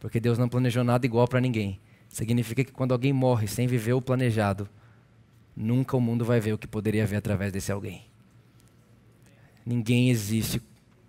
porque 0.00 0.20
Deus 0.20 0.38
não 0.38 0.48
planejou 0.48 0.82
nada 0.82 1.04
igual 1.04 1.28
para 1.28 1.40
ninguém. 1.40 1.80
Significa 2.08 2.64
que 2.64 2.72
quando 2.72 2.92
alguém 2.92 3.12
morre 3.12 3.46
sem 3.46 3.66
viver 3.66 3.92
o 3.92 4.02
planejado, 4.02 4.68
nunca 5.56 5.96
o 5.96 6.00
mundo 6.00 6.24
vai 6.24 6.40
ver 6.40 6.52
o 6.52 6.58
que 6.58 6.66
poderia 6.66 7.06
ver 7.06 7.16
através 7.16 7.52
desse 7.52 7.72
alguém. 7.72 8.04
Ninguém 9.64 10.10
existe 10.10 10.60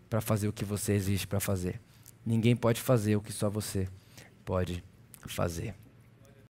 para 0.10 0.22
fazer 0.22 0.48
o 0.48 0.54
que 0.54 0.66
você 0.66 0.94
existe 0.94 1.26
para 1.28 1.40
fazer. 1.40 1.80
Ninguém 2.26 2.56
pode 2.56 2.80
fazer 2.80 3.16
o 3.16 3.22
que 3.22 3.34
só 3.34 3.50
você 3.50 3.88
pode 4.46 4.84
fazer. 5.28 5.76